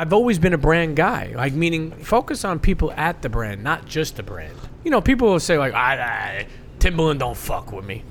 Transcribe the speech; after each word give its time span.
I've 0.00 0.14
always 0.14 0.38
been 0.38 0.54
a 0.54 0.56
brand 0.56 0.96
guy, 0.96 1.34
like 1.36 1.52
meaning 1.52 1.90
focus 1.90 2.42
on 2.42 2.58
people 2.58 2.90
at 2.92 3.20
the 3.20 3.28
brand, 3.28 3.62
not 3.62 3.84
just 3.84 4.16
the 4.16 4.22
brand. 4.22 4.56
You 4.82 4.90
know, 4.90 5.02
people 5.02 5.28
will 5.28 5.40
say 5.40 5.58
like, 5.58 5.74
I, 5.74 6.00
I 6.00 6.46
Timberland 6.78 7.20
don't 7.20 7.36
fuck 7.36 7.70
with 7.70 7.84
me. 7.84 8.02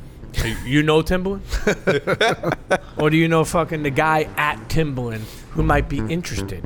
You- 0.67 0.83
know 0.83 1.01
Timberland? 1.01 1.41
or 2.99 3.09
do 3.09 3.17
you 3.17 3.27
know 3.27 3.43
fucking 3.43 3.81
the 3.81 3.89
guy 3.89 4.29
at 4.37 4.69
Timberland 4.69 5.23
who 5.49 5.63
might 5.63 5.89
be 5.89 5.97
interested? 5.97 6.63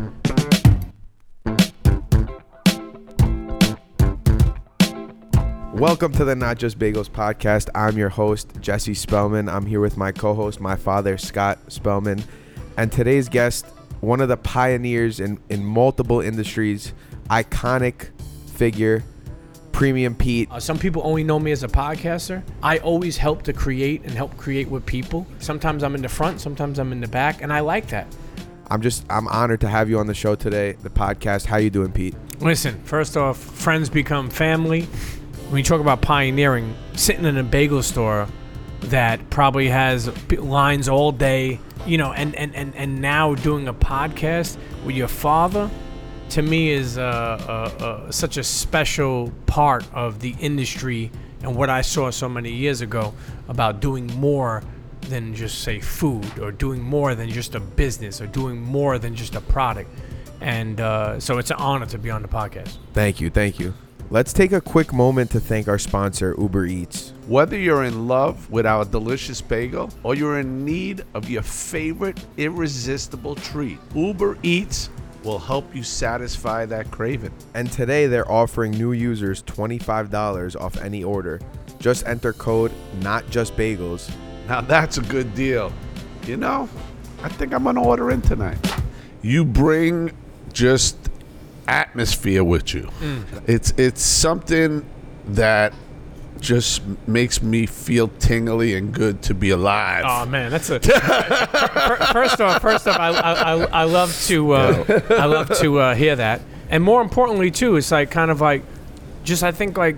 Welcome 5.72 6.12
to 6.16 6.26
the 6.26 6.36
Not 6.38 6.58
Just 6.58 6.78
Bagels 6.78 7.10
podcast. 7.10 7.70
I'm 7.74 7.98
your 7.98 8.10
host, 8.10 8.52
Jesse 8.60 8.94
Spellman. 8.94 9.48
I'm 9.48 9.68
here 9.68 9.80
with 9.80 9.96
my 9.96 10.12
co 10.12 10.34
host, 10.34 10.60
my 10.60 10.76
father, 10.76 11.18
Scott 11.18 11.60
Spellman. 11.70 12.22
And 12.76 12.92
today's 12.92 13.30
guest, 13.30 13.66
one 14.04 14.20
of 14.20 14.28
the 14.28 14.36
pioneers 14.36 15.22
in, 15.22 15.40
in 15.50 15.64
multiple 15.64 16.20
industries, 16.20 16.94
iconic 17.30 18.10
figure, 18.52 19.02
Premium 19.72 20.14
Pete. 20.14 20.52
Uh, 20.52 20.60
some 20.60 20.78
people 20.78 21.02
only 21.06 21.24
know 21.24 21.40
me 21.40 21.54
as 21.54 21.64
a 21.64 21.70
podcaster. 21.70 22.44
I 22.62 22.80
always 22.80 23.16
help 23.16 23.44
to 23.44 23.54
create 23.54 24.04
and 24.04 24.12
help 24.12 24.36
create 24.36 24.68
with 24.68 24.86
people. 24.86 25.26
Sometimes 25.40 25.84
I'm 25.84 25.96
in 25.96 26.02
the 26.02 26.10
front, 26.10 26.42
sometimes 26.42 26.80
I'm 26.80 26.92
in 26.92 27.00
the 27.00 27.08
back, 27.08 27.42
and 27.42 27.52
I 27.52 27.62
like 27.62 27.88
that. 27.88 28.06
I'm 28.70 28.82
just, 28.82 29.06
I'm 29.10 29.28
honored 29.30 29.62
to 29.62 29.70
have 29.70 29.90
you 29.90 30.00
on 30.00 30.08
the 30.08 30.14
show 30.14 30.36
today, 30.36 30.74
the 30.74 30.90
podcast. 30.90 31.46
How 31.46 31.56
you 31.58 31.70
doing, 31.70 31.94
Pete? 31.94 32.16
Listen, 32.42 32.84
first 32.84 33.16
off, 33.16 33.38
friends 33.38 33.90
become 33.90 34.30
family. 34.30 34.82
When 35.50 35.60
you 35.60 35.64
talk 35.64 35.80
about 35.80 36.02
pioneering, 36.02 36.76
sitting 36.94 37.24
in 37.24 37.38
a 37.38 37.44
bagel 37.44 37.82
store 37.82 38.28
that 38.90 39.30
probably 39.30 39.70
has 39.70 40.12
lines 40.32 40.90
all 40.90 41.12
day, 41.12 41.60
you 41.86 41.98
know, 41.98 42.14
and, 42.14 42.36
and, 42.36 42.56
and, 42.56 42.76
and 42.76 43.02
now 43.02 43.36
doing 43.36 43.68
a 43.68 43.74
podcast 43.74 44.58
with 44.86 44.96
your 44.96 45.08
father, 45.08 45.70
to 46.30 46.42
me 46.42 46.70
is 46.70 46.98
uh, 46.98 47.02
uh, 47.02 47.84
uh, 47.84 48.12
such 48.12 48.38
a 48.38 48.44
special 48.44 49.32
part 49.46 49.86
of 49.94 50.20
the 50.20 50.36
industry 50.40 51.12
and 51.44 51.56
what 51.56 51.70
I 51.70 51.82
saw 51.82 52.10
so 52.10 52.30
many 52.30 52.52
years 52.52 52.82
ago 52.82 53.14
about 53.48 53.82
doing 53.82 54.08
more 54.08 54.64
than 55.02 55.36
just 55.36 55.62
say 55.62 55.80
food 55.80 56.40
or 56.40 56.52
doing 56.52 56.82
more 56.82 57.16
than 57.16 57.30
just 57.30 57.56
a 57.56 57.60
business 57.60 58.22
or 58.22 58.28
doing 58.28 58.62
more 58.62 58.98
than 58.98 59.16
just 59.16 59.36
a 59.36 59.42
product. 59.42 59.90
And 60.40 60.80
uh, 60.80 61.20
so 61.20 61.38
it's 61.38 61.52
an 61.52 61.58
honor 61.58 61.86
to 61.88 61.98
be 61.98 62.10
on 62.10 62.22
the 62.22 62.28
podcast. 62.28 62.78
Thank 62.94 63.22
you, 63.22 63.30
thank 63.30 63.60
you. 63.60 63.74
Let's 64.10 64.34
take 64.34 64.52
a 64.52 64.62
quick 64.62 64.94
moment 64.94 65.32
to 65.32 65.40
thank 65.40 65.68
our 65.68 65.80
sponsor, 65.80 66.36
Uber 66.38 66.66
Eats. 66.68 67.14
Whether 67.28 67.58
you're 67.58 67.84
in 67.84 68.08
love 68.08 68.50
with 68.52 68.66
our 68.66 68.86
delicious 68.86 69.42
bagel 69.42 69.90
or 70.04 70.14
you're 70.14 70.40
in 70.40 70.64
need 70.64 71.04
of 71.16 71.30
your 71.30 71.42
favorite 71.42 72.24
irresistible 72.38 73.36
treat, 73.36 73.80
Uber 73.96 74.38
Eats 74.44 74.90
will 75.24 75.40
help 75.40 75.74
you 75.74 75.82
satisfy 75.82 76.66
that 76.66 76.92
craving. 76.92 77.34
And 77.56 77.72
today 77.72 78.06
they're 78.08 78.30
offering 78.32 78.72
new 78.72 78.92
users 78.92 79.42
$25 79.44 80.60
off 80.62 80.78
any 80.78 81.04
order. 81.04 81.40
Just 81.80 82.06
enter 82.06 82.34
code 82.34 82.72
not 83.02 83.28
just 83.30 83.56
bagels. 83.56 84.14
Now 84.48 84.62
that's 84.62 84.98
a 84.98 85.02
good 85.02 85.34
deal. 85.34 85.74
You 86.28 86.38
know, 86.38 86.70
I 87.24 87.30
think 87.30 87.54
I'm 87.54 87.64
gonna 87.64 87.82
order 87.82 88.12
in 88.12 88.22
tonight. 88.22 88.58
You 89.22 89.44
bring 89.46 90.12
just 90.52 90.98
atmosphere 91.68 92.44
with 92.44 92.74
you. 92.74 92.90
It's 93.48 93.74
it's 93.78 94.02
something 94.02 94.86
that 95.26 95.74
just 96.40 96.82
makes 97.08 97.42
me 97.42 97.66
feel 97.66 98.10
tingly 98.20 98.76
and 98.76 98.94
good 98.94 99.22
to 99.24 99.34
be 99.34 99.50
alive. 99.52 100.04
Oh 100.06 100.26
man, 100.26 100.52
that's 100.52 100.70
a. 100.70 100.80
First 102.14 102.42
off, 102.42 102.62
first 102.62 102.88
off, 102.88 102.98
I, 103.00 103.10
I, 103.10 103.34
I, 103.34 103.64
I 103.82 103.84
love 103.86 104.14
to 104.28 104.52
uh, 104.52 105.02
I 105.10 105.26
love 105.26 105.58
to 105.60 105.80
uh, 105.80 105.96
hear 105.96 106.16
that, 106.16 106.42
and 106.70 106.84
more 106.84 107.02
importantly 107.02 107.50
too, 107.50 107.78
it's 107.78 107.92
like 107.92 108.12
kind 108.12 108.30
of 108.30 108.42
like, 108.42 108.64
just 109.24 109.44
I 109.44 109.52
think 109.52 109.78
like 109.78 109.96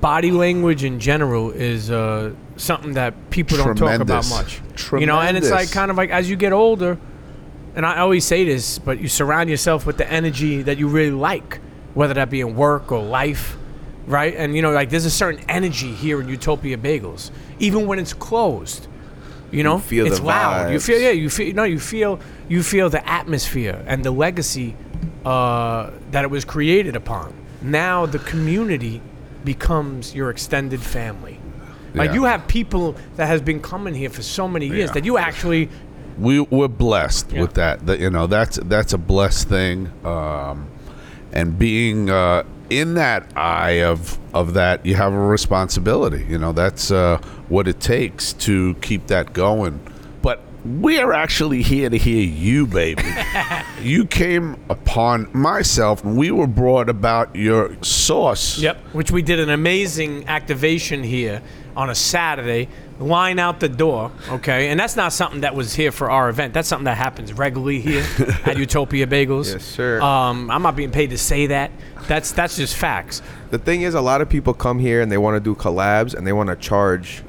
body 0.00 0.30
language 0.30 0.84
in 0.84 0.98
general 0.98 1.50
is 1.50 1.90
uh, 1.90 2.32
something 2.56 2.94
that 2.94 3.30
people 3.30 3.58
don't 3.58 3.76
talk 3.76 4.00
about 4.00 4.24
Tremendous. 4.24 4.60
much. 4.80 5.00
You 5.00 5.06
know, 5.06 5.20
and 5.20 5.36
it's 5.36 5.50
like 5.50 5.70
kind 5.70 5.90
of 5.90 5.96
like 5.96 6.10
as 6.10 6.30
you 6.30 6.36
get 6.36 6.52
older, 6.52 6.98
and 7.74 7.84
I 7.86 7.98
always 7.98 8.24
say 8.24 8.44
this, 8.44 8.78
but 8.78 9.00
you 9.00 9.08
surround 9.08 9.48
yourself 9.50 9.86
with 9.86 9.96
the 9.96 10.10
energy 10.10 10.62
that 10.62 10.78
you 10.78 10.88
really 10.88 11.10
like, 11.10 11.60
whether 11.94 12.14
that 12.14 12.30
be 12.30 12.40
in 12.40 12.54
work 12.56 12.92
or 12.92 13.02
life, 13.02 13.56
right? 14.06 14.34
And 14.36 14.54
you 14.54 14.62
know, 14.62 14.72
like 14.72 14.90
there's 14.90 15.04
a 15.06 15.10
certain 15.10 15.44
energy 15.48 15.92
here 15.94 16.20
in 16.20 16.28
Utopia 16.28 16.76
Bagels, 16.76 17.30
even 17.58 17.86
when 17.86 17.98
it's 17.98 18.12
closed. 18.12 18.88
You 19.50 19.62
know, 19.62 19.78
feel 19.78 20.06
it's 20.06 20.18
loud. 20.20 20.72
You 20.72 20.80
feel, 20.80 20.98
yeah, 20.98 21.10
you 21.10 21.28
feel, 21.28 21.54
no, 21.54 21.64
you 21.64 21.78
feel, 21.78 22.18
you 22.48 22.62
feel 22.62 22.88
the 22.88 23.06
atmosphere 23.06 23.84
and 23.86 24.02
the 24.02 24.10
legacy 24.10 24.74
uh, 25.26 25.90
that 26.10 26.24
it 26.24 26.30
was 26.30 26.46
created 26.46 26.96
upon. 26.96 27.34
Now 27.60 28.06
the 28.06 28.18
community 28.20 29.02
becomes 29.44 30.14
your 30.14 30.30
extended 30.30 30.80
family. 30.80 31.38
Like 31.94 32.08
Yeah. 32.08 32.14
you 32.14 32.24
have 32.24 32.48
people 32.48 32.96
that 33.16 33.26
has 33.26 33.42
been 33.42 33.60
coming 33.60 33.92
here 33.94 34.08
for 34.08 34.22
so 34.22 34.48
many 34.48 34.66
years 34.68 34.88
Yeah. 34.88 34.94
that 34.94 35.04
you 35.04 35.18
actually 35.18 35.68
we 36.18 36.40
we're 36.40 36.68
blessed 36.68 37.32
Yeah. 37.32 37.40
with 37.42 37.54
that. 37.54 37.86
That 37.86 38.00
you 38.00 38.10
know, 38.10 38.26
that's 38.26 38.56
that's 38.64 38.92
a 38.92 38.98
blessed 38.98 39.48
thing. 39.48 39.90
Um, 40.04 40.68
and 41.32 41.58
being 41.58 42.10
uh, 42.10 42.44
in 42.70 42.94
that 42.94 43.26
eye 43.36 43.82
of 43.82 44.18
of 44.34 44.54
that, 44.54 44.84
you 44.86 44.94
have 44.96 45.12
a 45.12 45.18
responsibility. 45.18 46.24
You 46.28 46.38
know, 46.38 46.52
that's 46.52 46.90
uh, 46.90 47.18
what 47.48 47.68
it 47.68 47.80
takes 47.80 48.32
to 48.34 48.74
keep 48.76 49.06
that 49.08 49.32
going. 49.32 49.80
But 50.22 50.40
we're 50.64 51.12
actually 51.12 51.62
here 51.62 51.90
to 51.90 51.98
hear 51.98 52.22
you, 52.22 52.66
baby. 52.66 53.02
you 53.82 54.06
came 54.06 54.56
upon 54.68 55.28
myself, 55.32 56.04
and 56.04 56.16
we 56.16 56.30
were 56.30 56.46
brought 56.46 56.88
about 56.88 57.34
your 57.34 57.76
sauce. 57.82 58.58
Yep. 58.58 58.76
Which 58.92 59.10
we 59.10 59.22
did 59.22 59.40
an 59.40 59.50
amazing 59.50 60.28
activation 60.28 61.02
here 61.02 61.42
on 61.76 61.90
a 61.90 61.94
Saturday. 61.94 62.68
Line 63.02 63.38
out 63.38 63.58
the 63.60 63.68
door, 63.68 64.12
okay? 64.28 64.68
And 64.68 64.78
that's 64.78 64.94
not 64.96 65.12
something 65.12 65.40
that 65.40 65.54
was 65.54 65.74
here 65.74 65.90
for 65.90 66.10
our 66.10 66.28
event. 66.28 66.54
That's 66.54 66.68
something 66.68 66.84
that 66.84 66.96
happens 66.96 67.32
regularly 67.32 67.80
here 67.80 68.04
at 68.46 68.56
Utopia 68.56 69.06
Bagels. 69.06 69.52
Yes, 69.52 69.64
sir. 69.64 70.00
Um, 70.00 70.50
I'm 70.50 70.62
not 70.62 70.76
being 70.76 70.92
paid 70.92 71.10
to 71.10 71.18
say 71.18 71.46
that. 71.48 71.70
That's 72.06 72.32
that's 72.32 72.56
just 72.56 72.76
facts. 72.76 73.20
The 73.50 73.58
thing 73.58 73.82
is, 73.82 73.94
a 73.94 74.00
lot 74.00 74.20
of 74.20 74.28
people 74.28 74.54
come 74.54 74.78
here 74.78 75.00
and 75.02 75.10
they 75.10 75.18
want 75.18 75.34
to 75.36 75.40
do 75.40 75.54
collabs 75.58 76.14
and 76.14 76.26
they 76.26 76.32
want 76.32 76.48
to 76.48 76.56
charge 76.56 77.22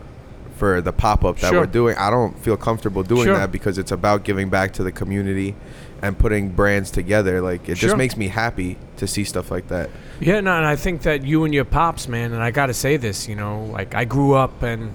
for 0.56 0.80
the 0.82 0.94
pop 0.94 1.26
up 1.26 1.38
that 1.40 1.50
Sure. 1.50 1.62
we're 1.62 1.66
doing. 1.66 1.98
I 1.98 2.10
don't 2.10 2.38
feel 2.40 2.56
comfortable 2.56 3.02
doing 3.04 3.24
Sure. 3.26 3.38
that 3.38 3.52
because 3.52 3.78
it's 3.78 3.92
about 3.92 4.24
giving 4.24 4.50
back 4.50 4.74
to 4.74 4.84
the 4.84 4.92
community 4.92 5.56
and 6.02 6.18
putting 6.18 6.50
brands 6.50 6.92
together. 6.92 7.42
Like, 7.42 7.68
it 7.68 7.78
Sure. 7.78 7.90
just 7.90 7.98
makes 7.98 8.16
me 8.16 8.28
happy 8.28 8.78
to 8.98 9.08
see 9.08 9.24
stuff 9.24 9.50
like 9.50 9.68
that. 9.70 9.90
Yeah, 10.20 10.40
no, 10.42 10.56
and 10.56 10.66
I 10.66 10.76
think 10.76 11.02
that 11.02 11.24
you 11.26 11.44
and 11.46 11.54
your 11.54 11.66
pops, 11.66 12.08
man, 12.08 12.34
and 12.34 12.44
I 12.44 12.52
got 12.52 12.68
to 12.68 12.74
say 12.74 12.98
this, 12.98 13.28
you 13.28 13.36
know, 13.36 13.64
like 13.72 13.96
I 13.96 14.06
grew 14.06 14.34
up 14.34 14.62
and, 14.64 14.94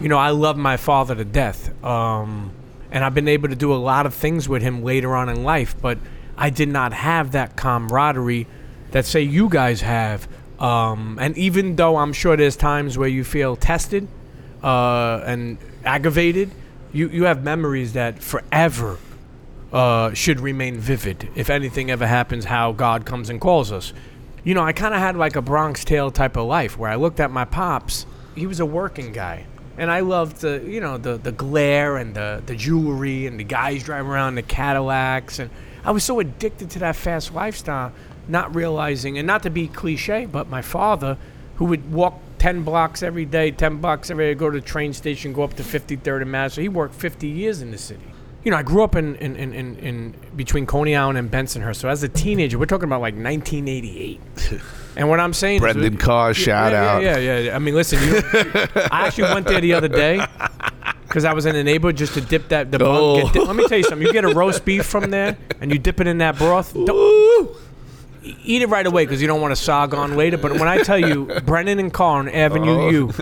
you 0.00 0.08
know, 0.08 0.18
I 0.18 0.30
love 0.30 0.56
my 0.56 0.76
father 0.76 1.14
to 1.14 1.24
death. 1.24 1.72
Um, 1.84 2.52
and 2.90 3.04
I've 3.04 3.14
been 3.14 3.28
able 3.28 3.48
to 3.48 3.56
do 3.56 3.72
a 3.72 3.76
lot 3.76 4.06
of 4.06 4.14
things 4.14 4.48
with 4.48 4.62
him 4.62 4.82
later 4.82 5.14
on 5.14 5.28
in 5.28 5.42
life, 5.42 5.74
but 5.80 5.98
I 6.36 6.50
did 6.50 6.68
not 6.68 6.92
have 6.92 7.32
that 7.32 7.56
camaraderie 7.56 8.46
that, 8.92 9.04
say, 9.04 9.22
you 9.22 9.48
guys 9.48 9.82
have. 9.82 10.28
Um, 10.58 11.18
and 11.20 11.36
even 11.36 11.76
though 11.76 11.96
I'm 11.96 12.12
sure 12.12 12.36
there's 12.36 12.56
times 12.56 12.96
where 12.96 13.08
you 13.08 13.24
feel 13.24 13.56
tested 13.56 14.08
uh, 14.62 15.22
and 15.24 15.58
aggravated, 15.84 16.50
you, 16.92 17.08
you 17.08 17.24
have 17.24 17.42
memories 17.42 17.92
that 17.92 18.22
forever 18.22 18.98
uh, 19.72 20.12
should 20.14 20.40
remain 20.40 20.78
vivid 20.78 21.28
if 21.34 21.50
anything 21.50 21.90
ever 21.90 22.06
happens 22.06 22.46
how 22.46 22.72
god 22.72 23.04
comes 23.04 23.28
and 23.28 23.40
calls 23.40 23.70
us 23.70 23.92
you 24.42 24.54
know 24.54 24.62
i 24.62 24.72
kind 24.72 24.94
of 24.94 25.00
had 25.00 25.14
like 25.16 25.36
a 25.36 25.42
bronx 25.42 25.84
tale 25.84 26.10
type 26.10 26.36
of 26.36 26.46
life 26.46 26.78
where 26.78 26.90
i 26.90 26.94
looked 26.94 27.20
at 27.20 27.30
my 27.30 27.44
pops 27.44 28.06
he 28.34 28.46
was 28.46 28.60
a 28.60 28.66
working 28.66 29.12
guy 29.12 29.44
and 29.78 29.90
i 29.90 30.00
loved 30.00 30.40
the 30.42 30.62
you 30.66 30.80
know 30.80 30.98
the, 30.98 31.16
the 31.16 31.32
glare 31.32 31.96
and 31.96 32.14
the, 32.14 32.42
the 32.44 32.54
jewelry 32.54 33.26
and 33.26 33.40
the 33.40 33.44
guys 33.44 33.82
driving 33.82 34.10
around 34.10 34.34
the 34.34 34.42
cadillacs 34.42 35.38
and 35.38 35.48
i 35.84 35.90
was 35.90 36.04
so 36.04 36.20
addicted 36.20 36.68
to 36.68 36.78
that 36.78 36.96
fast 36.96 37.32
lifestyle 37.32 37.92
not 38.26 38.54
realizing 38.54 39.16
and 39.16 39.26
not 39.26 39.42
to 39.42 39.50
be 39.50 39.66
cliche 39.68 40.26
but 40.26 40.48
my 40.48 40.60
father 40.60 41.16
who 41.56 41.64
would 41.64 41.90
walk 41.90 42.20
10 42.38 42.62
blocks 42.64 43.02
every 43.02 43.24
day 43.24 43.50
10 43.50 43.78
blocks 43.78 44.10
every 44.10 44.26
day 44.26 44.34
go 44.34 44.50
to 44.50 44.60
the 44.60 44.66
train 44.66 44.92
station 44.92 45.32
go 45.32 45.44
up 45.44 45.54
to 45.54 45.62
53rd 45.62 46.22
and 46.22 46.30
Madison. 46.30 46.62
he 46.62 46.68
worked 46.68 46.94
50 46.94 47.26
years 47.26 47.62
in 47.62 47.70
the 47.70 47.78
city 47.78 48.12
you 48.48 48.52
know, 48.52 48.56
I 48.56 48.62
grew 48.62 48.82
up 48.82 48.96
in 48.96 49.14
in, 49.16 49.36
in, 49.36 49.52
in, 49.52 49.76
in 49.76 50.14
between 50.34 50.64
Coney 50.64 50.96
Island 50.96 51.18
and 51.18 51.30
Bensonhurst. 51.30 51.76
So 51.76 51.90
as 51.90 52.02
a 52.02 52.08
teenager, 52.08 52.58
we're 52.58 52.64
talking 52.64 52.88
about 52.88 53.02
like 53.02 53.12
1988. 53.14 54.18
and 54.96 55.06
what 55.10 55.20
I'm 55.20 55.34
saying, 55.34 55.56
is- 55.56 55.60
Brennan 55.60 55.98
Carr, 55.98 56.28
Yeah, 56.30 56.32
shout 56.32 56.72
yeah, 56.72 56.90
out. 56.94 57.02
Yeah, 57.02 57.16
yeah, 57.18 57.38
yeah. 57.40 57.54
I 57.56 57.58
mean, 57.58 57.74
listen, 57.74 58.02
you, 58.08 58.22
I 58.90 59.06
actually 59.06 59.24
went 59.34 59.46
there 59.46 59.60
the 59.60 59.74
other 59.74 59.88
day 59.88 60.24
because 61.06 61.26
I 61.26 61.34
was 61.34 61.44
in 61.44 61.54
the 61.54 61.62
neighborhood 61.62 61.98
just 61.98 62.14
to 62.14 62.22
dip 62.22 62.48
that. 62.48 62.70
The 62.70 62.78
bun- 62.78 62.88
Oh. 62.88 63.22
get 63.24 63.34
di- 63.34 63.40
let 63.40 63.54
me 63.54 63.66
tell 63.68 63.76
you 63.76 63.84
something. 63.84 64.06
You 64.06 64.14
get 64.14 64.24
a 64.24 64.28
roast 64.34 64.64
beef 64.64 64.86
from 64.86 65.10
there 65.10 65.36
and 65.60 65.70
you 65.70 65.78
dip 65.78 66.00
it 66.00 66.06
in 66.06 66.16
that 66.18 66.38
broth. 66.38 66.74
Eat 68.24 68.62
it 68.62 68.68
right 68.68 68.86
away 68.86 69.04
because 69.04 69.20
you 69.22 69.28
don't 69.28 69.40
want 69.42 69.54
to 69.56 69.62
sog 69.62 69.92
on 69.96 70.16
later. 70.16 70.38
But 70.38 70.52
when 70.52 70.68
I 70.68 70.82
tell 70.82 70.98
you, 70.98 71.26
Brennan 71.44 71.78
and 71.78 71.92
Carr 71.92 72.18
on 72.20 72.28
Avenue 72.30 72.78
Oh. 72.80 72.90
U 72.90 73.12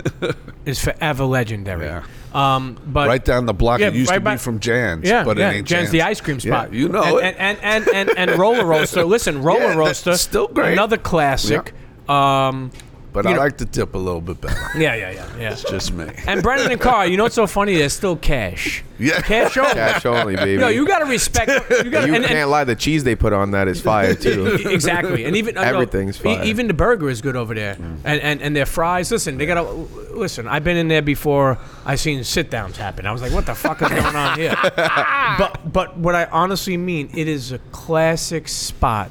is 0.64 0.82
forever 0.82 1.24
legendary. 1.24 1.86
Yeah. 1.86 2.04
Um, 2.36 2.76
but 2.86 3.08
right 3.08 3.24
down 3.24 3.46
the 3.46 3.54
block. 3.54 3.80
Yeah, 3.80 3.88
it 3.88 3.94
used 3.94 4.10
right 4.10 4.22
to 4.22 4.30
be 4.32 4.36
from 4.36 4.60
Jan's. 4.60 5.08
Yeah, 5.08 5.24
but 5.24 5.38
yeah. 5.38 5.50
it 5.50 5.54
ain't 5.54 5.66
Jan's 5.66 5.90
the 5.90 6.02
ice 6.02 6.20
cream 6.20 6.36
Yeah, 6.42 6.64
spot. 6.64 6.72
you 6.72 6.88
know 6.88 7.18
and, 7.18 7.26
it. 7.26 7.36
And 7.38 7.58
and, 7.62 7.88
and, 7.88 8.08
and, 8.10 8.30
and 8.30 8.38
Roll-N-Roaster. 8.38 9.04
Listen, 9.04 9.42
roller 9.42 9.60
Yeah, 9.60 9.74
roaster, 9.74 10.16
still 10.16 10.48
great. 10.48 10.74
Another 10.74 10.98
classic. 10.98 11.72
Um, 12.08 12.70
but 13.16 13.24
you 13.24 13.30
I 13.30 13.34
know- 13.34 13.40
like 13.40 13.56
to 13.56 13.64
tip 13.64 13.94
a 13.94 13.98
little 13.98 14.20
bit 14.20 14.42
better. 14.42 14.60
yeah, 14.78 14.94
yeah, 14.94 15.10
yeah, 15.10 15.36
yeah. 15.38 15.52
It's 15.52 15.64
just 15.64 15.90
me. 15.90 16.06
And 16.26 16.42
Brennan 16.42 16.70
and 16.70 16.78
Carr, 16.78 17.06
you 17.06 17.16
know 17.16 17.22
what's 17.22 17.34
so 17.34 17.46
funny? 17.46 17.74
There's 17.74 17.94
still 17.94 18.14
cash. 18.14 18.84
Yeah. 18.98 19.22
Cash 19.22 19.56
only. 19.56 19.72
Cash 19.72 20.04
only, 20.04 20.36
baby. 20.36 20.60
Yo, 20.60 20.68
you 20.68 20.86
gotta 20.86 21.06
respect. 21.06 21.50
You 21.70 21.90
gotta. 21.90 22.08
You 22.08 22.14
and, 22.14 22.24
can't 22.24 22.38
and, 22.40 22.50
lie. 22.50 22.64
The 22.64 22.74
cheese 22.74 23.04
they 23.04 23.16
put 23.16 23.32
on 23.32 23.52
that 23.52 23.68
is 23.68 23.80
fire 23.80 24.14
too. 24.14 24.46
exactly, 24.66 25.24
and 25.24 25.34
even 25.34 25.56
uh, 25.56 25.62
no, 25.62 25.68
Everything's 25.68 26.18
e- 26.20 26.22
fire. 26.24 26.44
even 26.44 26.66
the 26.66 26.74
burger 26.74 27.08
is 27.08 27.22
good 27.22 27.36
over 27.36 27.54
there, 27.54 27.76
and, 28.04 28.20
and 28.20 28.42
and 28.42 28.54
their 28.54 28.66
fries. 28.66 29.10
Listen, 29.10 29.38
they 29.38 29.46
gotta 29.46 29.62
listen. 29.62 30.46
I've 30.46 30.64
been 30.64 30.76
in 30.76 30.88
there 30.88 31.02
before. 31.02 31.58
I 31.86 31.96
seen 31.96 32.22
sit 32.22 32.50
downs 32.50 32.76
happen. 32.76 33.06
I 33.06 33.12
was 33.12 33.22
like, 33.22 33.32
what 33.32 33.46
the 33.46 33.54
fuck 33.54 33.80
is 33.80 33.88
going 33.88 34.16
on 34.16 34.38
here? 34.38 34.56
but 34.76 35.72
but 35.72 35.96
what 35.96 36.14
I 36.14 36.26
honestly 36.26 36.76
mean, 36.76 37.10
it 37.14 37.28
is 37.28 37.52
a 37.52 37.58
classic 37.72 38.46
spot. 38.48 39.10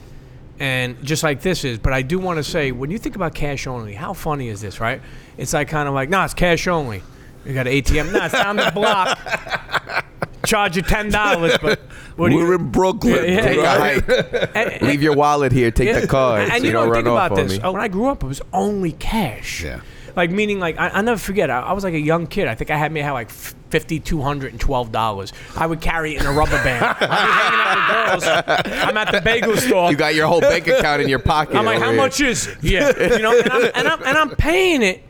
And 0.60 1.04
just 1.04 1.22
like 1.22 1.42
this 1.42 1.66
is, 1.66 1.80
but 1.80 1.92
I 1.92 2.02
do 2.02 2.18
want 2.18 2.38
to 2.38 2.44
say, 2.44 2.72
when 2.72 2.90
you 2.90 2.98
think 2.98 3.16
about 3.16 3.36
cash 3.36 3.68
only, 3.68 3.94
how 3.94 4.13
funny 4.13 4.48
is 4.48 4.62
this, 4.62 4.80
right? 4.80 5.02
It's 5.38 5.52
like 5.54 5.68
kind 5.68 5.88
of 5.88 5.94
like, 5.94 6.10
nah, 6.10 6.24
it's 6.25 6.34
cash 6.34 6.68
only. 6.68 7.04
You 7.46 7.54
got 7.54 7.68
an 7.68 7.74
ATM, 7.74 8.13
nah, 8.13 8.25
it's 8.25 8.34
down 8.34 8.56
the 8.56 8.72
block. 8.74 9.19
Charge 10.46 10.75
you 10.78 10.84
ten 10.84 11.10
dollars, 11.10 11.57
but 11.62 11.80
what 12.18 12.30
do 12.30 12.36
you, 12.36 12.42
We're 12.46 12.56
in 12.56 12.69
Brooklyn. 12.72 13.16
Yeah, 13.16 13.22
yeah, 13.24 13.42
Take 13.42 13.57
right? 13.60 14.04
hike. 14.06 14.52
and- 14.74 14.81
Leave 14.88 15.02
your 15.02 15.16
wallet 15.16 15.52
here. 15.52 15.72
Take 15.72 15.88
yeah. 15.88 16.00
the 16.02 16.07
card. 16.07 16.42
And 16.44 16.52
so 16.52 16.57
you 16.57 16.66
you 16.66 16.72
know, 16.74 16.81
don't 16.81 16.90
run 16.92 17.04
think 17.04 17.07
off 17.07 17.31
about 17.31 17.36
this. 17.36 17.52
me. 17.54 17.60
Oh, 17.63 17.72
when 17.72 17.81
I 17.81 17.88
grew 17.88 18.06
up, 18.06 18.24
it 18.24 18.28
was 18.28 18.42
only 18.54 18.92
cash. 18.94 19.63
Yeah. 19.63 19.81
Like 20.15 20.31
meaning, 20.31 20.59
like 20.59 20.77
I, 20.77 20.89
I 20.89 21.01
never 21.01 21.19
forget. 21.19 21.50
I, 21.50 21.62
I 21.62 21.73
was 21.73 21.83
like 21.83 21.94
a 21.94 22.00
young 22.00 22.27
kid. 22.27 22.47
I 22.47 22.56
think 22.56 22.71
I 22.71 22.77
had 22.77 22.91
me 22.91 23.01
had 23.01 23.12
like 23.12 23.29
fifty, 23.29 24.00
two 24.00 24.21
hundred 24.21 24.51
and 24.51 24.62
twelve 24.62 24.91
dollars. 24.91 25.33
I 25.56 25.67
would 25.67 25.81
carry 25.81 26.15
it 26.15 26.21
in 26.21 26.27
a 26.27 26.31
rubber 26.31 26.62
band. 26.63 26.85
I'd 26.85 27.00
be 27.00 27.06
hanging 27.06 27.59
out 27.59 28.15
with 28.15 28.23
girls. 28.23 28.88
I'm 28.88 28.97
at 28.97 29.12
the 29.12 29.21
bagel 29.21 29.57
store. 29.57 29.91
You 29.91 29.97
got 29.97 30.15
your 30.15 30.27
whole 30.27 30.41
bank 30.41 30.67
account 30.67 31.01
in 31.01 31.09
your 31.09 31.19
pocket. 31.19 31.56
I'm 31.56 31.65
like, 31.65 31.79
how 31.79 31.91
here. 31.91 31.97
much 31.97 32.21
is 32.21 32.47
it? 32.47 32.57
Yeah, 32.62 32.91
you 32.97 33.21
know, 33.21 33.38
and 33.38 33.51
I'm, 33.51 33.71
and 33.75 33.88
I'm 33.88 34.03
and 34.03 34.17
I'm 34.17 34.29
paying 34.31 34.81
it, 34.81 35.03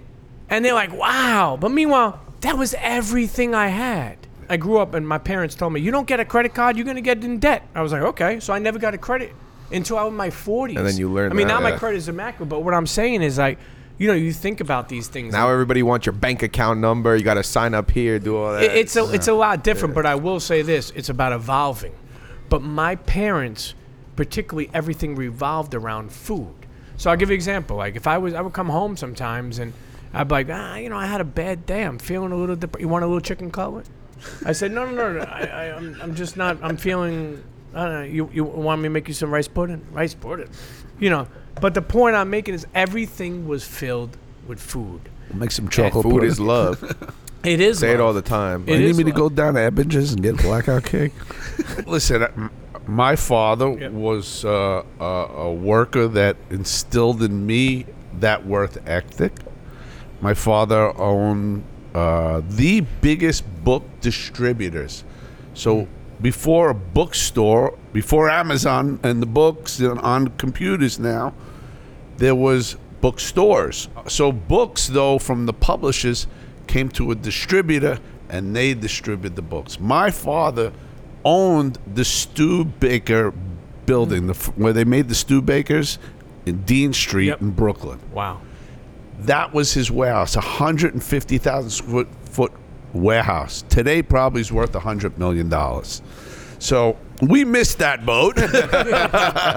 and 0.50 0.66
they're 0.66 0.74
like, 0.74 0.92
wow. 0.92 1.58
But 1.60 1.70
meanwhile, 1.70 2.20
that 2.42 2.58
was 2.58 2.74
everything 2.80 3.54
I 3.54 3.68
had. 3.68 4.18
I 4.50 4.58
grew 4.58 4.78
up, 4.78 4.94
and 4.94 5.08
my 5.08 5.18
parents 5.18 5.56
told 5.56 5.74
me, 5.74 5.82
you 5.82 5.92
don't 5.92 6.08
get 6.08 6.20
a 6.20 6.26
credit 6.26 6.54
card, 6.54 6.78
you're 6.78 6.86
gonna 6.86 7.02
get 7.02 7.24
in 7.24 7.40
debt. 7.40 7.68
I 7.74 7.82
was 7.82 7.92
like, 7.92 8.02
okay. 8.02 8.40
So 8.40 8.54
I 8.54 8.60
never 8.60 8.80
got 8.80 8.94
a 8.94 8.98
credit 8.98 9.34
until 9.72 9.98
I 9.98 10.04
was 10.04 10.12
in 10.12 10.18
my 10.18 10.30
40s. 10.30 10.78
And 10.78 10.88
then 10.88 10.98
you 10.98 11.12
learn 11.12 11.32
I 11.32 11.36
mean, 11.36 11.48
that, 11.48 11.54
now 11.56 11.60
my 11.60 11.78
credit 11.78 11.98
is 11.98 12.08
immaculate. 12.08 12.50
But 12.50 12.62
what 12.62 12.74
I'm 12.74 12.88
saying 12.88 13.22
is 13.22 13.38
like, 13.38 13.58
you 13.98 14.08
know, 14.08 14.14
you 14.14 14.34
think 14.34 14.60
about 14.62 14.90
these 14.90 15.08
things. 15.08 15.32
Now 15.34 15.50
everybody 15.50 15.82
wants 15.84 16.06
your 16.06 16.14
bank 16.14 16.44
account 16.44 16.80
number. 16.80 17.16
You 17.16 17.24
got 17.24 17.36
to 17.36 17.44
sign 17.44 17.74
up 17.74 17.92
here, 17.92 18.20
do 18.20 18.38
all 18.38 18.54
that. 18.54 18.64
It- 18.64 18.76
it's 18.76 18.96
a 18.96 19.14
it's 19.14 19.28
a 19.28 19.34
lot 19.34 19.64
different, 19.64 19.96
but 19.96 20.06
I 20.06 20.16
will 20.16 20.40
say 20.40 20.62
this: 20.62 20.92
it's 20.96 21.10
about 21.10 21.32
evolving. 21.34 21.94
But 22.50 22.62
my 22.62 22.96
parents, 22.96 23.74
particularly, 24.16 24.70
everything 24.74 25.16
revolved 25.16 25.74
around 25.74 26.12
food. 26.12 26.54
So 26.98 27.10
I'll 27.10 27.18
give 27.18 27.30
you 27.30 27.34
an 27.34 27.40
example. 27.40 27.78
Like 27.78 27.96
if 27.96 28.08
I 28.08 28.18
was, 28.18 28.34
I 28.34 28.42
would 28.42 28.54
come 28.54 28.70
home 28.70 28.96
sometimes 28.98 29.60
and 29.60 29.74
I'd 30.14 30.28
be 30.30 30.36
like, 30.36 30.48
ah, 30.52 30.76
you 30.76 30.90
know, 30.90 30.98
I 30.98 31.08
had 31.08 31.20
a 31.22 31.26
bad 31.26 31.66
day. 31.66 31.84
I'm 31.84 31.98
feeling 32.00 32.32
a 32.32 32.36
little. 32.38 32.56
Dep- 32.56 32.80
you 32.80 32.88
want 32.88 33.04
a 33.04 33.08
little 33.08 33.20
chicken 33.22 33.52
cutlet? 33.52 33.86
I 34.46 34.54
said, 34.54 34.72
no, 34.72 34.86
no, 34.86 34.92
no. 35.12 35.20
no. 35.20 35.26
I, 35.26 35.42
I, 35.42 35.76
I'm, 35.76 35.98
I'm 36.02 36.16
just 36.16 36.38
not. 36.38 36.58
I'm 36.62 36.78
feeling. 36.78 37.44
I 37.74 37.84
don't 37.86 37.94
know. 37.94 38.04
You, 38.04 38.30
you 38.34 38.44
want 38.46 38.82
me 38.82 38.86
to 38.86 38.90
make 38.90 39.08
you 39.10 39.14
some 39.14 39.30
rice 39.34 39.48
pudding? 39.50 39.86
Rice 39.92 40.14
pudding. 40.14 40.50
You 41.00 41.10
know. 41.10 41.28
But 41.62 41.74
the 41.74 41.82
point 41.82 42.16
I'm 42.16 42.30
making 42.30 42.54
is 42.54 42.68
everything 42.76 43.48
was 43.48 43.64
filled 43.66 44.18
with 44.48 44.60
food. 44.60 45.02
Make 45.34 45.52
some 45.52 45.68
chocolate 45.70 46.04
Food 46.04 46.14
pudding. 46.14 46.30
is 46.30 46.40
love. 46.40 47.14
It 47.46 47.62
is. 47.62 47.78
Say 47.78 47.92
it 47.94 48.00
all 48.00 48.12
the 48.14 48.24
time. 48.24 48.64
It 48.68 48.72
you 48.74 48.80
need 48.80 48.86
is 48.90 48.98
me 48.98 49.04
to 49.04 49.12
go 49.12 49.30
down 49.30 49.54
to 49.54 49.60
Ebinger's 49.60 50.14
and 50.14 50.24
get 50.24 50.34
a 50.40 50.42
blackout 50.42 50.84
cake? 50.84 51.12
Listen, 51.86 52.24
uh, 52.24 52.32
m- 52.36 52.50
my 52.88 53.16
father 53.16 53.70
Yep. 53.70 53.92
was 53.92 54.44
uh, 54.44 54.82
a, 55.00 55.04
a 55.04 55.54
worker 55.54 56.08
that 56.08 56.38
instilled 56.50 57.22
in 57.22 57.46
me 57.46 57.86
that 58.20 58.48
worth 58.48 58.80
ethic. 58.88 59.34
My 60.22 60.34
father 60.34 60.92
owned 61.00 61.64
uh, 61.94 62.42
the 62.50 62.82
biggest 63.02 63.44
book 63.64 63.84
distributors. 64.02 65.04
So 65.54 65.88
before 66.24 66.72
a 66.72 66.74
bookstore, 66.74 67.78
before 67.94 68.28
Amazon 68.28 69.00
and 69.04 69.22
the 69.22 69.28
books 69.28 69.80
and 69.80 70.00
on 70.00 70.30
computers 70.30 70.98
now, 70.98 71.36
there 72.18 72.36
was 72.36 72.76
bookstores. 73.02 73.88
So 74.08 74.32
books, 74.32 74.88
though, 74.88 75.20
from 75.20 75.46
the 75.46 75.54
publishers 75.54 76.28
came 76.68 76.90
to 76.90 77.12
a 77.12 77.16
distributor, 77.16 78.00
and 78.30 78.56
they 78.56 78.74
distributed 78.74 79.36
the 79.36 79.42
books. 79.42 79.80
My 79.80 80.10
father 80.10 80.72
owned 81.24 81.78
the 81.94 82.04
Studebaker 82.06 83.32
building, 83.86 84.28
the, 84.28 84.34
where 84.56 84.74
they 84.74 84.84
made 84.84 85.08
the 85.08 85.14
Studebakers 85.14 85.98
in 86.46 86.64
Dean 86.64 86.94
Street 86.94 87.28
Yep. 87.28 87.42
in 87.42 87.52
Brooklyn. 87.52 88.00
Wow. 88.12 88.42
That 89.20 89.54
was 89.54 89.74
his 89.74 89.90
warehouse, 89.92 90.36
a 90.36 90.42
hundred 90.42 90.94
and 90.94 91.04
fifty 91.04 91.38
thousand 91.38 91.86
foot 91.88 92.08
foot 92.26 92.52
warehouse. 92.94 93.64
Today, 93.70 94.02
probably 94.02 94.42
is 94.42 94.52
worth 94.52 94.76
a 94.76 94.80
hundred 94.80 95.18
million 95.18 95.50
dollars. 95.50 96.02
So 96.60 96.98
we 97.30 97.46
missed 97.46 97.80
that 97.80 98.06
boat. 98.06 98.38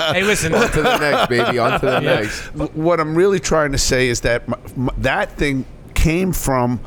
Hey, 0.08 0.22
listen. 0.22 0.54
on 0.54 0.70
to 0.70 0.82
the 0.82 0.98
next, 0.98 1.28
baby. 1.28 1.58
On 1.58 1.78
to 1.80 1.86
the 1.86 2.00
Yeah. 2.02 2.20
next. 2.20 2.40
what 2.74 3.00
I'm 3.00 3.14
really 3.14 3.40
trying 3.40 3.72
to 3.72 3.78
say 3.78 4.08
is 4.08 4.20
that 4.22 4.42
m 4.48 4.54
m 4.76 4.90
that 4.98 5.32
thing 5.32 5.64
came 5.94 6.32
from 6.32 6.80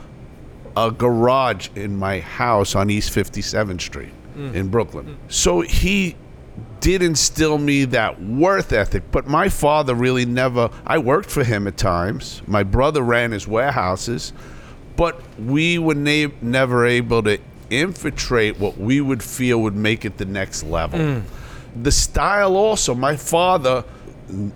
a 0.76 0.92
garage 0.92 1.70
in 1.76 1.98
my 1.98 2.20
house 2.20 2.76
on 2.76 2.90
East 2.90 3.14
57th 3.14 3.82
Street 3.82 4.14
mm. 4.38 4.54
in 4.54 4.70
Brooklyn. 4.70 5.18
So 5.28 5.62
he 5.62 6.16
did 6.80 7.02
instill 7.04 7.58
me 7.58 7.86
that 7.86 8.22
worth 8.22 8.74
ethic, 8.74 9.04
but 9.12 9.28
my 9.28 9.50
father 9.50 9.94
really 9.94 10.26
never. 10.26 10.70
I 10.86 10.98
worked 10.98 11.30
for 11.30 11.44
him 11.44 11.68
at 11.68 11.78
times. 11.78 12.42
My 12.48 12.64
brother 12.64 13.02
ran 13.02 13.32
his 13.32 13.48
warehouses, 13.48 14.34
but 14.96 15.22
we 15.38 15.78
were 15.78 15.96
na- 15.96 16.34
never 16.42 16.86
able 16.86 17.22
to 17.24 17.38
infiltrate 17.72 18.60
what 18.60 18.78
we 18.78 19.02
would 19.02 19.24
feel 19.24 19.62
would 19.62 19.76
make 19.76 20.06
it 20.06 20.18
the 20.18 20.26
next 20.26 20.64
level. 20.64 21.00
Mm. 21.00 21.24
The 21.82 21.92
style 21.92 22.56
also. 22.56 22.94
My 22.94 23.16
father 23.16 23.84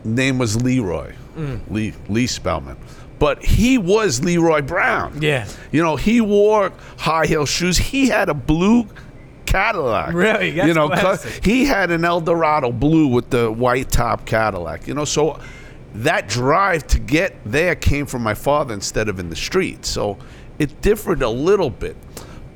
name 0.03 0.37
was 0.37 0.61
Leroy, 0.61 1.13
mm. 1.35 1.59
Lee 1.69 1.93
Lee 2.09 2.27
Spellman, 2.27 2.77
but 3.17 3.43
he 3.43 3.77
was 3.77 4.23
Leroy 4.23 4.61
Brown. 4.61 5.21
Yeah. 5.21 5.47
You 5.71 5.81
know, 5.81 5.95
he 5.95 6.21
wore 6.21 6.71
high 6.97 7.25
heel 7.25 7.45
shoes. 7.45 7.77
He 7.77 8.09
had 8.09 8.29
a 8.29 8.33
blue 8.33 8.87
Cadillac. 9.45 10.13
Really? 10.13 10.49
You 10.49 10.73
know, 10.73 10.89
he 11.41 11.65
had 11.65 11.91
an 11.91 12.03
Eldorado 12.03 12.71
blue 12.71 13.07
with 13.07 13.29
the 13.29 13.49
white 13.49 13.89
top 13.89 14.25
Cadillac. 14.25 14.87
You 14.87 14.93
know, 14.93 15.05
so 15.05 15.39
that 15.93 16.27
drive 16.27 16.85
to 16.87 16.99
get 16.99 17.35
there 17.45 17.75
came 17.75 18.05
from 18.05 18.21
my 18.21 18.33
father 18.33 18.73
instead 18.73 19.07
of 19.07 19.19
in 19.19 19.29
the 19.29 19.35
street. 19.35 19.85
So 19.85 20.17
it 20.59 20.81
differed 20.81 21.21
a 21.21 21.29
little 21.29 21.69
bit. 21.69 21.95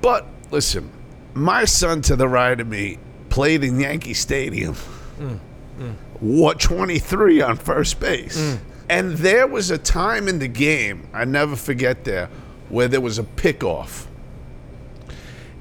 But 0.01 0.27
listen, 0.51 0.91
my 1.33 1.65
son 1.65 2.01
to 2.03 2.15
the 2.15 2.27
right 2.27 2.59
of 2.59 2.67
me 2.67 2.97
played 3.29 3.63
in 3.63 3.79
Yankee 3.79 4.13
Stadium. 4.13 4.75
Mm, 5.19 5.39
mm. 5.77 5.95
What 6.19 6.59
23 6.59 7.41
on 7.41 7.57
first 7.57 7.99
base. 7.99 8.37
Mm. 8.37 8.59
And 8.89 9.11
there 9.17 9.45
was 9.45 9.69
a 9.69 9.77
time 9.77 10.27
in 10.27 10.39
the 10.39 10.47
game, 10.47 11.07
I 11.13 11.23
never 11.25 11.55
forget 11.55 12.05
there, 12.05 12.29
where 12.69 12.87
there 12.87 13.01
was 13.01 13.19
a 13.19 13.23
pickoff. 13.23 14.07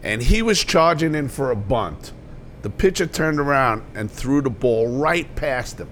And 0.02 0.22
he 0.22 0.40
was 0.40 0.64
charging 0.64 1.14
in 1.14 1.28
for 1.28 1.50
a 1.50 1.56
bunt. 1.56 2.12
The 2.62 2.70
pitcher 2.70 3.06
turned 3.06 3.38
around 3.38 3.84
and 3.94 4.10
threw 4.10 4.40
the 4.40 4.50
ball 4.50 4.88
right 4.88 5.32
past 5.36 5.78
him. 5.78 5.88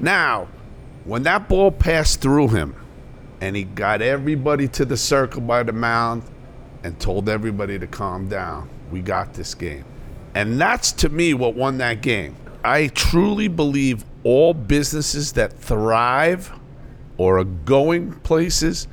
Now, 0.00 0.48
when 1.04 1.22
that 1.24 1.48
ball 1.48 1.70
passed 1.70 2.20
through 2.20 2.48
him 2.48 2.74
and 3.40 3.54
he 3.54 3.64
got 3.64 4.02
everybody 4.02 4.68
to 4.68 4.84
the 4.84 4.96
circle 4.96 5.40
by 5.40 5.62
the 5.62 5.72
mound 5.72 6.22
and 6.86 7.00
told 7.00 7.28
everybody 7.28 7.80
to 7.80 7.86
calm 7.88 8.28
down, 8.28 8.70
we 8.92 9.02
got 9.02 9.34
this 9.34 9.56
game. 9.56 9.84
And 10.36 10.60
that's 10.60 10.92
to 10.92 11.08
me 11.08 11.34
what 11.34 11.56
won 11.56 11.78
that 11.78 12.00
game. 12.00 12.36
I 12.62 12.86
truly 12.86 13.48
believe 13.48 14.04
all 14.22 14.54
businesses 14.54 15.32
that 15.32 15.52
thrive 15.52 16.52
or 17.18 17.40
are 17.40 17.44
going 17.44 18.12
places, 18.20 18.86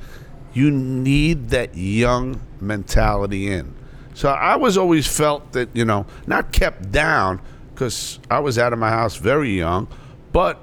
you 0.54 0.72
need 0.72 1.50
that 1.50 1.76
young 1.76 2.40
mentality 2.60 3.52
in. 3.52 3.72
So 4.14 4.28
I 4.28 4.56
was 4.56 4.76
always 4.76 5.06
felt 5.06 5.52
that, 5.52 5.68
you 5.72 5.84
know, 5.84 6.04
not 6.26 6.50
kept 6.50 6.90
down 6.90 7.40
because 7.72 8.18
I 8.28 8.40
was 8.40 8.58
out 8.58 8.72
of 8.72 8.80
my 8.80 8.90
house 8.90 9.14
very 9.14 9.56
young, 9.56 9.86
but 10.32 10.58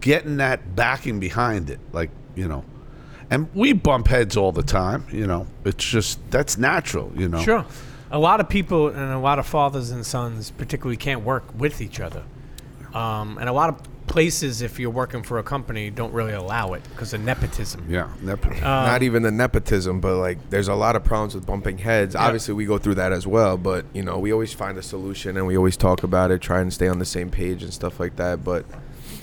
getting 0.00 0.36
that 0.36 0.76
backing 0.76 1.18
behind 1.18 1.68
it, 1.68 1.80
like, 1.92 2.10
you 2.36 2.46
know. 2.46 2.64
And 3.30 3.48
we 3.54 3.72
bump 3.72 4.08
heads 4.08 4.36
all 4.36 4.52
the 4.52 4.62
time, 4.62 5.06
you 5.10 5.26
know. 5.26 5.46
It's 5.64 5.84
just, 5.84 6.18
that's 6.30 6.58
natural, 6.58 7.12
you 7.16 7.28
know. 7.28 7.40
Sure. 7.40 7.64
A 8.10 8.18
lot 8.18 8.40
of 8.40 8.48
people 8.48 8.88
and 8.88 9.12
a 9.12 9.18
lot 9.18 9.38
of 9.38 9.46
fathers 9.46 9.90
and 9.90 10.04
sons, 10.06 10.50
particularly, 10.50 10.96
can't 10.96 11.22
work 11.22 11.44
with 11.58 11.80
each 11.80 12.00
other. 12.00 12.22
Um, 12.92 13.38
and 13.38 13.48
a 13.48 13.52
lot 13.52 13.70
of 13.70 13.80
places, 14.06 14.62
if 14.62 14.78
you're 14.78 14.90
working 14.90 15.22
for 15.22 15.38
a 15.38 15.42
company, 15.42 15.90
don't 15.90 16.12
really 16.12 16.32
allow 16.32 16.74
it 16.74 16.82
because 16.90 17.12
of 17.12 17.22
nepotism. 17.22 17.86
Yeah, 17.88 18.08
nepotism. 18.20 18.62
Not 18.62 19.02
even 19.02 19.22
the 19.22 19.30
nepotism, 19.30 20.00
but 20.00 20.16
like 20.16 20.50
there's 20.50 20.68
a 20.68 20.74
lot 20.74 20.94
of 20.94 21.02
problems 21.02 21.34
with 21.34 21.46
bumping 21.46 21.78
heads. 21.78 22.14
Obviously, 22.14 22.54
we 22.54 22.66
go 22.66 22.78
through 22.78 22.96
that 22.96 23.12
as 23.12 23.26
well, 23.26 23.56
but 23.56 23.84
you 23.92 24.02
know, 24.02 24.18
we 24.18 24.32
always 24.32 24.52
find 24.52 24.78
a 24.78 24.82
solution 24.82 25.36
and 25.36 25.46
we 25.46 25.56
always 25.56 25.76
talk 25.76 26.02
about 26.02 26.30
it, 26.30 26.40
try 26.40 26.60
and 26.60 26.72
stay 26.72 26.86
on 26.86 26.98
the 26.98 27.04
same 27.04 27.30
page 27.30 27.62
and 27.62 27.72
stuff 27.72 27.98
like 27.98 28.16
that. 28.16 28.44
But 28.44 28.66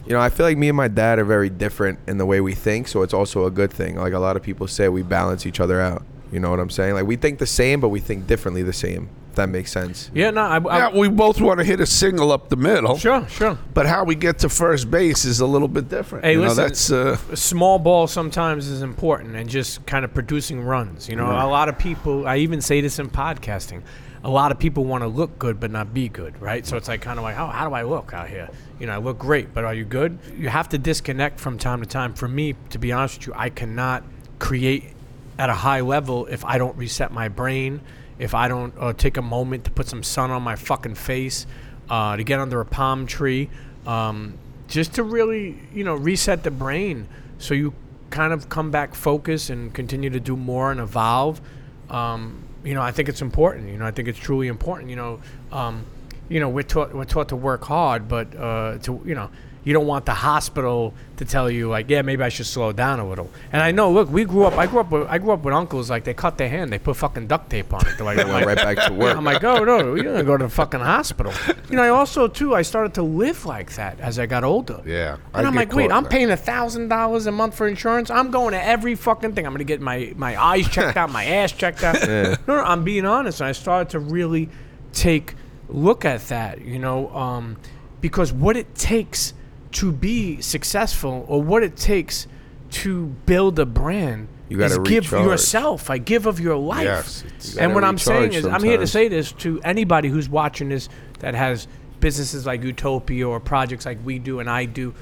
you 0.05 0.13
know, 0.13 0.19
I 0.19 0.29
feel 0.29 0.45
like 0.45 0.57
me 0.57 0.69
and 0.69 0.77
my 0.77 0.87
dad 0.87 1.19
are 1.19 1.25
very 1.25 1.49
different 1.49 1.99
in 2.07 2.17
the 2.17 2.25
way 2.25 2.41
we 2.41 2.53
think, 2.53 2.87
so 2.87 3.01
it's 3.01 3.13
also 3.13 3.45
a 3.45 3.51
good 3.51 3.71
thing. 3.71 3.95
Like 3.95 4.13
a 4.13 4.19
lot 4.19 4.35
of 4.35 4.43
people 4.43 4.67
say, 4.67 4.89
we 4.89 5.03
balance 5.03 5.45
each 5.45 5.59
other 5.59 5.79
out. 5.79 6.03
You 6.31 6.39
know 6.39 6.49
what 6.49 6.59
I'm 6.59 6.69
saying? 6.69 6.95
Like 6.95 7.05
we 7.05 7.17
think 7.17 7.39
the 7.39 7.45
same, 7.45 7.81
but 7.81 7.89
we 7.89 7.99
think 7.99 8.25
differently 8.27 8.63
the 8.63 8.73
same. 8.73 9.09
If 9.29 9.35
that 9.35 9.47
makes 9.47 9.71
sense. 9.71 10.11
Yeah, 10.13 10.31
no, 10.31 10.41
I, 10.41 10.57
I 10.57 10.77
yeah, 10.77 10.89
we 10.89 11.07
both 11.07 11.39
want 11.39 11.59
to 11.59 11.63
hit 11.63 11.79
a 11.79 11.85
single 11.85 12.33
up 12.33 12.49
the 12.49 12.57
middle. 12.57 12.97
sure, 12.97 13.25
sure. 13.29 13.57
But 13.73 13.85
how 13.85 14.03
we 14.03 14.13
get 14.15 14.39
to 14.39 14.49
first 14.49 14.91
base 14.91 15.23
is 15.23 15.39
a 15.39 15.45
little 15.45 15.69
bit 15.69 15.87
different. 15.87 16.25
Hey, 16.25 16.33
you 16.33 16.41
know, 16.41 16.49
listen, 16.49 16.63
that's 16.63 16.91
uh, 16.91 17.17
a 17.31 17.37
small 17.37 17.79
ball 17.79 18.07
sometimes 18.07 18.67
is 18.67 18.81
important 18.81 19.37
and 19.37 19.49
just 19.49 19.85
kind 19.85 20.03
of 20.03 20.13
producing 20.13 20.61
runs. 20.61 21.07
You 21.07 21.15
know, 21.15 21.27
a 21.27 21.47
lot 21.47 21.69
of 21.69 21.79
people, 21.79 22.27
I 22.27 22.37
even 22.37 22.59
say 22.59 22.81
this 22.81 22.99
in 22.99 23.09
podcasting, 23.09 23.83
a 24.23 24.29
lot 24.29 24.51
of 24.51 24.59
people 24.59 24.83
want 24.83 25.03
to 25.03 25.07
look 25.07 25.39
good 25.39 25.59
but 25.59 25.71
not 25.71 25.93
be 25.93 26.07
good, 26.07 26.39
right? 26.41 26.65
So 26.65 26.77
it's 26.77 26.87
like 26.87 27.01
kind 27.01 27.17
of 27.17 27.23
like, 27.23 27.37
oh, 27.37 27.47
how 27.47 27.67
do 27.67 27.73
I 27.73 27.83
look 27.83 28.13
out 28.13 28.29
here? 28.29 28.49
You 28.79 28.87
know, 28.87 28.93
I 28.93 28.97
look 28.97 29.17
great, 29.17 29.53
but 29.53 29.63
are 29.63 29.73
you 29.73 29.85
good? 29.85 30.19
You 30.37 30.49
have 30.49 30.69
to 30.69 30.77
disconnect 30.77 31.39
from 31.39 31.57
time 31.57 31.81
to 31.81 31.87
time. 31.87 32.13
For 32.13 32.27
me, 32.27 32.55
to 32.69 32.77
be 32.77 32.91
honest 32.91 33.19
with 33.19 33.27
you, 33.27 33.33
I 33.35 33.49
cannot 33.49 34.03
create 34.39 34.93
at 35.39 35.49
a 35.49 35.53
high 35.53 35.81
level 35.81 36.27
if 36.27 36.45
I 36.45 36.57
don't 36.57 36.77
reset 36.77 37.11
my 37.11 37.27
brain, 37.29 37.81
if 38.19 38.35
I 38.35 38.47
don't 38.47 38.73
uh, 38.77 38.93
take 38.93 39.17
a 39.17 39.21
moment 39.21 39.65
to 39.65 39.71
put 39.71 39.87
some 39.87 40.03
sun 40.03 40.29
on 40.29 40.43
my 40.43 40.55
fucking 40.55 40.95
face, 40.95 41.47
uh, 41.89 42.15
to 42.15 42.23
get 42.23 42.39
under 42.39 42.61
a 42.61 42.65
palm 42.65 43.07
tree, 43.07 43.49
um, 43.87 44.37
just 44.67 44.93
to 44.93 45.03
really, 45.03 45.59
you 45.73 45.83
know, 45.83 45.95
reset 45.95 46.43
the 46.43 46.51
brain 46.51 47.07
so 47.39 47.53
you 47.53 47.73
kind 48.11 48.33
of 48.33 48.49
come 48.49 48.69
back 48.69 48.93
focused 48.93 49.49
and 49.49 49.73
continue 49.73 50.09
to 50.09 50.19
do 50.19 50.35
more 50.35 50.71
and 50.71 50.79
evolve. 50.79 51.41
Um, 51.89 52.43
you 52.63 52.73
know, 52.73 52.81
I 52.81 52.91
think 52.91 53.09
it's 53.09 53.21
important. 53.21 53.69
You 53.69 53.77
know, 53.77 53.85
I 53.85 53.91
think 53.91 54.07
it's 54.07 54.19
truly 54.19 54.47
important. 54.47 54.89
You 54.89 54.95
know, 54.95 55.21
um, 55.51 55.85
you 56.29 56.39
know, 56.39 56.49
we're 56.49 56.63
taught 56.63 56.93
we're 56.93 57.05
taught 57.05 57.29
to 57.29 57.35
work 57.35 57.63
hard, 57.63 58.07
but 58.07 58.35
uh, 58.35 58.77
to 58.79 59.01
you 59.05 59.15
know, 59.15 59.29
you 59.63 59.73
don't 59.73 59.85
want 59.85 60.05
the 60.05 60.13
hospital 60.13 60.93
to 61.17 61.25
tell 61.25 61.49
you 61.49 61.69
like, 61.69 61.87
yeah, 61.87 62.01
maybe 62.01 62.23
I 62.23 62.29
should 62.29 62.47
slow 62.47 62.71
down 62.71 62.99
a 62.99 63.07
little. 63.07 63.29
And 63.51 63.61
I 63.61 63.69
know, 63.71 63.91
look, 63.91 64.09
we 64.09 64.25
grew 64.25 64.45
up. 64.45 64.53
I 64.57 64.65
grew 64.65 64.79
up 64.79 64.89
with 64.89 65.07
I 65.07 65.19
grew 65.19 65.31
up 65.33 65.43
with 65.43 65.53
uncles 65.53 65.87
like 65.89 66.03
they 66.03 66.15
cut 66.15 66.37
their 66.39 66.49
hand, 66.49 66.73
they 66.73 66.79
put 66.79 66.95
fucking 66.97 67.27
duct 67.27 67.49
tape 67.51 67.71
on 67.71 67.85
it. 67.85 67.95
They're 67.95 68.05
like, 68.05 68.17
They 68.17 68.25
went 68.25 68.45
right 68.47 68.57
back 68.57 68.87
to 68.87 68.93
work. 68.93 69.15
I'm 69.15 69.23
like, 69.23 69.43
oh 69.43 69.63
no, 69.63 69.93
you're 69.93 70.03
gonna 70.03 70.23
go 70.23 70.35
to 70.37 70.45
the 70.45 70.49
fucking 70.49 70.79
hospital. 70.79 71.31
You 71.69 71.75
know, 71.75 71.83
I 71.83 71.89
also 71.89 72.27
too, 72.27 72.55
I 72.55 72.63
started 72.63 72.95
to 72.95 73.03
live 73.03 73.45
like 73.45 73.75
that 73.75 73.99
as 73.99 74.17
I 74.17 74.25
got 74.25 74.43
older. 74.43 74.81
Yeah, 74.85 75.17
And 75.33 75.45
I 75.45 75.49
I'm 75.49 75.55
like, 75.55 75.73
wait, 75.73 75.91
I'm 75.91 76.03
that. 76.03 76.11
paying 76.11 76.31
a 76.31 76.37
thousand 76.37 76.87
dollars 76.87 77.27
a 77.27 77.31
month 77.31 77.55
for 77.55 77.67
insurance. 77.67 78.09
I'm 78.09 78.31
going 78.31 78.53
to 78.53 78.63
every 78.63 78.95
fucking 78.95 79.33
thing. 79.35 79.45
I'm 79.45 79.53
gonna 79.53 79.63
get 79.63 79.79
my 79.79 80.13
my 80.17 80.41
eyes 80.41 80.67
checked 80.69 80.97
out, 80.97 81.11
my 81.11 81.25
ass 81.25 81.51
checked 81.51 81.83
out. 81.83 81.97
No, 82.47 82.55
no, 82.57 82.63
I'm 82.63 82.83
being 82.83 83.05
honest. 83.05 83.41
And 83.41 83.47
I 83.47 83.51
started 83.51 83.89
to 83.91 83.99
really 83.99 84.49
take 84.91 85.35
look 85.69 86.03
at 86.03 86.27
that. 86.29 86.61
You 86.61 86.79
know, 86.79 87.09
um, 87.15 87.57
because 88.01 88.33
what 88.33 88.57
it 88.57 88.73
takes 88.75 89.33
to 89.73 89.91
be 89.91 90.41
successful, 90.41 91.25
or 91.27 91.41
what 91.41 91.63
it 91.63 91.75
takes 91.75 92.27
to 92.71 93.07
build 93.25 93.59
a 93.59 93.65
brand. 93.65 94.27
You 94.49 94.57
gotta 94.57 94.81
is 94.81 94.87
give 94.89 95.11
yourself. 95.11 95.89
I 95.89 95.97
give 95.97 96.25
of 96.25 96.39
your 96.39 96.57
life. 96.57 96.83
Yes, 96.83 97.23
it's- 97.25 97.57
and 97.57 97.73
what 97.73 97.83
I'm 97.85 97.97
saying 97.97 98.23
recharge 98.31 98.35
is, 98.35 98.45
I'm 98.45 98.63
here 98.63 98.77
to 98.77 98.87
say 98.87 99.07
this 99.07 99.31
to 99.33 99.61
anybody 99.63 100.09
who's 100.09 100.27
watching 100.29 100.69
this 100.69 100.89
that 101.19 101.35
has 101.35 101.67
businesses 102.01 102.45
like 102.45 102.63
Utopia 102.63 103.27
or 103.27 103.39
projects 103.39 103.85
like 103.85 103.97
we 104.03 104.19
do 104.19 104.39
and 104.39 104.49
I 104.49 104.65
do. 104.65 104.93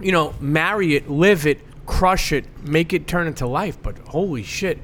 You 0.00 0.12
know, 0.12 0.34
marry 0.40 0.94
it, 0.94 1.10
live 1.10 1.46
it, 1.46 1.60
crush 1.86 2.30
it, 2.32 2.44
make 2.62 2.92
it 2.92 3.08
turn 3.08 3.26
into 3.26 3.46
life. 3.46 3.76
But 3.82 3.98
holy 4.06 4.42
shit, 4.44 4.78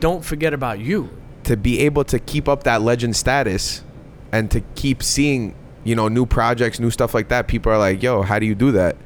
don't 0.00 0.24
forget 0.24 0.52
about 0.52 0.78
you. 0.80 1.08
to 1.44 1.56
be 1.56 1.80
able 1.80 2.04
to 2.04 2.18
keep 2.18 2.48
up 2.48 2.64
that 2.64 2.82
legend 2.82 3.16
status 3.16 3.82
and 4.30 4.50
to 4.50 4.60
keep 4.74 5.02
seeing 5.02 5.54
you 5.84 5.94
know 5.94 6.08
new 6.08 6.26
projects 6.26 6.78
new 6.78 6.90
stuff 6.90 7.14
like 7.14 7.28
that 7.28 7.48
people 7.48 7.72
are 7.72 7.78
like 7.78 8.02
yo 8.02 8.22
how 8.22 8.38
do 8.38 8.46
you 8.46 8.54
do 8.54 8.72
that? 8.72 8.96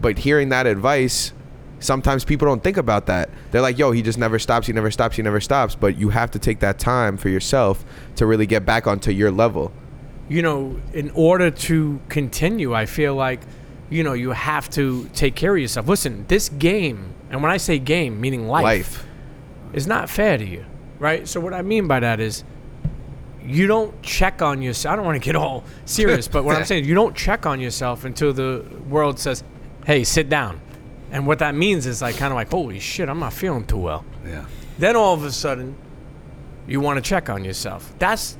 But 0.00 0.18
hearing 0.18 0.50
that 0.50 0.66
advice 0.66 1.32
sometimes 1.80 2.24
people 2.24 2.48
don't 2.48 2.62
think 2.62 2.76
about 2.76 3.06
that. 3.06 3.30
They're 3.50 3.60
like 3.60 3.78
yo 3.78 3.92
he 3.92 4.02
just 4.02 4.18
never 4.18 4.38
stops 4.38 4.66
he 4.66 4.72
never 4.72 4.90
stops 4.90 5.16
he 5.16 5.22
never 5.22 5.40
stops. 5.40 5.74
But 5.74 5.96
you 5.96 6.10
have 6.10 6.30
to 6.32 6.38
take 6.38 6.60
that 6.60 6.78
time 6.78 7.16
for 7.16 7.28
yourself 7.28 7.84
to 8.16 8.26
really 8.26 8.46
get 8.46 8.64
back 8.64 8.86
onto 8.86 9.10
your 9.10 9.30
level. 9.30 9.72
You 10.28 10.40
know, 10.42 10.80
in 10.94 11.10
order 11.10 11.50
to 11.50 12.00
continue, 12.08 12.74
I 12.74 12.86
feel 12.86 13.14
like, 13.14 13.40
you 13.90 14.02
know, 14.02 14.14
you 14.14 14.30
have 14.30 14.70
to 14.70 15.08
take 15.12 15.34
care 15.34 15.54
of 15.54 15.60
yourself. 15.60 15.86
Listen, 15.86 16.24
this 16.28 16.48
game, 16.48 17.14
and 17.30 17.42
when 17.42 17.52
I 17.52 17.58
say 17.58 17.78
game, 17.78 18.22
meaning 18.22 18.48
life, 18.48 18.64
life. 18.64 19.06
is 19.74 19.86
not 19.86 20.08
fair 20.08 20.38
to 20.38 20.44
you, 20.44 20.64
right? 20.98 21.28
So 21.28 21.40
what 21.40 21.52
I 21.52 21.60
mean 21.60 21.86
by 21.86 22.00
that 22.00 22.20
is, 22.20 22.42
you 23.44 23.66
don't 23.66 24.00
check 24.02 24.42
on 24.42 24.62
yourself. 24.62 24.92
I 24.92 24.96
don't 24.96 25.04
want 25.04 25.22
to 25.22 25.24
get 25.24 25.36
all 25.36 25.64
serious, 25.84 26.28
but 26.28 26.44
what 26.44 26.56
I'm 26.56 26.64
saying, 26.70 26.84
you 26.84 26.94
don't 26.94 27.14
check 27.16 27.46
on 27.46 27.60
yourself 27.60 28.04
until 28.04 28.32
the 28.32 28.64
world 28.88 29.18
says, 29.18 29.44
"Hey, 29.86 30.04
sit 30.04 30.28
down," 30.28 30.60
and 31.10 31.26
what 31.26 31.40
that 31.40 31.54
means 31.54 31.86
is 31.86 32.00
like 32.02 32.16
kind 32.16 32.32
of 32.32 32.36
like, 32.36 32.50
"Holy 32.50 32.78
shit, 32.80 33.08
I'm 33.08 33.18
not 33.20 33.32
feeling 33.32 33.66
too 33.66 33.78
well." 33.78 34.04
Yeah. 34.26 34.46
then 34.78 34.96
all 34.96 35.12
of 35.14 35.22
a 35.24 35.30
sudden 35.30 35.76
you 36.66 36.80
want 36.80 36.96
to 36.96 37.02
check 37.06 37.28
on 37.28 37.44
yourself 37.44 37.92
that's 37.98 38.38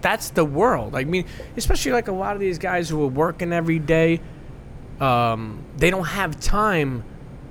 that's 0.00 0.30
the 0.30 0.44
world 0.44 0.94
i 0.94 1.02
mean 1.02 1.24
especially 1.56 1.90
like 1.90 2.06
a 2.06 2.12
lot 2.12 2.34
of 2.34 2.40
these 2.40 2.56
guys 2.56 2.88
who 2.88 3.02
are 3.02 3.08
working 3.08 3.52
every 3.52 3.80
day 3.80 4.20
um, 5.00 5.64
they 5.76 5.90
don't 5.90 6.04
have 6.06 6.38
time 6.38 7.02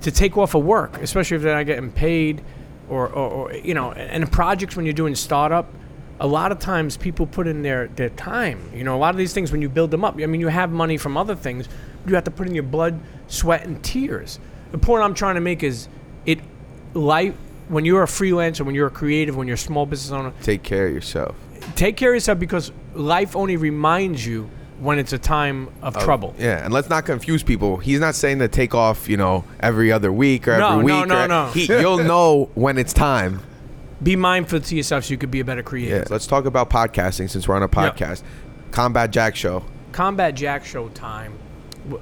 to 0.02 0.12
take 0.12 0.38
off 0.38 0.56
of 0.56 0.64
work 0.64 0.98
especially 1.02 1.36
if 1.36 1.44
they're 1.44 1.56
not 1.58 1.66
getting 1.66 1.92
paid 1.92 2.42
or, 2.90 3.08
or, 3.10 3.30
or 3.30 3.54
you 3.54 3.74
know 3.74 3.92
and 3.92 4.24
the 4.24 4.28
projects 4.28 4.78
when 4.78 4.86
you're 4.86 4.94
doing 4.94 5.14
startup 5.14 5.70
a 6.20 6.28
lot 6.28 6.52
of 6.52 6.60
times 6.60 6.98
people 6.98 7.28
put 7.28 7.48
in 7.48 7.62
their, 7.62 7.88
their 7.90 8.10
time 8.10 8.60
you 8.74 8.84
know 8.84 8.96
a 8.96 8.98
lot 8.98 9.14
of 9.14 9.18
these 9.18 9.34
things 9.34 9.52
when 9.52 9.62
you 9.62 9.70
build 9.70 9.92
them 9.92 10.04
up 10.04 10.16
i 10.20 10.26
mean 10.26 10.42
you 10.42 10.48
have 10.48 10.72
money 10.72 10.98
from 10.98 11.16
other 11.18 11.36
things 11.36 11.68
but 12.04 12.10
you 12.10 12.16
have 12.16 12.24
to 12.24 12.32
put 12.32 12.48
in 12.48 12.54
your 12.56 12.64
blood 12.64 13.00
sweat 13.28 13.66
and 13.66 13.84
tears. 13.84 14.40
The 14.72 14.78
point 14.78 15.04
i'm 15.04 15.14
trying 15.14 15.36
to 15.36 15.42
make 15.42 15.64
is 15.64 15.88
it 16.26 16.40
life 16.94 17.36
when 17.68 17.86
you're 17.86 18.04
a 18.04 18.08
freelancer 18.08 18.66
when 18.66 18.74
you're 18.76 18.88
a 18.88 18.92
creative 18.92 19.36
when 19.36 19.48
you're 19.48 19.56
a 19.56 19.58
small 19.58 19.86
business 19.86 20.12
owner 20.12 20.34
take 20.42 20.64
care 20.64 20.88
of 20.88 20.94
yourself. 20.94 21.36
Take 21.76 21.98
care 21.98 22.12
of 22.12 22.16
yourself 22.16 22.40
because 22.40 22.72
life 22.94 23.36
only 23.36 23.58
reminds 23.58 24.26
you 24.26 24.50
when 24.80 25.00
it's 25.00 25.12
a 25.12 25.18
time 25.18 25.68
of 25.82 25.98
oh, 25.98 26.04
trouble. 26.04 26.34
yeah 26.40 26.64
and 26.64 26.74
let's 26.74 26.90
not 26.90 27.06
confuse 27.06 27.44
people. 27.44 27.78
He's 27.78 28.00
not 28.00 28.16
saying 28.16 28.40
to 28.40 28.48
take 28.48 28.74
off 28.74 29.10
you 29.10 29.18
know 29.18 29.44
every 29.60 29.92
other 29.92 30.12
week 30.12 30.48
or 30.48 30.58
No, 30.58 30.80
every 30.80 30.86
no, 30.86 31.00
week 31.00 31.08
no, 31.10 31.24
or- 31.24 31.28
no. 31.28 31.48
He, 31.52 31.66
you'll 31.66 32.04
know 32.04 32.50
when 32.56 32.78
it's 32.78 32.94
time 32.94 33.42
be 34.02 34.16
mindful 34.16 34.60
to 34.60 34.76
yourself 34.76 35.06
so 35.06 35.12
you 35.12 35.18
could 35.18 35.32
be 35.32 35.40
a 35.40 35.46
better 35.46 35.78
yeah 35.78 36.04
let's 36.10 36.28
talk 36.28 36.46
about 36.46 36.70
podcasting 36.70 37.30
since 37.30 37.48
we're 37.48 37.56
on 37.56 37.64
a 37.64 37.70
podcast 37.70 38.24
combat 38.72 39.12
jack 39.12 39.36
show 39.36 39.64
Combat 39.98 40.36
Jack 40.36 40.64
Show 40.64 40.90
time. 40.90 41.34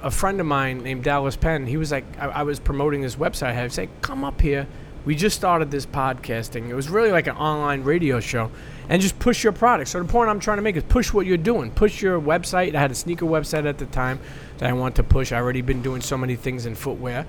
A 0.02 0.10
friend 0.10 0.38
of 0.38 0.46
mine 0.46 0.82
named 0.82 1.02
Dallas 1.02 1.34
Penn, 1.34 1.66
he 1.66 1.78
was 1.78 1.90
like, 1.90 2.04
I, 2.18 2.26
I 2.26 2.42
was 2.42 2.60
promoting 2.60 3.00
this 3.00 3.16
website. 3.16 3.48
I 3.48 3.52
had 3.52 3.72
say, 3.72 3.88
come 4.02 4.22
up 4.22 4.40
here. 4.40 4.66
We 5.06 5.14
just 5.14 5.34
started 5.34 5.70
this 5.70 5.86
podcasting. 5.86 6.68
It 6.68 6.74
was 6.74 6.90
really 6.90 7.10
like 7.10 7.26
an 7.26 7.36
online 7.36 7.84
radio 7.84 8.20
show, 8.20 8.50
and 8.90 9.00
just 9.00 9.18
push 9.18 9.42
your 9.42 9.54
product. 9.54 9.88
So 9.88 10.02
the 10.02 10.04
point 10.06 10.28
I'm 10.28 10.40
trying 10.40 10.58
to 10.58 10.62
make 10.62 10.76
is 10.76 10.82
push 10.82 11.10
what 11.10 11.24
you're 11.24 11.38
doing. 11.38 11.70
Push 11.70 12.02
your 12.02 12.20
website. 12.20 12.74
I 12.74 12.80
had 12.80 12.90
a 12.90 12.94
sneaker 12.94 13.24
website 13.24 13.64
at 13.64 13.78
the 13.78 13.86
time 13.86 14.18
that 14.58 14.68
I 14.68 14.74
want 14.74 14.96
to 14.96 15.02
push. 15.02 15.32
I 15.32 15.36
already 15.36 15.62
been 15.62 15.80
doing 15.80 16.02
so 16.02 16.18
many 16.18 16.36
things 16.36 16.66
in 16.66 16.74
footwear, 16.74 17.24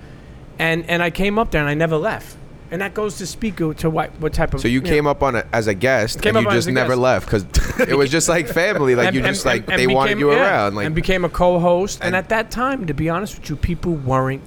and 0.60 0.90
and 0.90 1.02
I 1.02 1.12
came 1.12 1.40
up 1.40 1.52
there 1.52 1.62
and 1.62 1.70
I 1.70 1.76
never 1.76 1.96
left. 1.96 2.36
And 2.70 2.82
that 2.82 2.94
goes 2.94 3.18
to 3.20 3.28
speak 3.28 3.58
to 3.58 3.90
what 3.90 4.12
what 4.20 4.34
type 4.34 4.54
of. 4.54 4.60
So 4.60 4.68
you 4.68 4.82
know, 4.82 4.90
came 4.90 5.08
up 5.08 5.24
on 5.24 5.36
it 5.36 5.48
as 5.54 5.68
a 5.68 5.74
guest, 5.74 6.26
and 6.26 6.38
you 6.38 6.52
just 6.52 6.68
never 6.68 6.90
guest. 6.90 7.00
left 7.00 7.26
because 7.26 7.80
it 7.88 7.98
was 7.98 8.12
just 8.12 8.28
like 8.28 8.48
family. 8.48 8.96
Like 8.96 9.14
you 9.14 9.22
just 9.22 9.46
like 9.46 9.66
they 9.66 9.88
wanted 9.88 10.20
you 10.20 10.32
yeah, 10.32 10.42
around. 10.42 10.76
Like 10.76 10.86
and 10.86 10.96
became 10.96 11.24
a 11.24 11.30
co-host. 11.30 12.00
And, 12.00 12.08
and- 12.08 12.16
at 12.16 12.30
that 12.30 12.52
time, 12.52 12.86
to 12.88 12.94
be 12.94 13.10
honest 13.10 13.40
with 13.40 13.50
you, 13.50 13.56
people 13.56 13.94
weren't. 13.94 14.42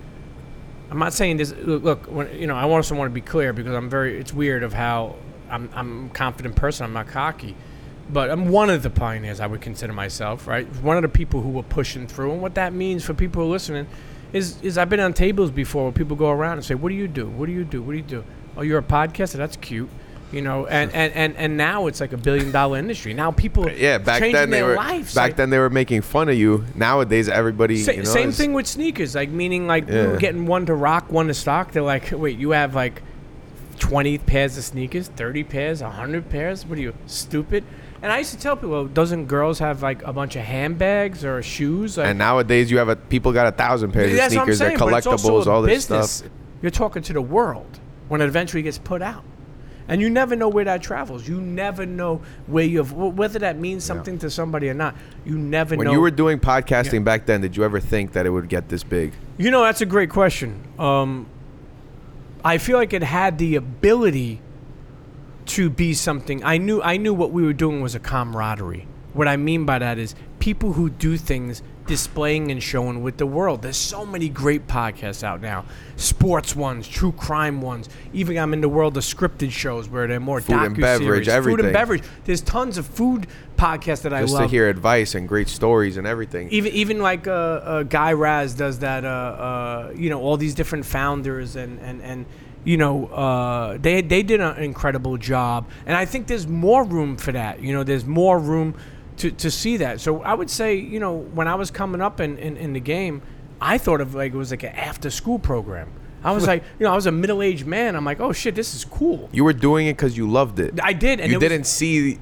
I'm 0.91 0.99
not 0.99 1.12
saying 1.12 1.37
this. 1.37 1.53
Look, 1.53 1.83
look 1.83 2.07
when, 2.07 2.37
you 2.39 2.47
know, 2.47 2.57
I 2.57 2.69
also 2.69 2.95
want 2.95 3.11
to 3.11 3.15
be 3.15 3.21
clear 3.21 3.53
because 3.53 3.75
I'm 3.75 3.89
very. 3.89 4.19
It's 4.19 4.35
weird 4.35 4.62
of 4.62 4.75
how 4.75 5.17
I'm. 5.49 5.71
I'm 5.73 6.07
a 6.07 6.09
confident 6.11 6.57
person. 6.57 6.85
I'm 6.85 6.93
not 6.93 7.09
cocky, 7.09 7.55
but 8.11 8.31
I'm 8.31 8.50
one 8.50 8.69
of 8.69 8.83
the 8.83 8.91
pioneers. 8.91 9.41
I 9.41 9.47
would 9.47 9.62
consider 9.62 9.95
myself 9.95 10.47
right. 10.47 10.67
One 10.83 10.97
of 10.97 11.03
the 11.03 11.09
people 11.09 11.41
who 11.41 11.50
were 11.50 11.62
pushing 11.62 12.07
through, 12.07 12.33
and 12.33 12.43
what 12.43 12.55
that 12.57 12.75
means 12.75 13.03
for 13.03 13.15
people 13.15 13.43
who 13.43 13.49
are 13.49 13.53
listening, 13.53 13.87
is 14.32 14.60
is 14.62 14.78
I've 14.78 14.88
been 14.88 15.00
on 15.00 15.12
tables 15.12 15.50
before 15.50 15.84
where 15.84 15.92
people 15.92 16.16
go 16.16 16.30
around 16.30 16.54
and 16.54 16.64
say, 16.64 16.75
"What 16.75 16.88
do 16.90 16.94
you 16.94 17.08
do? 17.08 17.26
What 17.28 17.46
do 17.46 17.52
you 17.52 17.64
do? 17.64 17.82
What 17.82 17.92
do 17.92 17.96
you 17.99 18.04
do? 18.04 18.25
Oh, 18.56 18.62
you're 18.62 18.78
a 18.78 18.82
podcaster. 18.82 19.34
That's 19.34 19.56
cute." 19.56 19.88
You 20.32 20.42
know, 20.42 20.66
and, 20.66 20.92
and, 20.94 21.12
and, 21.14 21.37
and 21.37 21.56
now 21.56 21.88
it's 21.88 22.00
like 22.00 22.12
a 22.12 22.16
billion 22.16 22.52
dollar 22.52 22.78
industry. 22.78 23.12
Now 23.14 23.32
people 23.32 23.68
yeah, 23.68 23.99
back 23.99 24.20
changing 24.20 24.34
then 24.34 24.50
they 24.50 24.58
their 24.60 24.68
were 24.68 24.75
lives. 24.76 25.12
back 25.14 25.30
like- 25.30 25.37
then 25.37 25.50
they 25.50 25.58
were 25.58 25.70
making 25.70 26.02
fun 26.02 26.28
of 26.28 26.37
you. 26.37 26.64
Nowadays 26.76 27.28
everybody 27.28 27.78
Sa- 27.78 27.90
you 27.92 27.99
know, 27.99 28.04
same 28.04 28.30
thing 28.30 28.52
with 28.52 28.68
sneakers, 28.68 29.16
like 29.16 29.30
meaning 29.30 29.66
like 29.66 29.88
Yeah. 29.88 30.16
getting 30.16 30.46
one 30.46 30.66
to 30.66 30.75
rock, 30.75 31.10
one 31.10 31.26
to 31.26 31.34
stock. 31.34 31.72
They're 31.72 31.82
like, 31.82 32.10
wait, 32.12 32.38
you 32.38 32.50
have 32.50 32.76
like 32.76 33.02
twenty 33.80 34.18
pairs 34.18 34.56
of 34.56 34.62
sneakers, 34.62 35.08
thirty 35.08 35.42
pairs, 35.42 35.80
hundred 35.80 36.28
pairs? 36.30 36.64
What 36.64 36.78
are 36.78 36.82
you 36.82 36.94
stupid? 37.06 37.64
And 38.02 38.11
I 38.11 38.19
used 38.19 38.33
to 38.33 38.38
tell 38.38 38.57
people, 38.57 38.87
doesn't 38.87 39.26
girls 39.26 39.59
have 39.59 39.83
like 39.83 40.02
a 40.04 40.12
bunch 40.12 40.35
of 40.37 40.42
handbags 40.42 41.25
or 41.25 41.42
shoes? 41.42 41.99
Like, 41.99 42.07
And 42.09 42.19
nowadays 42.19 42.71
you 42.71 42.78
have 42.78 42.88
a 42.88 42.97
people 42.97 43.33
got 43.33 43.47
a 43.47 43.52
thousand 43.52 43.92
pairs 43.92 44.12
of 44.12 44.19
sneakers, 44.30 44.59
they're 44.59 44.69
saying, 44.69 44.78
but 44.78 44.95
it's 44.95 45.07
also 45.07 45.28
collectibles, 45.42 45.47
all 45.47 45.62
this 45.62 45.87
business. 45.87 46.11
stuff. 46.11 46.30
You're 46.62 46.71
talking 46.71 47.02
to 47.02 47.12
the 47.12 47.23
world 47.23 47.78
when 48.09 48.21
it 48.21 48.26
eventually 48.26 48.62
gets 48.62 48.78
put 48.78 49.02
out. 49.02 49.25
And 49.88 50.00
you 50.00 50.09
never 50.09 50.37
know 50.37 50.49
where 50.49 50.64
that 50.66 50.83
travels. 50.83 51.26
You 51.26 51.40
never 51.40 51.85
know 51.85 52.23
where 52.47 52.64
you've, 52.64 52.92
whether 52.92 53.40
that 53.40 53.59
means 53.59 53.83
something 53.85 54.19
to 54.21 54.30
somebody 54.30 54.69
or 54.71 54.75
not. 54.75 54.95
You 55.25 55.37
never 55.37 55.75
When 55.75 55.87
know. 55.87 55.92
you 55.92 56.00
were 56.00 56.12
doing 56.12 56.38
podcasting 56.38 57.02
back 57.02 57.26
then, 57.26 57.40
did 57.40 57.57
you 57.57 57.64
ever 57.64 57.80
think 57.80 58.12
that 58.12 58.25
it 58.25 58.30
would 58.30 58.49
get 58.49 58.69
this 58.69 58.85
big? 58.85 59.12
You 59.37 59.50
know, 59.50 59.64
that's 59.64 59.80
a 59.80 59.87
great 59.87 60.09
question. 60.11 60.62
Um, 60.78 61.26
I 62.45 62.59
feel 62.59 62.76
like 62.78 62.92
it 62.92 63.02
had 63.02 63.38
the 63.38 63.57
ability 63.57 64.40
to 65.50 65.69
be 65.69 65.95
something. 65.95 66.45
I 66.45 66.59
knew 66.59 66.80
I 66.83 66.97
knew 66.97 67.14
what 67.14 67.33
we 67.33 67.42
were 67.42 67.52
doing 67.52 67.80
was 67.80 67.95
a 67.95 68.00
camaraderie. 68.00 68.87
What 69.12 69.26
I 69.26 69.37
mean 69.37 69.64
by 69.64 69.80
that 69.80 69.99
is 69.99 70.14
people 70.38 70.75
who 70.75 70.88
do 70.88 71.16
things 71.16 71.62
displaying 71.87 72.52
and 72.52 72.62
showing 72.62 73.02
with 73.02 73.16
the 73.16 73.26
world. 73.26 73.62
There's 73.62 73.76
so 73.76 74.07
many 74.07 74.28
great 74.28 74.69
podcasts 74.69 75.25
out 75.25 75.40
now. 75.40 75.64
Sports 75.97 76.54
ones, 76.54 76.87
true 76.87 77.11
crime 77.11 77.61
ones. 77.61 77.88
Even 78.12 78.38
I'm 78.38 78.52
in 78.52 78.61
the 78.61 78.69
world 78.69 78.97
of 78.97 79.02
scripted 79.02 79.50
shows 79.50 79.88
where 79.88 80.07
they're 80.07 80.21
more 80.21 80.40
Food 80.40 80.54
and 80.54 80.76
beverage, 80.76 81.26
Food 81.26 81.59
and 81.59 81.73
beverage. 81.73 82.04
There's 82.25 82.42
tons 82.42 82.78
of 82.78 82.87
food 82.87 83.26
podcasts 83.57 84.02
that 84.02 84.14
I 84.14 84.21
Just 84.21 84.35
love 84.35 84.45
to 84.45 84.49
hear 84.49 84.69
advice 84.69 85.16
and 85.16 85.26
great 85.26 85.49
stories 85.49 85.97
and 85.97 86.07
everything. 86.07 86.49
even 86.50 86.73
even 86.73 87.00
like 87.00 87.26
uh, 87.26 87.33
uh, 87.33 87.83
Guy 87.83 88.12
Raz 88.12 88.54
does 88.54 88.78
that. 88.78 89.04
Uh, 89.04 89.09
uh, 89.09 89.92
you 89.97 90.11
know, 90.11 90.21
all 90.21 90.37
these 90.37 90.54
different 90.54 90.87
founders 90.87 91.57
and 91.57 91.80
and 91.80 92.00
and 92.02 92.26
you 92.64 92.76
know 92.76 93.07
uh, 93.07 93.79
they 93.79 94.02
they 94.02 94.23
did 94.23 94.40
an 94.40 94.62
incredible 94.62 95.17
job, 95.17 95.69
and 95.87 95.97
I 95.97 96.05
think 96.05 96.26
there's 96.26 96.47
more 96.47 96.85
room 96.85 97.17
for 97.17 97.33
that. 97.33 97.62
You 97.62 97.73
know, 97.73 97.85
there's 97.85 98.05
more 98.05 98.38
room 98.38 98.75
to 99.19 99.31
to 99.31 99.50
see 99.50 99.76
that. 99.79 100.00
So 100.00 100.23
I 100.23 100.35
would 100.35 100.50
say, 100.50 100.76
you 100.76 101.00
know, 101.00 101.17
when 101.17 101.49
I 101.49 101.55
was 101.55 101.71
coming 101.71 102.00
up 102.00 102.21
in 102.21 102.38
in, 102.38 102.57
in 102.57 102.73
the 102.73 102.81
game, 102.81 103.23
I 103.61 103.79
thought 103.79 104.00
of 104.00 104.14
like 104.14 104.33
it 104.33 104.37
was 104.37 104.50
like 104.50 104.62
an 104.62 104.75
after 104.75 105.11
school 105.11 105.38
program. 105.38 105.93
I 106.23 106.33
was 106.33 106.47
like, 106.52 106.62
you 106.79 106.85
know, 106.85 106.93
I 106.93 106.97
was 106.97 107.07
a 107.07 107.12
middle 107.12 107.43
aged 107.43 107.67
man. 107.67 107.97
I'm 107.97 108.05
like, 108.05 108.21
oh 108.21 108.33
shit, 108.33 108.55
this 108.55 108.75
is 108.75 108.85
cool. 108.85 109.29
You 109.33 109.45
were 109.45 109.52
doing 109.52 109.87
it 109.87 109.95
because 109.95 110.17
you 110.17 110.29
loved 110.29 110.59
it. 110.59 110.79
I 110.83 110.93
did, 110.93 111.21
and 111.21 111.31
you 111.31 111.38
didn't 111.38 111.64
see 111.64 112.14
the 112.14 112.21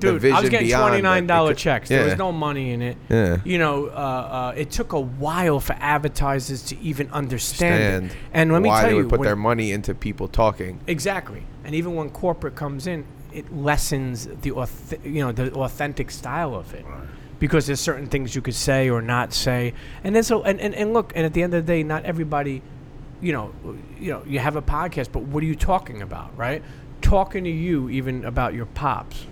Dude, 0.00 0.24
I 0.32 0.40
was 0.40 0.50
getting 0.50 0.70
twenty 0.70 1.02
nine 1.02 1.26
dollar 1.26 1.54
checks. 1.54 1.88
There 1.88 2.00
Yeah. 2.00 2.06
was 2.10 2.18
no 2.18 2.32
money 2.32 2.72
in 2.72 2.82
it. 2.82 2.96
Yeah. 3.08 3.38
You 3.44 3.58
know, 3.58 3.86
uh, 3.86 3.90
uh, 3.90 4.54
it 4.56 4.70
took 4.70 4.92
a 4.92 5.00
while 5.00 5.60
for 5.60 5.74
advertisers 5.78 6.62
to 6.64 6.78
even 6.80 7.10
understand. 7.12 8.12
And 8.32 8.52
let 8.52 8.62
me 8.62 8.70
tell 8.70 8.82
they 8.82 8.90
you, 8.90 8.96
would 8.96 9.08
put 9.10 9.20
when- 9.20 9.26
their 9.26 9.36
money 9.36 9.72
into 9.72 9.94
people 9.94 10.28
talking. 10.28 10.80
exactly. 10.86 11.42
And 11.64 11.74
even 11.74 11.94
when 11.94 12.10
corporate 12.10 12.56
comes 12.56 12.86
in, 12.86 13.04
it 13.32 13.54
lessens 13.54 14.26
the 14.42 14.50
auth- 14.50 15.04
you 15.04 15.20
know 15.22 15.30
the 15.32 15.52
authentic 15.52 16.10
style 16.10 16.54
of 16.54 16.74
it. 16.74 16.84
Because 17.38 17.66
there's 17.66 17.80
certain 17.80 18.06
things 18.06 18.34
you 18.34 18.42
could 18.42 18.54
say 18.54 18.90
or 18.90 19.00
not 19.00 19.32
say, 19.32 19.72
and 20.04 20.14
then 20.14 20.22
so 20.22 20.42
and, 20.42 20.60
and, 20.60 20.74
and 20.74 20.92
look, 20.92 21.12
and 21.16 21.24
at 21.24 21.32
the 21.32 21.42
end 21.42 21.54
of 21.54 21.64
the 21.64 21.72
day, 21.72 21.82
not 21.82 22.04
everybody, 22.04 22.60
you 23.22 23.32
know, 23.32 23.52
you 23.98 24.12
know, 24.12 24.22
you 24.26 24.38
have 24.40 24.56
a 24.56 24.62
podcast, 24.62 25.08
but 25.10 25.22
what 25.22 25.42
are 25.42 25.46
you 25.46 25.54
talking 25.54 26.02
about, 26.02 26.36
right? 26.36 26.62
Talking 27.00 27.44
to 27.44 27.50
you 27.50 27.88
even 27.88 28.26
about 28.26 28.52
your 28.52 28.66
pops, 28.66 29.26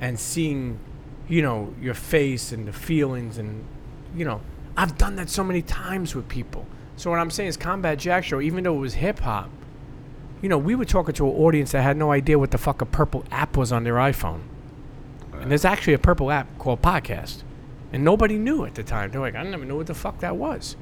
and 0.00 0.18
seeing, 0.18 0.78
you 1.28 1.42
know, 1.42 1.74
your 1.80 1.94
face 1.94 2.52
and 2.52 2.66
the 2.66 2.72
feelings 2.72 3.38
and, 3.38 3.64
you 4.14 4.24
know, 4.24 4.40
I've 4.76 4.96
done 4.96 5.16
that 5.16 5.28
so 5.28 5.42
many 5.42 5.62
times 5.62 6.14
with 6.14 6.28
people. 6.28 6.66
So 6.96 7.10
what 7.10 7.18
I'm 7.18 7.30
saying 7.30 7.48
is, 7.48 7.56
Combat 7.56 7.98
Jack 7.98 8.24
Show, 8.24 8.40
even 8.40 8.64
though 8.64 8.76
it 8.76 8.80
was 8.80 8.94
hip 8.94 9.20
hop, 9.20 9.50
you 10.40 10.48
know, 10.48 10.58
we 10.58 10.74
were 10.74 10.84
talking 10.84 11.14
to 11.14 11.28
an 11.28 11.34
audience 11.34 11.72
that 11.72 11.82
had 11.82 11.96
no 11.96 12.12
idea 12.12 12.38
what 12.38 12.52
the 12.52 12.58
fuck 12.58 12.80
a 12.80 12.86
purple 12.86 13.24
app 13.30 13.56
was 13.56 13.72
on 13.72 13.84
their 13.84 13.94
iPhone. 13.94 14.42
And 15.32 15.50
there's 15.50 15.64
actually 15.64 15.94
a 15.94 15.98
purple 15.98 16.30
app 16.30 16.58
called 16.58 16.82
Podcast. 16.82 17.42
And 17.92 18.04
nobody 18.04 18.38
knew 18.38 18.64
at 18.64 18.74
the 18.74 18.82
time. 18.82 19.10
They're 19.10 19.20
like, 19.20 19.34
I 19.34 19.42
never 19.42 19.64
knew 19.64 19.76
what 19.76 19.86
the 19.86 19.94
fuck 19.94 20.18
that 20.20 20.36
was. 20.36 20.76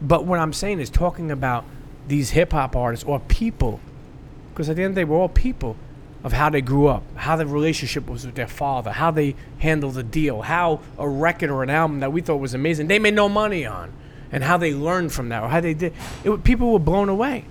But 0.00 0.24
what 0.24 0.38
I'm 0.38 0.52
saying 0.52 0.78
is 0.80 0.90
talking 0.90 1.30
about 1.30 1.64
these 2.06 2.30
hip 2.30 2.52
hop 2.52 2.76
artists 2.76 3.04
or 3.04 3.18
people, 3.20 3.80
because 4.50 4.68
at 4.68 4.76
the 4.76 4.82
end 4.82 4.92
of 4.92 4.94
the 4.96 5.00
day, 5.00 5.04
we're 5.04 5.16
all 5.16 5.28
people, 5.28 5.76
of 6.24 6.32
how 6.32 6.50
they 6.50 6.60
grew 6.60 6.88
up, 6.88 7.02
how 7.16 7.36
the 7.36 7.46
relationship 7.46 8.08
was 8.08 8.26
with 8.26 8.34
their 8.34 8.48
father, 8.48 8.90
how 8.90 9.10
they 9.10 9.36
handled 9.58 9.94
the 9.94 10.02
deal, 10.02 10.42
how 10.42 10.80
a 10.98 11.08
record 11.08 11.50
or 11.50 11.62
an 11.62 11.70
album 11.70 12.00
that 12.00 12.12
we 12.12 12.20
thought 12.20 12.36
was 12.36 12.54
amazing, 12.54 12.88
they 12.88 12.98
made 12.98 13.14
no 13.14 13.28
money 13.28 13.64
on, 13.64 13.92
and 14.32 14.42
how 14.42 14.56
they 14.56 14.74
learned 14.74 15.12
from 15.12 15.28
that, 15.28 15.42
or 15.42 15.48
how 15.48 15.60
they 15.60 15.74
did. 15.74 15.92
It, 16.24 16.44
people 16.44 16.72
were 16.72 16.80
blown 16.80 17.08
away 17.08 17.44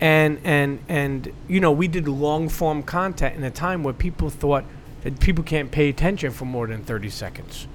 and 0.00 0.38
and 0.44 0.78
and 0.88 1.32
you 1.48 1.60
know 1.60 1.72
we 1.72 1.88
did 1.88 2.06
long 2.06 2.48
form 2.48 2.82
content 2.82 3.34
in 3.36 3.44
a 3.44 3.50
time 3.50 3.82
where 3.82 3.94
people 3.94 4.28
thought 4.28 4.64
that 5.02 5.18
people 5.20 5.42
can't 5.42 5.70
pay 5.70 5.88
attention 5.88 6.30
for 6.30 6.44
more 6.44 6.66
than 6.66 6.82
30 6.84 7.08
seconds 7.10 7.66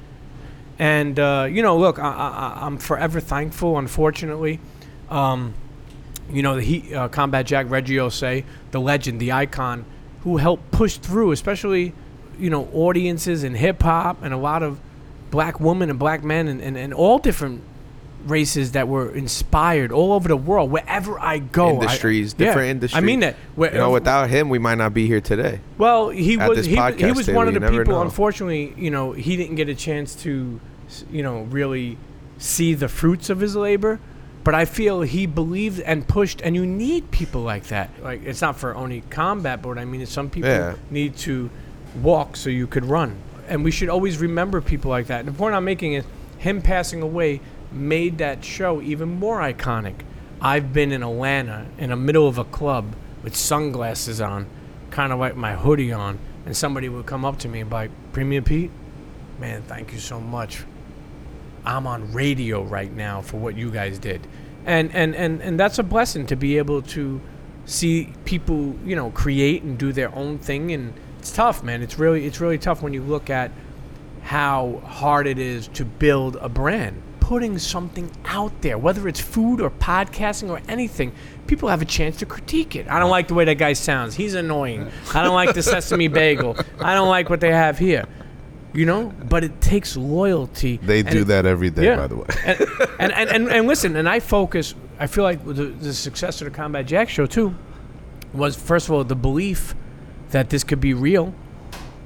and 0.78 1.20
uh, 1.20 1.48
you 1.50 1.62
know 1.62 1.78
look 1.78 1.98
I, 1.98 2.10
I, 2.10 2.66
i'm 2.66 2.78
forever 2.78 3.20
thankful 3.20 3.78
unfortunately 3.78 4.60
um, 5.10 5.54
you 6.30 6.44
know 6.44 6.56
the 6.56 6.62
he, 6.62 6.94
uh, 6.94 7.08
combat 7.08 7.48
jack 7.48 7.70
Reggie 7.70 7.96
Ossé 7.96 8.46
the 8.70 8.80
legend 8.80 9.20
the 9.20 9.32
icon 9.32 9.86
who 10.24 10.38
helped 10.38 10.72
push 10.72 10.98
through 10.98 11.32
especially 11.32 11.94
you 12.40 12.50
know 12.50 12.68
audiences 12.74 13.44
in 13.44 13.56
hip-hop 13.56 14.22
and 14.24 14.34
a 14.34 14.38
lot 14.38 14.64
of 14.64 14.80
black 15.32 15.60
women 15.60 15.90
and 15.90 15.98
black 15.98 16.24
men 16.24 16.48
and, 16.48 16.62
and, 16.62 16.78
and 16.78 16.94
all 16.94 17.18
different 17.18 17.62
races 18.26 18.74
that 18.74 18.88
were 18.88 19.12
inspired 19.16 19.92
all 19.92 20.14
over 20.14 20.28
the 20.28 20.38
world 20.38 20.70
wherever 20.70 21.20
i 21.20 21.40
go 21.40 21.68
I- 21.70 21.72
industries, 21.72 22.36
yeah, 22.38 22.46
different 22.46 22.70
industries. 22.70 23.02
i 23.02 23.06
mean 23.06 23.22
that 23.22 23.36
Where- 23.56 23.72
You 23.72 23.80
know, 23.80 23.90
uh, 23.90 23.94
without 23.94 24.30
him, 24.30 24.50
we 24.50 24.60
might 24.60 24.78
not 24.78 24.94
be 24.94 25.08
here 25.08 25.22
today. 25.22 25.60
well, 25.80 26.10
he 26.10 26.38
was 26.38 26.66
he, 26.66 26.76
he 26.98 27.12
was 27.12 27.28
one 27.30 27.48
of 27.48 27.54
the 27.56 27.62
people. 27.62 27.94
know. 27.94 28.02
Unfortunately, 28.02 28.74
you 28.78 28.92
know, 28.92 29.14
he 29.14 29.36
didn't 29.38 29.56
get 29.56 29.70
a 29.70 29.76
chance 29.76 30.14
to, 30.24 30.60
you 31.12 31.24
know, 31.24 31.42
really 31.44 31.98
see 32.38 32.74
the 32.76 32.88
fruits 32.88 33.30
of 33.32 33.40
his 33.40 33.56
labor. 33.56 34.00
But 34.44 34.56
I 34.56 34.66
feel 34.66 35.02
he 35.02 35.26
believed 35.28 35.80
and 35.82 36.08
pushed, 36.08 36.42
and 36.42 36.56
you 36.56 36.66
need 36.66 37.12
people 37.12 37.42
like 37.42 37.66
that. 37.68 37.90
Like 38.02 38.24
it's 38.24 38.42
not 38.42 38.58
for 38.58 38.74
only 38.76 39.02
combat, 39.10 39.62
but 39.62 39.70
what 39.70 39.78
I 39.78 39.86
mean 39.86 40.02
is 40.02 40.10
some 40.10 40.30
people 40.30 40.50
Yeah. 40.50 40.74
need 40.90 41.16
to 41.18 41.50
walk 42.02 42.36
so 42.36 42.50
you 42.50 42.66
could 42.68 42.86
run, 42.86 43.18
and 43.48 43.64
we 43.64 43.70
should 43.72 43.90
always 43.90 44.18
remember 44.18 44.60
people 44.62 44.90
like 44.90 45.08
that. 45.08 45.26
The 45.26 45.32
point 45.32 45.54
I'm 45.54 45.66
making 45.66 45.94
is 45.94 46.06
him 46.38 46.62
passing 46.62 47.02
away 47.02 47.40
made 47.72 48.18
that 48.18 48.44
show 48.44 48.82
even 48.82 49.10
more 49.20 49.40
iconic. 49.42 49.96
I've 50.42 50.74
been 50.74 50.92
in 50.92 51.04
Atlanta 51.04 51.68
in 51.78 51.92
the 51.92 51.96
middle 51.96 52.28
of 52.28 52.38
a 52.40 52.44
club 52.44 52.96
with 53.24 53.36
sunglasses 53.36 54.20
on, 54.20 54.48
kind 54.90 55.14
of 55.14 55.20
like 55.20 55.36
my 55.36 55.54
hoodie 55.54 55.92
on, 55.92 56.18
and 56.48 56.58
somebody 56.58 56.90
would 56.90 57.06
come 57.06 57.24
up 57.24 57.38
to 57.40 57.48
me 57.48 57.60
and 57.60 57.70
be 57.70 57.74
like, 57.76 57.92
Premium 58.12 58.44
Pete, 58.44 58.72
man, 59.40 59.62
thank 59.68 59.94
you 59.94 60.00
so 60.00 60.20
much. 60.20 60.64
I'm 61.64 61.86
on 61.86 62.12
radio 62.12 62.64
right 62.64 62.92
now 62.92 63.22
for 63.22 63.38
what 63.38 63.56
you 63.56 63.70
guys 63.70 64.00
did. 64.00 64.26
And 64.66 64.94
and, 64.94 65.16
and, 65.16 65.42
and 65.42 65.60
that's 65.60 65.80
a 65.80 65.84
blessing 65.84 66.26
to 66.28 66.36
be 66.36 66.58
able 66.58 66.82
to 66.84 67.22
see 67.66 68.14
people, 68.26 68.76
you 68.86 68.96
know, 68.96 69.12
create 69.12 69.64
and 69.64 69.78
do 69.78 69.92
their 69.92 70.14
own 70.16 70.38
thing 70.38 70.72
and 70.72 70.94
it's 71.20 71.32
tough, 71.32 71.64
man. 71.64 71.84
It's 71.84 72.00
really 72.00 72.26
it's 72.26 72.42
really 72.42 72.58
tough 72.58 72.82
when 72.82 72.94
you 72.94 73.04
look 73.04 73.30
at 73.30 73.52
how 74.24 74.82
hard 74.86 75.28
it 75.28 75.38
is 75.38 75.68
to 75.70 75.86
build 75.86 76.36
a 76.38 76.50
brand. 76.50 77.02
Putting 77.20 77.60
something 77.60 78.12
out 78.26 78.62
there, 78.62 78.78
whether 78.78 79.08
it's 79.08 79.20
food 79.20 79.62
or 79.62 79.70
podcasting 79.70 80.50
or 80.50 80.62
anything, 80.68 81.14
people 81.48 81.70
have 81.70 81.82
a 81.82 81.86
chance 81.86 82.18
to 82.18 82.26
critique 82.26 82.76
it. 82.76 82.90
I 82.90 83.00
don't 83.00 83.12
like 83.12 83.28
the 83.28 83.36
way 83.36 83.46
that 83.46 83.56
guy 83.56 83.74
sounds. 83.74 84.16
He's 84.16 84.34
annoying. 84.34 84.92
I 85.14 85.24
don't 85.24 85.36
like 85.36 85.54
the 85.54 85.64
sesame 85.76 86.08
bagel. 86.08 86.58
I 86.80 86.94
don't 86.96 87.08
like 87.08 87.30
what 87.30 87.40
they 87.40 87.52
have 87.52 87.78
here. 87.78 88.06
You 88.74 88.86
know? 88.86 89.14
But 89.28 89.44
it 89.44 89.60
takes 89.62 89.98
loyalty. 89.98 90.78
They 90.78 91.04
do 91.04 91.22
it- 91.22 91.26
that 91.26 91.46
every 91.46 91.70
day, 91.70 91.86
yeah. 91.86 91.96
by 91.98 92.08
the 92.08 92.16
way. 92.16 92.26
and, 92.46 92.60
and, 93.00 93.12
and, 93.12 93.30
and, 93.30 93.50
and 93.50 93.68
listen, 93.68 93.96
and 93.96 94.08
I 94.08 94.20
focus, 94.20 94.76
I 95.00 95.08
feel 95.08 95.24
like 95.24 95.44
the, 95.46 95.66
the 95.66 95.94
success 95.94 96.42
of 96.42 96.46
the 96.46 96.52
Combat 96.52 96.86
Jack 96.86 97.10
show, 97.10 97.26
too, 97.26 97.56
was 98.34 98.56
first 98.56 98.88
of 98.88 98.94
all 98.94 99.04
the 99.04 99.16
belief 99.16 99.76
that 100.30 100.50
this 100.50 100.64
could 100.64 100.80
be 100.80 100.94
real, 100.94 101.34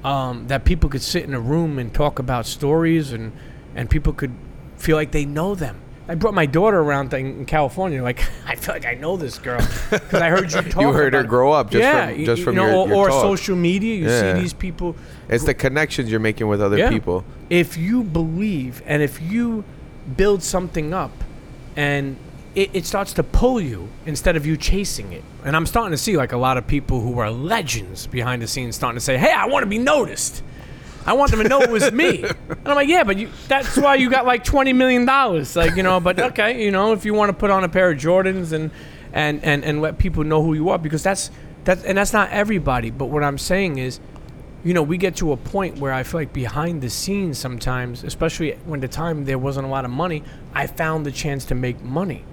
um, 0.02 0.48
that 0.48 0.64
people 0.64 0.90
could 0.90 1.02
sit 1.02 1.22
in 1.24 1.34
a 1.34 1.40
room 1.40 1.78
and 1.78 1.94
talk 1.94 2.18
about 2.18 2.46
stories, 2.46 3.12
and, 3.12 3.32
and 3.76 3.88
people 3.88 4.12
could 4.12 4.34
feel 4.76 4.96
like 4.96 5.12
they 5.12 5.24
know 5.24 5.54
them. 5.54 5.80
I 6.08 6.14
brought 6.14 6.34
my 6.34 6.46
daughter 6.46 6.78
around 6.78 7.12
in 7.14 7.26
in 7.40 7.46
California. 7.46 8.02
Like 8.02 8.20
I 8.46 8.54
feel 8.56 8.74
like 8.74 8.86
I 8.86 8.94
know 8.94 9.16
this 9.16 9.38
girl 9.38 9.60
because 9.90 10.20
I 10.22 10.28
heard 10.30 10.52
you 10.52 10.62
talk. 10.70 10.80
You 10.82 10.92
heard 10.92 11.14
her 11.14 11.20
it. 11.20 11.28
grow 11.28 11.52
up 11.52 11.70
just 11.70 11.82
yeah, 11.82 12.08
from 12.12 12.24
just 12.24 12.38
you 12.40 12.44
from 12.44 12.54
know, 12.56 12.66
your, 12.66 12.88
your 12.88 12.96
or 12.96 13.08
talk. 13.08 13.22
social 13.22 13.56
media. 13.56 13.94
You 13.96 14.08
Yeah. 14.08 14.34
see 14.34 14.40
these 14.40 14.52
people 14.52 14.94
It's 15.28 15.44
the 15.44 15.54
connections 15.54 16.10
you're 16.10 16.20
making 16.20 16.48
with 16.48 16.60
other 16.62 16.78
yeah. 16.78 16.90
people. 16.90 17.24
If 17.50 17.76
you 17.76 18.02
believe 18.04 18.82
and 18.86 19.02
if 19.02 19.20
you 19.20 19.64
build 20.16 20.42
something 20.42 20.94
up 20.94 21.12
and 21.76 22.16
it, 22.54 22.70
it 22.72 22.86
starts 22.86 23.12
to 23.14 23.22
pull 23.22 23.60
you 23.60 23.88
instead 24.06 24.34
of 24.36 24.46
you 24.46 24.56
chasing 24.56 25.12
it. 25.12 25.22
And 25.44 25.54
I'm 25.54 25.66
starting 25.66 25.90
to 25.90 25.98
see 25.98 26.16
like 26.16 26.32
a 26.32 26.36
lot 26.38 26.56
of 26.56 26.66
people 26.66 27.00
who 27.00 27.18
are 27.18 27.30
legends 27.30 28.06
behind 28.06 28.40
the 28.42 28.46
scenes 28.46 28.76
starting 28.76 28.96
to 28.96 29.04
say, 29.04 29.18
Hey, 29.18 29.32
I 29.32 29.46
want 29.46 29.62
to 29.64 29.68
be 29.68 29.78
noticed. 29.78 30.42
I 31.06 31.12
want 31.12 31.30
them 31.30 31.40
to 31.42 31.48
know 31.48 31.60
it 31.60 31.70
was 31.70 31.92
me. 31.92 32.24
And 32.24 32.66
I'm 32.66 32.74
like, 32.74 32.88
yeah, 32.88 33.04
but 33.04 33.16
you, 33.16 33.30
that's 33.46 33.76
why 33.76 33.94
you 33.94 34.10
got 34.10 34.26
like 34.26 34.44
$20 34.44 34.74
million. 34.74 35.06
Like, 35.06 35.76
you 35.76 35.82
know, 35.82 36.00
but 36.00 36.18
okay, 36.18 36.64
you 36.64 36.72
know, 36.72 36.92
if 36.92 37.04
you 37.04 37.14
want 37.14 37.30
to 37.30 37.32
put 37.32 37.50
on 37.50 37.62
a 37.62 37.68
pair 37.68 37.90
of 37.90 37.98
Jordans 37.98 38.52
and, 38.52 38.70
and, 39.12 39.42
and, 39.44 39.64
and 39.64 39.80
let 39.80 39.98
people 39.98 40.24
know 40.24 40.42
who 40.42 40.54
you 40.54 40.68
are, 40.70 40.78
because 40.78 41.02
that's, 41.04 41.30
that's, 41.64 41.84
and 41.84 41.96
that's 41.96 42.12
not 42.12 42.30
everybody. 42.30 42.90
But 42.90 43.06
what 43.06 43.22
I'm 43.22 43.38
saying 43.38 43.78
is, 43.78 44.00
you 44.64 44.74
know, 44.74 44.82
we 44.82 44.98
get 44.98 45.14
to 45.16 45.30
a 45.30 45.36
point 45.36 45.78
where 45.78 45.92
I 45.92 46.02
feel 46.02 46.20
like 46.20 46.32
behind 46.32 46.82
the 46.82 46.90
scenes 46.90 47.38
sometimes, 47.38 48.02
especially 48.02 48.54
when 48.64 48.80
the 48.80 48.88
time 48.88 49.24
there 49.24 49.38
wasn't 49.38 49.66
a 49.66 49.70
lot 49.70 49.84
of 49.84 49.92
money, 49.92 50.24
I 50.54 50.66
found 50.66 51.06
the 51.06 51.12
chance 51.12 51.44
to 51.46 51.54
make 51.54 51.80
money. 51.82 52.24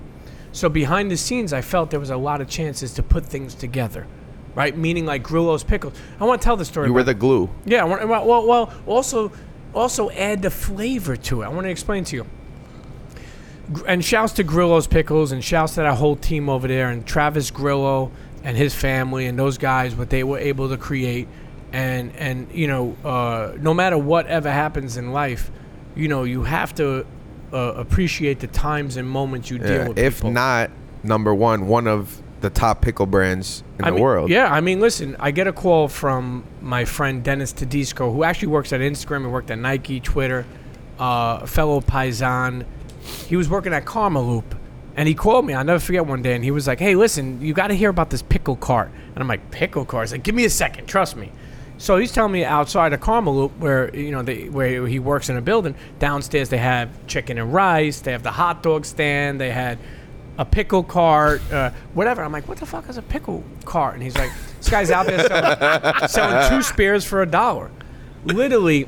So 0.51 0.67
behind 0.67 1.12
the 1.12 1.17
scenes, 1.17 1.53
I 1.53 1.62
felt 1.62 1.91
there 1.91 1.99
was 1.99 2.09
a 2.09 2.17
lot 2.17 2.41
of 2.41 2.49
chances 2.49 2.93
to 2.93 3.03
put 3.03 3.23
things 3.23 3.53
together, 3.53 4.07
right? 4.55 4.75
Meaning 4.77 5.05
like 5.05 5.23
Grillo's 5.23 5.63
pickles. 5.63 5.93
I 6.19 6.25
want 6.25 6.41
to 6.41 6.45
tell 6.45 6.57
the 6.57 6.65
story. 6.65 6.87
You 6.87 6.93
were 6.93 7.03
the 7.03 7.13
glue. 7.13 7.49
yeah, 7.65 7.81
I 7.81 7.85
want, 7.85 8.07
well, 8.07 8.25
well, 8.25 8.47
well, 8.47 8.73
also, 8.85 9.31
also 9.73 10.09
add 10.11 10.41
the 10.41 10.49
flavor 10.51 11.15
to 11.15 11.41
it. 11.41 11.45
I 11.45 11.49
want 11.49 11.65
to 11.65 11.69
explain 11.71 12.03
to 12.05 12.15
you. 12.15 12.25
And 13.87 14.03
shouts 14.03 14.33
to 14.33 14.43
Grillo's 14.43 14.87
Pickles, 14.87 15.31
and 15.31 15.43
shouts 15.43 15.75
to 15.75 15.81
that 15.81 15.95
whole 15.95 16.15
team 16.17 16.49
over 16.49 16.67
there, 16.67 16.89
and 16.89 17.05
Travis 17.05 17.49
Grillo 17.49 18.11
and 18.43 18.57
his 18.57 18.75
family, 18.75 19.25
and 19.25 19.39
those 19.39 19.57
guys, 19.57 19.95
what 19.95 20.09
they 20.09 20.23
were 20.23 20.37
able 20.37 20.67
to 20.69 20.77
create, 20.77 21.29
and 21.71 22.13
and 22.17 22.51
you 22.51 22.67
know, 22.67 22.95
uh, 23.05 23.53
no 23.59 23.73
matter 23.73 23.97
whatever 23.97 24.51
happens 24.51 24.97
in 24.97 25.13
life, 25.13 25.49
you 25.95 26.09
know, 26.09 26.23
you 26.25 26.43
have 26.43 26.75
to 26.75 27.05
uh, 27.53 27.57
appreciate 27.77 28.41
the 28.41 28.47
times 28.47 28.97
and 28.97 29.09
moments 29.09 29.49
you 29.49 29.57
deal 29.59 29.69
Yeah, 29.71 29.87
with. 29.87 29.97
if 29.97 30.15
people. 30.17 30.31
not 30.31 30.69
number 31.01 31.33
one, 31.33 31.65
one 31.67 31.87
of 31.87 32.21
the 32.43 32.49
top 32.49 32.82
pickle 32.82 33.06
brands 33.06 33.63
in 33.79 33.86
I 33.86 33.89
the 33.89 33.95
mean, 33.95 34.03
world. 34.03 34.29
Yeah, 34.29 34.53
I 34.53 34.60
mean, 34.60 34.82
listen, 34.82 35.15
I 35.17 35.32
get 35.32 35.47
a 35.47 35.53
call 35.53 35.88
from 35.88 36.43
my 36.62 36.84
friend 36.84 37.23
Dennis 37.23 37.53
Tedesco, 37.53 38.12
who 38.12 38.23
actually 38.25 38.49
works 38.49 38.73
at 38.73 38.82
Instagram 38.82 39.23
and 39.23 39.32
worked 39.32 39.49
at 39.49 39.58
Nike, 39.58 40.01
Twitter, 40.01 40.45
uh, 40.99 41.45
fellow 41.45 41.79
Paisan. 41.79 42.65
He 43.27 43.38
was 43.38 43.49
working 43.49 43.73
at 43.73 43.86
Karmaloop, 43.86 44.43
and 44.97 45.08
he 45.08 45.15
called 45.15 45.45
me. 45.45 45.53
I'll 45.53 45.63
never 45.63 45.79
forget 45.79 46.06
one 46.06 46.21
day, 46.21 46.36
and 46.36 46.43
he 46.43 46.51
was 46.51 46.67
like, 46.67 46.79
"Hey, 46.79 46.95
listen, 46.95 47.41
you 47.41 47.53
got 47.53 47.67
to 47.67 47.75
hear 47.75 47.89
about 47.89 48.10
this 48.10 48.21
pickle 48.21 48.58
cart." 48.58 48.91
And 49.15 49.21
I'm 49.21 49.27
like, 49.27 49.49
"Pickle 49.49 49.86
cart?" 49.86 50.03
He's 50.03 50.12
like, 50.12 50.23
"Give 50.23 50.36
me 50.36 50.43
a 50.43 50.49
second, 50.49 50.86
trust 50.86 51.15
me." 51.15 51.32
So 51.77 51.97
he's 51.97 52.12
telling 52.12 52.34
me 52.34 52.43
outside 52.43 52.91
of 52.91 52.99
Karmaloop, 52.99 53.58
where 53.58 53.95
you 53.95 54.12
know 54.12 54.21
they, 54.21 54.49
where 54.49 54.86
he 54.86 54.99
works 54.99 55.29
in 55.29 55.38
a 55.38 55.41
building, 55.41 55.75
downstairs 55.99 56.49
they 56.49 56.58
have 56.58 56.89
chicken 57.08 57.38
and 57.38 57.53
rice, 57.53 58.01
they 58.01 58.12
have 58.12 58.23
the 58.23 58.32
hot 58.32 58.63
dog 58.63 58.86
stand, 58.86 59.39
they 59.39 59.51
had 59.51 59.79
a 60.38 60.46
pickle 60.46 60.84
cart, 60.84 61.41
uh, 61.52 61.72
whatever. 61.93 62.24
I'm 62.24 62.32
like, 62.32 62.48
what 62.48 62.58
the 62.58 62.65
fuck 62.65 62.89
is 62.89 62.98
a 62.98 63.02
pickle 63.02 63.43
cart? 63.65 63.96
And 63.96 64.04
he's 64.04 64.17
like, 64.17 64.32
this 64.58 64.69
guy's 64.69 64.91
out 64.91 65.06
there 65.06 65.28
selling, 65.28 66.08
selling 66.08 66.50
two 66.50 66.62
spears 66.62 67.06
for 67.06 67.22
a 67.22 67.26
dollar. 67.26 67.72
Literally, 68.26 68.88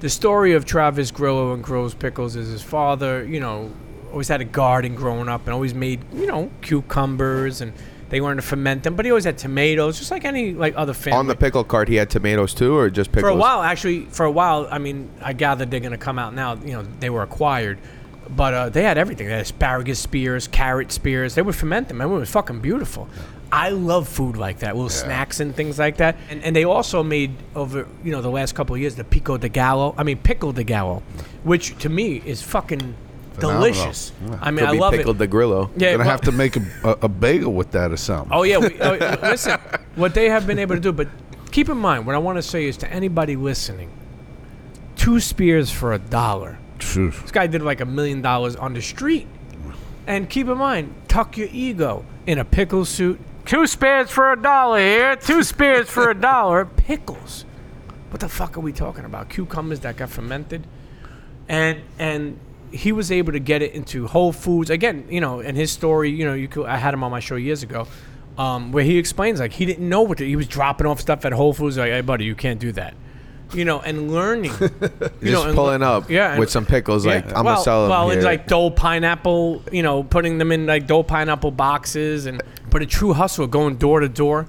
the 0.00 0.10
story 0.10 0.52
of 0.52 0.64
Travis 0.64 1.10
Grillo 1.10 1.54
and 1.54 1.62
Grillo's 1.62 1.94
Pickles 1.94 2.36
is 2.36 2.48
his 2.48 2.62
father, 2.62 3.24
you 3.24 3.40
know, 3.40 3.72
always 4.10 4.28
had 4.28 4.40
a 4.40 4.44
garden 4.44 4.94
growing 4.94 5.28
up 5.28 5.42
and 5.44 5.54
always 5.54 5.74
made, 5.74 6.00
you 6.12 6.26
know, 6.26 6.50
cucumbers 6.60 7.60
and 7.60 7.72
they 8.08 8.20
learned 8.20 8.40
to 8.40 8.46
ferment 8.46 8.82
them. 8.82 8.94
But 8.94 9.04
he 9.04 9.10
always 9.10 9.24
had 9.24 9.38
tomatoes, 9.38 9.98
just 9.98 10.10
like 10.10 10.24
any 10.24 10.52
like 10.52 10.74
other 10.76 10.94
family. 10.94 11.18
On 11.18 11.26
the 11.26 11.34
pickle 11.34 11.64
cart, 11.64 11.88
he 11.88 11.96
had 11.96 12.10
tomatoes 12.10 12.54
too, 12.54 12.76
or 12.76 12.90
just 12.90 13.10
pickles? 13.10 13.30
For 13.30 13.36
a 13.36 13.36
while, 13.36 13.62
actually, 13.62 14.04
for 14.06 14.24
a 14.24 14.30
while, 14.30 14.68
I 14.70 14.78
mean, 14.78 15.10
I 15.20 15.32
gathered 15.32 15.70
they're 15.70 15.80
going 15.80 15.92
to 15.92 15.98
come 15.98 16.18
out 16.18 16.34
now. 16.34 16.54
You 16.54 16.72
know, 16.72 16.86
they 17.00 17.10
were 17.10 17.22
acquired, 17.22 17.78
but 18.28 18.54
uh, 18.54 18.68
they 18.68 18.82
had 18.82 18.98
everything. 18.98 19.26
They 19.26 19.32
had 19.34 19.42
asparagus 19.42 19.98
spears, 19.98 20.48
carrot 20.48 20.92
spears. 20.92 21.34
They 21.34 21.42
would 21.42 21.54
ferment 21.56 21.88
them. 21.88 22.00
and 22.00 22.10
it 22.10 22.14
was 22.14 22.30
fucking 22.30 22.60
beautiful. 22.60 23.08
I 23.52 23.68
love 23.70 24.08
food 24.08 24.36
like 24.36 24.58
that, 24.58 24.74
little 24.74 24.88
snacks 24.90 25.38
and 25.38 25.54
things 25.54 25.78
like 25.78 25.98
that. 25.98 26.16
And, 26.30 26.42
and 26.42 26.54
they 26.56 26.64
also 26.64 27.02
made 27.04 27.30
over 27.54 27.86
you 28.02 28.10
know 28.12 28.20
the 28.20 28.30
last 28.30 28.54
couple 28.56 28.74
of 28.74 28.80
years 28.80 28.96
the 28.96 29.04
pico 29.04 29.36
de 29.38 29.48
gallo. 29.48 29.94
I 29.96 30.02
mean 30.02 30.18
pickle 30.18 30.52
de 30.52 30.64
gallo, 30.64 31.02
which 31.44 31.78
to 31.78 31.88
me 31.88 32.16
is 32.26 32.42
fucking 32.42 32.94
Phenomenal. 33.34 33.62
delicious. 33.62 34.12
Yeah. 34.26 34.38
I 34.40 34.50
mean, 34.50 34.60
Could 34.60 34.68
I 34.68 34.72
be 34.72 34.78
love 34.78 34.92
pickled 34.94 35.16
it. 35.16 35.18
the 35.20 35.26
grillo. 35.28 35.70
Yeah, 35.76 35.92
Gonna 35.92 35.98
well- 36.04 36.10
have 36.10 36.20
to 36.22 36.32
make 36.32 36.56
a, 36.56 36.62
a, 36.84 36.90
a 37.02 37.08
bagel 37.08 37.52
with 37.52 37.70
that 37.72 37.92
or 37.92 37.96
something. 37.96 38.32
Oh 38.32 38.42
yeah, 38.42 38.58
we, 38.58 38.78
uh, 38.80 39.16
listen. 39.30 39.60
What 39.94 40.14
they 40.14 40.28
have 40.28 40.46
been 40.46 40.58
able 40.58 40.74
to 40.74 40.80
do, 40.80 40.90
but 40.90 41.06
keep 41.52 41.68
in 41.68 41.78
mind, 41.78 42.04
what 42.06 42.14
I 42.16 42.18
want 42.18 42.38
to 42.38 42.42
say 42.42 42.64
is 42.64 42.76
to 42.78 42.90
anybody 42.92 43.36
listening: 43.36 43.90
two 44.96 45.20
spears 45.20 45.70
for 45.70 45.92
a 45.92 45.98
dollar. 45.98 46.58
Phew. 46.78 47.10
This 47.10 47.30
guy 47.30 47.46
did 47.46 47.62
like 47.62 47.80
a 47.80 47.84
million 47.86 48.22
dollars 48.22 48.56
on 48.56 48.74
the 48.74 48.82
street. 48.82 49.26
And 50.06 50.30
keep 50.30 50.46
in 50.46 50.58
mind, 50.58 50.94
tuck 51.08 51.36
your 51.36 51.48
ego 51.50 52.04
in 52.26 52.38
a 52.38 52.44
pickle 52.44 52.84
suit. 52.84 53.18
Two 53.44 53.66
spears 53.66 54.10
for 54.10 54.32
a 54.32 54.40
dollar 54.40 54.78
here. 54.78 55.16
Two 55.16 55.42
spears 55.42 55.88
for 55.88 56.10
a 56.10 56.14
dollar. 56.20 56.64
Pickles. 56.64 57.44
What 58.10 58.20
the 58.20 58.28
fuck 58.28 58.56
are 58.56 58.60
we 58.60 58.72
talking 58.72 59.04
about? 59.04 59.28
Cucumbers 59.28 59.80
that 59.80 59.96
got 59.96 60.10
fermented, 60.10 60.66
and 61.48 61.80
and 61.98 62.38
he 62.72 62.92
was 62.92 63.10
able 63.12 63.32
to 63.32 63.38
get 63.38 63.62
it 63.62 63.72
into 63.72 64.06
Whole 64.06 64.32
Foods 64.32 64.70
again. 64.70 65.06
You 65.10 65.20
know, 65.20 65.40
and 65.40 65.56
his 65.56 65.70
story. 65.70 66.10
You 66.10 66.24
know, 66.24 66.34
you 66.34 66.48
could, 66.48 66.66
I 66.66 66.76
had 66.76 66.94
him 66.94 67.02
on 67.04 67.10
my 67.10 67.20
show 67.20 67.36
years 67.36 67.62
ago, 67.62 67.86
um, 68.38 68.72
where 68.72 68.84
he 68.84 68.96
explains 68.98 69.40
like 69.40 69.52
he 69.52 69.66
didn't 69.66 69.88
know 69.88 70.02
what 70.02 70.18
to, 70.18 70.26
he 70.26 70.36
was 70.36 70.46
dropping 70.46 70.86
off 70.86 71.00
stuff 71.00 71.24
at 71.24 71.32
Whole 71.32 71.52
Foods. 71.52 71.76
Like, 71.78 71.90
hey 71.90 72.00
buddy, 72.00 72.24
you 72.24 72.34
can't 72.34 72.60
do 72.60 72.72
that. 72.72 72.94
You 73.54 73.64
know, 73.64 73.80
and 73.80 74.10
learning. 74.12 74.52
You 74.60 75.30
Just 75.30 75.32
know, 75.32 75.42
and 75.46 75.54
pulling 75.54 75.80
le- 75.80 75.86
up 75.98 76.10
yeah, 76.10 76.30
and- 76.32 76.40
with 76.40 76.50
some 76.50 76.66
pickles, 76.66 77.06
like, 77.06 77.24
I'm 77.34 77.44
well, 77.44 77.56
to 77.56 77.62
sell 77.62 77.82
them 77.82 77.90
Well, 77.90 78.08
here. 78.10 78.18
it's 78.18 78.24
like 78.24 78.46
Dole 78.46 78.70
pineapple, 78.70 79.62
you 79.72 79.82
know, 79.82 80.02
putting 80.02 80.38
them 80.38 80.52
in 80.52 80.66
like 80.66 80.86
Dole 80.86 81.04
pineapple 81.04 81.50
boxes, 81.52 82.26
and 82.26 82.42
but 82.70 82.82
a 82.82 82.86
true 82.86 83.12
hustle, 83.12 83.46
going 83.46 83.76
door 83.76 84.00
to 84.00 84.08
door, 84.08 84.46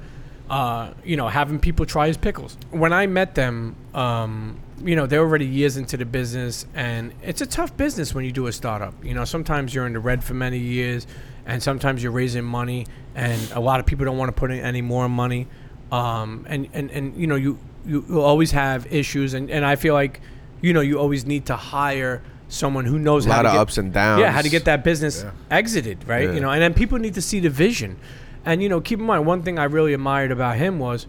uh, 0.49 0.91
you 1.03 1.15
know, 1.17 1.27
having 1.27 1.59
people 1.59 1.85
try 1.85 2.07
his 2.07 2.17
pickles. 2.17 2.57
When 2.71 2.91
I 2.93 3.05
met 3.07 3.35
them, 3.35 3.75
um, 3.93 4.59
you 4.83 4.95
know, 4.95 5.05
they're 5.07 5.21
already 5.21 5.45
years 5.45 5.77
into 5.77 5.95
the 5.97 6.05
business, 6.05 6.65
and 6.75 7.13
it's 7.23 7.41
a 7.41 7.45
tough 7.47 7.75
business 7.77 8.13
when 8.15 8.25
you 8.25 8.31
do 8.31 8.47
a 8.47 8.51
startup. 8.51 8.93
You 9.03 9.13
know, 9.13 9.25
sometimes 9.25 9.73
you're 9.73 9.85
in 9.87 9.93
the 9.93 9.99
red 9.99 10.23
for 10.23 10.33
many 10.33 10.57
years, 10.59 11.05
and 11.45 11.61
sometimes 11.63 12.01
you're 12.03 12.11
raising 12.11 12.43
money, 12.43 12.87
and 13.15 13.39
a 13.53 13.59
lot 13.59 13.79
of 13.79 13.85
people 13.85 14.05
don't 14.05 14.17
want 14.17 14.29
to 14.29 14.33
put 14.39 14.51
in 14.51 14.59
any 14.59 14.81
more 14.81 15.07
money, 15.09 15.47
um, 15.91 16.45
and 16.49 16.67
and 16.73 16.91
and 16.91 17.15
you 17.15 17.27
know, 17.27 17.35
you 17.35 17.57
you 17.87 18.01
will 18.01 18.21
always 18.21 18.51
have 18.51 18.91
issues, 18.93 19.33
and 19.33 19.49
and 19.49 19.65
I 19.65 19.75
feel 19.75 19.93
like, 19.93 20.21
you 20.61 20.73
know, 20.73 20.81
you 20.81 20.99
always 20.99 21.25
need 21.25 21.45
to 21.47 21.55
hire 21.55 22.21
someone 22.49 22.85
who 22.85 22.97
knows 22.99 23.25
A 23.25 23.29
how 23.29 23.37
lot 23.37 23.41
to 23.43 23.47
of 23.49 23.53
get, 23.55 23.61
ups 23.61 23.77
and 23.77 23.93
downs. 23.93 24.21
Yeah, 24.21 24.31
how 24.31 24.41
to 24.41 24.49
get 24.49 24.65
that 24.65 24.83
business 24.83 25.25
exited, 25.49 26.07
right? 26.07 26.29
Yeah. 26.29 26.35
You 26.35 26.39
know, 26.41 26.49
and 26.49 26.61
then 26.61 26.73
people 26.73 26.97
need 26.97 27.13
to 27.15 27.21
see 27.21 27.39
the 27.39 27.49
vision. 27.49 27.97
And 28.45 28.63
you 28.63 28.69
know, 28.69 28.79
keep 28.79 28.99
in 28.99 29.05
mind 29.05 29.25
one 29.25 29.43
thing 29.43 29.59
I 29.59 29.65
really 29.65 29.93
admired 29.93 30.31
about 30.31 30.55
him 30.55 30.79
was, 30.79 31.07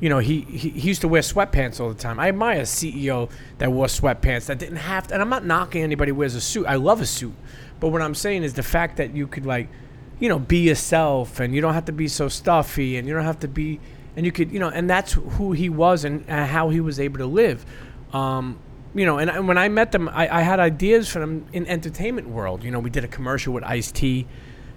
you 0.00 0.08
know, 0.10 0.18
he, 0.18 0.42
he 0.42 0.68
he 0.70 0.88
used 0.88 1.00
to 1.00 1.08
wear 1.08 1.22
sweatpants 1.22 1.80
all 1.80 1.88
the 1.88 1.94
time. 1.94 2.20
I 2.20 2.28
admire 2.28 2.58
a 2.58 2.62
CEO 2.62 3.30
that 3.58 3.72
wore 3.72 3.86
sweatpants 3.86 4.46
that 4.46 4.58
didn't 4.58 4.76
have 4.76 5.06
to. 5.08 5.14
And 5.14 5.22
I'm 5.22 5.30
not 5.30 5.46
knocking 5.46 5.82
anybody 5.82 6.10
who 6.10 6.16
wears 6.16 6.34
a 6.34 6.40
suit. 6.40 6.66
I 6.66 6.74
love 6.74 7.00
a 7.00 7.06
suit, 7.06 7.34
but 7.80 7.88
what 7.88 8.02
I'm 8.02 8.14
saying 8.14 8.42
is 8.42 8.52
the 8.54 8.62
fact 8.62 8.98
that 8.98 9.14
you 9.16 9.26
could 9.26 9.46
like, 9.46 9.68
you 10.20 10.28
know, 10.28 10.38
be 10.38 10.58
yourself 10.58 11.40
and 11.40 11.54
you 11.54 11.62
don't 11.62 11.74
have 11.74 11.86
to 11.86 11.92
be 11.92 12.08
so 12.08 12.28
stuffy 12.28 12.98
and 12.98 13.08
you 13.08 13.14
don't 13.14 13.24
have 13.24 13.40
to 13.40 13.48
be, 13.48 13.80
and 14.16 14.24
you 14.24 14.32
could, 14.32 14.52
you 14.52 14.58
know, 14.58 14.68
and 14.68 14.88
that's 14.88 15.12
who 15.12 15.52
he 15.52 15.68
was 15.68 16.04
and, 16.04 16.24
and 16.28 16.48
how 16.48 16.68
he 16.70 16.80
was 16.80 17.00
able 17.00 17.18
to 17.18 17.26
live. 17.26 17.64
Um, 18.12 18.58
you 18.94 19.04
know, 19.04 19.18
and, 19.18 19.28
and 19.28 19.48
when 19.48 19.58
I 19.58 19.68
met 19.68 19.90
them, 19.92 20.08
I, 20.08 20.28
I 20.28 20.42
had 20.42 20.60
ideas 20.60 21.08
for 21.08 21.18
them 21.18 21.46
in 21.52 21.66
entertainment 21.66 22.28
world. 22.28 22.62
You 22.62 22.70
know, 22.70 22.78
we 22.78 22.90
did 22.90 23.04
a 23.04 23.08
commercial 23.08 23.52
with 23.52 23.64
Ice 23.64 23.90
T, 23.90 24.26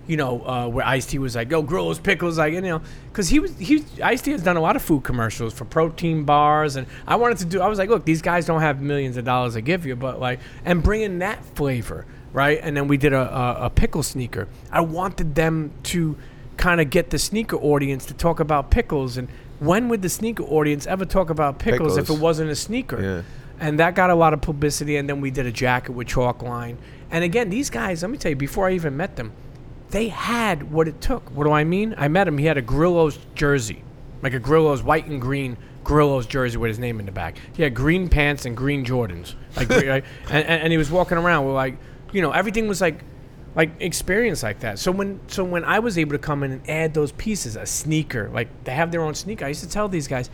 you 0.08 0.18
know, 0.18 0.42
uh, 0.44 0.68
where 0.68 0.86
Ice 0.86 1.06
T 1.06 1.20
was 1.20 1.36
like, 1.36 1.52
"Yo, 1.52 1.62
Grillo's 1.62 2.00
pickles," 2.00 2.40
like, 2.40 2.54
you 2.54 2.62
know, 2.62 2.82
because 3.12 3.30
he 3.30 3.40
was 3.40 3.56
he 3.58 3.86
Ice 4.02 4.22
T 4.22 4.32
has 4.32 4.42
done 4.42 4.58
a 4.58 4.62
lot 4.62 4.76
of 4.76 4.82
food 4.82 5.04
commercials 5.04 5.54
for 5.54 5.66
protein 5.66 6.24
bars, 6.24 6.78
and 6.78 6.88
I 7.06 7.18
wanted 7.18 7.38
to 7.40 7.46
do. 7.46 7.62
I 7.62 7.68
was 7.68 7.78
like, 7.78 7.90
look, 7.90 8.06
these 8.06 8.24
guys 8.24 8.48
don't 8.48 8.62
have 8.62 8.82
millions 8.82 9.18
of 9.18 9.26
dollars 9.26 9.54
to 9.54 9.62
give 9.62 9.86
you, 9.86 9.96
but 9.96 10.20
like, 10.20 10.40
and 10.66 10.82
bring 10.82 11.02
in 11.02 11.20
that 11.20 11.46
flavor, 11.56 12.08
right? 12.34 12.60
And 12.64 12.76
then 12.76 12.88
we 12.88 12.98
did 12.98 13.14
a 13.14 13.22
a, 13.22 13.66
a 13.66 13.70
pickle 13.70 14.02
sneaker. 14.02 14.48
I 14.72 14.82
wanted 14.82 15.36
them 15.36 15.74
to 15.84 16.18
kind 16.58 16.82
of 16.82 16.90
get 16.90 17.10
the 17.12 17.20
sneaker 17.20 17.56
audience 17.58 18.06
to 18.08 18.14
talk 18.14 18.40
about 18.40 18.72
pickles, 18.72 19.18
and 19.18 19.30
when 19.60 19.90
would 19.90 20.02
the 20.02 20.10
sneaker 20.10 20.44
audience 20.44 20.86
ever 20.88 21.06
talk 21.06 21.30
about 21.30 21.60
pickles, 21.60 21.98
if 21.98 22.10
it 22.10 22.20
wasn't 22.20 22.50
a 22.50 22.56
sneaker? 22.56 23.02
Yeah. 23.02 23.22
and 23.60 23.80
that 23.80 23.96
got 23.96 24.10
a 24.10 24.16
lot 24.16 24.34
of 24.34 24.42
publicity. 24.42 24.98
And 24.98 25.10
then 25.10 25.20
we 25.22 25.32
did 25.32 25.46
a 25.46 25.52
jacket 25.52 25.94
with 25.94 26.08
chalk 26.08 26.44
line. 26.44 26.78
And 27.10 27.24
again, 27.24 27.50
these 27.50 27.70
guys, 27.70 28.02
let 28.04 28.12
me 28.12 28.18
tell 28.18 28.30
you, 28.30 28.36
before 28.36 28.68
I 28.68 28.74
even 28.74 28.98
met 28.98 29.16
them, 29.16 29.32
they 29.90 30.10
had 30.10 30.72
what 30.72 30.88
it 30.88 31.00
took. 31.02 31.30
What 31.32 31.46
do 31.46 31.52
I 31.52 31.64
mean? 31.64 31.96
I 31.98 32.08
met 32.08 32.28
him. 32.28 32.38
He 32.38 32.46
had 32.46 32.58
a 32.58 32.62
Grillo's 32.62 33.18
jersey, 33.34 33.84
like 34.22 34.34
a 34.34 34.40
Grillo's 34.40 34.84
white 34.84 35.08
and 35.08 35.22
green 35.22 35.58
Grillo's 35.84 36.28
jersey 36.28 36.58
with 36.58 36.68
his 36.68 36.80
name 36.80 37.00
in 37.00 37.06
the 37.06 37.12
back. 37.14 37.38
He 37.54 37.64
had 37.64 37.74
green 37.74 38.10
pants 38.10 38.46
and 38.46 38.58
green 38.58 38.84
Jordans, 38.84 39.36
like 39.56 39.72
and, 39.72 40.04
and, 40.30 40.46
and 40.46 40.72
he 40.72 40.78
was 40.78 40.92
walking 40.92 41.18
around 41.18 41.46
with 41.46 41.56
like, 41.56 41.78
you 42.12 42.22
know, 42.22 42.32
everything 42.32 42.68
was 42.68 42.82
like, 42.82 43.02
like 43.58 43.72
experience 43.82 44.44
like 44.44 44.60
that. 44.60 44.78
So 44.80 44.92
when 44.92 45.20
so 45.28 45.44
when 45.44 45.66
I 45.66 45.80
was 45.80 45.98
able 45.98 46.12
to 46.12 46.20
come 46.20 46.44
in 46.44 46.52
and 46.54 46.70
add 46.70 46.94
those 46.94 47.12
pieces, 47.14 47.56
a 47.56 47.66
sneaker, 47.66 48.30
like 48.32 48.48
they 48.64 48.72
have 48.74 48.92
their 48.92 49.02
own 49.02 49.16
sneaker. 49.16 49.44
I 49.46 49.50
used 49.50 49.64
to 49.64 49.70
tell 49.70 49.90
these 49.90 50.08
guys, 50.08 50.30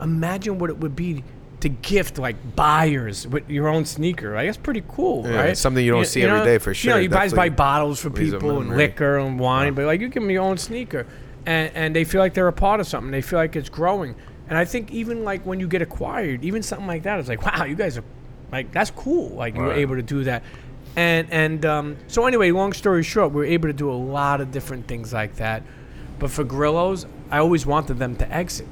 imagine 0.00 0.58
what 0.58 0.68
it 0.70 0.78
would 0.78 0.94
be 0.94 1.24
to 1.60 1.68
gift 1.70 2.18
like 2.18 2.36
buyers 2.56 3.26
with 3.26 3.48
your 3.50 3.68
own 3.68 3.86
sneaker. 3.86 4.34
Like 4.34 4.46
that's 4.46 4.58
pretty 4.58 4.82
cool, 4.88 5.26
Yeah, 5.26 5.36
right? 5.36 5.56
something 5.56 5.84
you 5.84 5.90
don't 5.90 6.06
see 6.06 6.22
every 6.22 6.44
day 6.44 6.58
for 6.58 6.70
You 6.70 6.74
sure. 6.74 6.94
know, 6.94 6.98
you 7.00 7.08
guys 7.08 7.32
buy 7.32 7.48
bottles 7.48 7.98
for 7.98 8.10
people 8.10 8.60
and 8.60 8.76
liquor 8.76 9.18
and 9.18 9.38
wine, 9.40 9.74
but 9.74 9.86
like 9.86 10.00
you 10.02 10.08
give 10.08 10.22
them 10.22 10.30
your 10.30 10.42
own 10.42 10.58
sneaker, 10.58 11.06
and 11.46 11.72
and 11.74 11.96
they 11.96 12.04
feel 12.04 12.20
like 12.20 12.34
they're 12.34 12.46
a 12.48 12.52
part 12.52 12.80
of 12.80 12.86
something. 12.86 13.10
They 13.10 13.22
feel 13.22 13.38
like 13.38 13.56
it's 13.56 13.70
growing. 13.70 14.14
And 14.50 14.58
I 14.58 14.64
think 14.66 14.90
even 14.92 15.24
like 15.24 15.46
when 15.46 15.60
you 15.60 15.68
get 15.68 15.80
acquired, 15.80 16.44
even 16.44 16.62
something 16.62 16.86
like 16.86 17.04
that, 17.04 17.20
it's 17.20 17.28
like 17.28 17.42
wow, 17.42 17.64
you 17.64 17.74
guys 17.74 17.96
are 17.96 18.04
like 18.52 18.70
that's 18.70 18.90
cool. 18.90 19.30
Like 19.30 19.54
you 19.54 19.62
were 19.62 19.72
able 19.72 19.96
to 19.96 20.02
do 20.02 20.24
that. 20.24 20.42
And 20.96 21.28
and 21.30 21.64
um, 21.64 21.96
so 22.08 22.26
anyway, 22.26 22.50
long 22.50 22.72
story 22.72 23.02
short, 23.02 23.32
we 23.32 23.36
were 23.40 23.44
able 23.46 23.68
to 23.68 23.72
do 23.72 23.90
a 23.90 23.94
lot 23.94 24.40
of 24.40 24.50
different 24.50 24.86
things 24.86 25.12
like 25.12 25.36
that. 25.36 25.62
But 26.18 26.30
for 26.30 26.44
Grillos, 26.44 27.06
I 27.30 27.38
always 27.38 27.64
wanted 27.64 27.98
them 27.98 28.16
to 28.16 28.30
exit. 28.32 28.66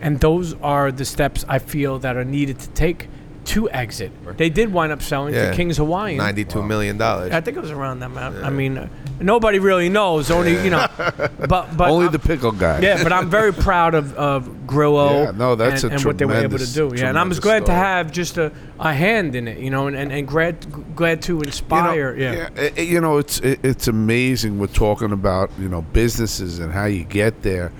and 0.00 0.20
those 0.20 0.54
are 0.60 0.92
the 0.92 1.04
steps 1.04 1.44
I 1.48 1.58
feel 1.58 1.98
that 2.00 2.16
are 2.16 2.24
needed 2.24 2.58
to 2.60 2.68
take 2.70 3.08
to 3.46 3.70
exit. 3.70 4.10
They 4.36 4.50
did 4.50 4.72
wind 4.72 4.92
up 4.92 5.00
selling 5.02 5.32
Yeah. 5.34 5.50
to 5.50 5.56
King's 5.56 5.76
Hawaiian. 5.78 6.18
Ninety-two 6.18 6.62
million 6.62 6.98
dollars. 6.98 7.32
I 7.32 7.40
think 7.40 7.56
it 7.56 7.60
was 7.60 7.70
around 7.70 8.00
that 8.00 8.06
amount. 8.10 8.36
I 8.44 8.50
mean, 8.50 8.76
uh, 8.78 8.88
nobody 9.20 9.58
really 9.58 9.88
knows. 9.88 10.30
Only 10.30 10.62
you 10.64 10.70
know, 10.70 10.86
but 10.96 11.76
but 11.76 11.88
Only 11.88 12.04
I'm- 12.06 12.12
the 12.12 12.18
pickle 12.18 12.52
guy. 12.52 12.80
yeah, 12.80 13.02
but 13.02 13.12
I'm 13.12 13.28
very 13.30 13.52
proud 13.52 13.94
of, 13.94 14.14
of 14.14 14.66
Grillo 14.66 15.24
Yeah, 15.24 15.30
no, 15.32 15.54
that's 15.54 15.82
and, 15.84 15.92
a 15.92 15.96
and 15.96 16.04
what 16.04 16.18
they 16.18 16.24
were 16.24 16.34
able 16.34 16.58
to 16.58 16.72
do. 16.72 16.92
Yeah, 16.94 17.08
and 17.08 17.18
I'm 17.18 17.28
just 17.30 17.42
glad 17.42 17.66
to 17.66 17.72
have 17.72 18.10
just 18.12 18.38
a, 18.38 18.50
a 18.80 18.92
hand 18.92 19.34
in 19.34 19.46
it, 19.48 19.58
you 19.58 19.70
know, 19.70 19.86
and, 19.86 19.96
and, 19.96 20.10
and 20.12 20.26
glad 20.26 20.94
glad 20.96 21.22
to 21.22 21.32
You 21.34 21.38
know, 21.38 21.42
inspire. 21.44 22.16
yeah. 22.16 22.48
i- 22.76 22.80
you 22.80 23.00
know, 23.00 23.18
it's 23.18 23.40
it, 23.40 23.60
it's 23.62 23.88
amazing. 23.88 24.58
We're 24.58 24.66
talking 24.68 25.12
about 25.12 25.50
you 25.58 25.68
know 25.68 25.82
businesses 25.82 26.58
and 26.58 26.72
how 26.72 26.86
you 26.86 27.04
get 27.04 27.42
there, 27.42 27.72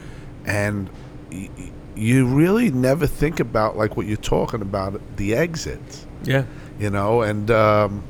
and 0.47 0.89
y- 1.33 1.49
y- 1.59 1.71
you 1.97 2.27
really 2.27 2.71
never 2.71 3.07
think 3.07 3.41
about 3.41 3.77
like 3.77 3.97
what 3.97 4.07
you're 4.07 4.17
talking 4.17 4.61
about 4.63 5.01
the 5.17 5.35
exits. 5.35 6.07
yeah, 6.25 6.45
You 6.79 6.91
know, 6.91 7.23
and 7.23 7.51
um, 7.51 8.03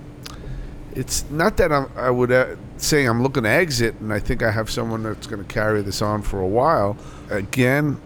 it's 0.94 1.24
not 1.30 1.56
that 1.58 1.70
I'm, 1.72 1.90
I 1.96 2.08
would 2.10 2.30
uh, 2.32 2.56
say 2.84 3.06
I'm 3.06 3.22
looking 3.22 3.42
to 3.44 3.48
exit, 3.48 3.96
and 4.00 4.12
I 4.12 4.18
think 4.18 4.42
I 4.42 4.50
have 4.50 4.70
someone 4.70 5.02
that's 5.02 5.26
going 5.26 5.44
to 5.44 5.52
carry 5.52 5.82
this 5.82 6.02
on 6.02 6.22
for 6.22 6.40
a 6.40 6.46
while. 6.46 6.96
Again, 7.30 8.00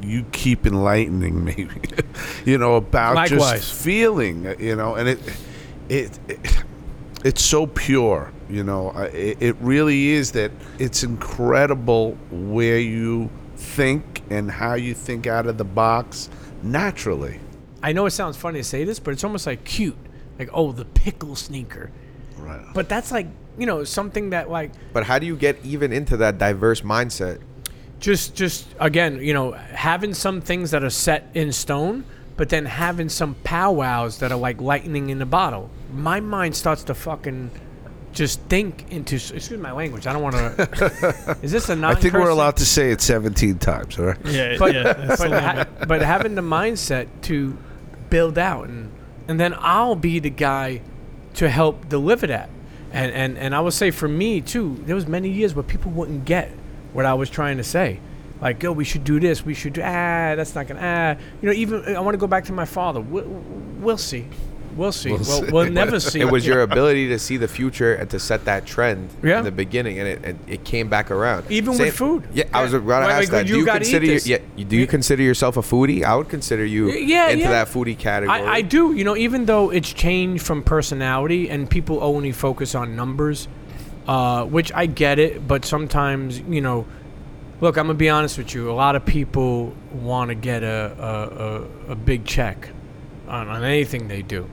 you 0.00 0.24
keep 0.32 0.66
enlightening 0.66 1.44
me, 1.44 1.68
you 2.44 2.58
know, 2.58 2.76
about 2.76 3.14
Likewise. 3.14 3.60
just 3.60 3.82
feeling, 3.82 4.54
you 4.58 4.76
know, 4.76 4.94
and 4.94 5.08
it, 5.08 5.18
it, 5.88 6.18
it 6.28 6.64
it's 7.24 7.42
so 7.42 7.66
pure, 7.66 8.32
you 8.48 8.62
know. 8.62 8.90
It, 8.90 9.38
it 9.40 9.56
really 9.60 10.08
is 10.08 10.32
that 10.32 10.52
it's 10.78 11.02
incredible 11.02 12.16
where 12.30 12.78
you 12.78 13.30
think 13.56 14.22
and 14.30 14.50
how 14.50 14.74
you 14.74 14.94
think 14.94 15.26
out 15.26 15.46
of 15.46 15.58
the 15.58 15.64
box 15.64 16.30
naturally. 16.62 17.40
I 17.82 17.92
know 17.92 18.06
it 18.06 18.10
sounds 18.10 18.36
funny 18.36 18.60
to 18.60 18.64
say 18.64 18.84
this, 18.84 18.98
but 18.98 19.12
it's 19.12 19.24
almost 19.24 19.46
like 19.46 19.64
cute, 19.64 19.96
like 20.38 20.50
oh, 20.52 20.72
the 20.72 20.84
pickle 20.84 21.36
sneaker. 21.36 21.90
Right. 22.36 22.64
But 22.72 22.88
that's 22.88 23.10
like 23.10 23.26
you 23.58 23.66
know 23.66 23.84
something 23.84 24.30
that 24.30 24.50
like 24.50 24.72
But 24.92 25.04
how 25.04 25.18
do 25.18 25.26
you 25.26 25.36
get 25.36 25.58
even 25.64 25.92
into 25.92 26.16
that 26.18 26.38
diverse 26.38 26.82
mindset? 26.82 27.40
just 28.00 28.34
just 28.34 28.66
again 28.78 29.20
you 29.20 29.34
know 29.34 29.52
having 29.52 30.14
some 30.14 30.40
things 30.40 30.70
that 30.70 30.84
are 30.84 30.90
set 30.90 31.28
in 31.34 31.52
stone 31.52 32.04
but 32.36 32.48
then 32.48 32.64
having 32.64 33.08
some 33.08 33.34
powwows 33.42 34.18
that 34.18 34.30
are 34.30 34.38
like 34.38 34.60
lightning 34.60 35.10
in 35.10 35.18
the 35.18 35.26
bottle 35.26 35.68
my 35.92 36.20
mind 36.20 36.54
starts 36.54 36.84
to 36.84 36.94
fucking 36.94 37.50
just 38.12 38.40
think 38.42 38.90
into 38.92 39.16
excuse 39.16 39.50
my 39.60 39.72
language 39.72 40.06
i 40.06 40.12
don't 40.12 40.22
want 40.22 40.34
to 40.36 41.36
is 41.42 41.50
this 41.50 41.68
a 41.68 41.74
non 41.76 41.90
I 41.90 41.94
think 41.96 42.14
we're 42.14 42.28
allowed 42.28 42.56
to 42.58 42.64
say 42.64 42.90
it 42.92 43.00
17 43.00 43.58
times, 43.58 43.98
all 43.98 44.06
right? 44.06 44.26
Yeah, 44.26 44.56
but, 44.58 44.74
yeah. 44.74 45.16
but, 45.18 45.30
ha- 45.30 45.66
but 45.86 46.00
having 46.00 46.34
the 46.34 46.42
mindset 46.42 47.08
to 47.22 47.56
build 48.10 48.38
out 48.38 48.68
and 48.68 48.92
and 49.28 49.38
then 49.38 49.54
I'll 49.58 49.94
be 49.94 50.20
the 50.20 50.30
guy 50.30 50.80
to 51.34 51.50
help 51.50 51.88
deliver 51.88 52.26
that. 52.28 52.48
And 52.92 53.12
and 53.12 53.38
and 53.38 53.54
I 53.54 53.60
would 53.60 53.74
say 53.74 53.90
for 53.90 54.08
me 54.08 54.40
too, 54.40 54.82
there 54.86 54.94
was 54.94 55.06
many 55.06 55.28
years 55.28 55.54
where 55.54 55.62
people 55.62 55.90
wouldn't 55.90 56.24
get 56.24 56.50
what 56.92 57.04
I 57.04 57.14
was 57.14 57.28
trying 57.28 57.58
to 57.58 57.64
say. 57.64 58.00
Like, 58.40 58.62
yo, 58.62 58.72
we 58.72 58.84
should 58.84 59.04
do 59.04 59.18
this. 59.18 59.44
We 59.44 59.54
should 59.54 59.72
do 59.72 59.82
ah. 59.82 60.34
That's 60.36 60.54
not 60.54 60.68
gonna 60.68 60.80
ah. 60.82 61.22
You 61.42 61.48
know, 61.48 61.54
even 61.54 61.96
I 61.96 62.00
want 62.00 62.14
to 62.14 62.18
go 62.18 62.26
back 62.26 62.44
to 62.44 62.52
my 62.52 62.64
father. 62.64 63.00
We'll, 63.00 63.24
we'll 63.80 63.98
see. 63.98 64.26
We'll 64.78 64.92
see. 64.92 65.10
We'll 65.10 65.18
We'll, 65.18 65.26
see. 65.44 65.50
we'll 65.52 65.70
never 65.70 65.98
see. 66.10 66.20
It 66.20 66.30
was 66.30 66.46
your 66.46 66.62
ability 66.62 67.08
to 67.08 67.18
see 67.18 67.36
the 67.36 67.48
future 67.48 67.94
and 67.94 68.08
to 68.10 68.18
set 68.20 68.44
that 68.44 68.64
trend 68.64 69.10
Yeah. 69.22 69.38
in 69.40 69.44
the 69.44 69.50
beginning, 69.50 69.98
and 69.98 70.08
it, 70.08 70.20
and 70.24 70.38
it 70.46 70.64
came 70.64 70.88
back 70.88 71.10
around. 71.10 71.44
Even 71.50 71.76
with 71.76 71.94
food. 71.94 72.22
Yeah, 72.32 72.44
I 72.54 72.62
was 72.62 72.72
Yeah. 72.72 72.78
about 72.78 73.00
to 73.00 73.06
ask 73.12 73.18
like, 73.18 73.30
that. 73.30 73.46
you 73.48 73.54
Do 73.54 73.58
you 73.60 73.66
consider 73.66 74.06
your, 74.06 74.18
yeah, 74.24 74.38
do 74.68 74.76
you 74.76 74.86
consider 74.86 75.22
yourself 75.22 75.56
a 75.56 75.62
foodie? 75.62 76.04
I 76.04 76.14
would 76.14 76.28
consider 76.28 76.64
you 76.64 76.90
Yeah, 76.92 77.28
into 77.28 77.42
yeah. 77.44 77.50
that 77.50 77.68
foodie 77.68 77.98
category. 77.98 78.40
I, 78.40 78.54
I 78.58 78.62
do. 78.62 78.92
You 78.94 79.04
know, 79.04 79.16
even 79.16 79.46
though 79.46 79.70
it's 79.70 79.92
changed 79.92 80.46
from 80.46 80.62
personality 80.62 81.50
and 81.50 81.68
people 81.68 81.98
only 82.02 82.30
focus 82.32 82.74
on 82.76 82.94
numbers, 82.94 83.48
uh, 84.06 84.44
which 84.44 84.70
I 84.74 84.86
get 84.86 85.18
it, 85.18 85.46
but 85.48 85.64
sometimes, 85.64 86.38
you 86.40 86.60
know, 86.60 86.86
look, 87.60 87.76
I'm 87.76 87.86
gonna 87.88 87.94
be 87.98 88.08
honest 88.08 88.38
with 88.38 88.54
you. 88.54 88.70
A 88.70 88.72
lot 88.72 88.94
of 88.94 89.04
people 89.04 89.74
want 89.92 90.28
to 90.28 90.34
get 90.36 90.62
a, 90.62 90.94
a, 91.88 91.90
a, 91.90 91.92
a 91.92 91.94
big 91.96 92.24
check 92.24 92.68
on, 93.26 93.48
on 93.48 93.64
anything 93.64 94.06
they 94.08 94.22
do, 94.22 94.48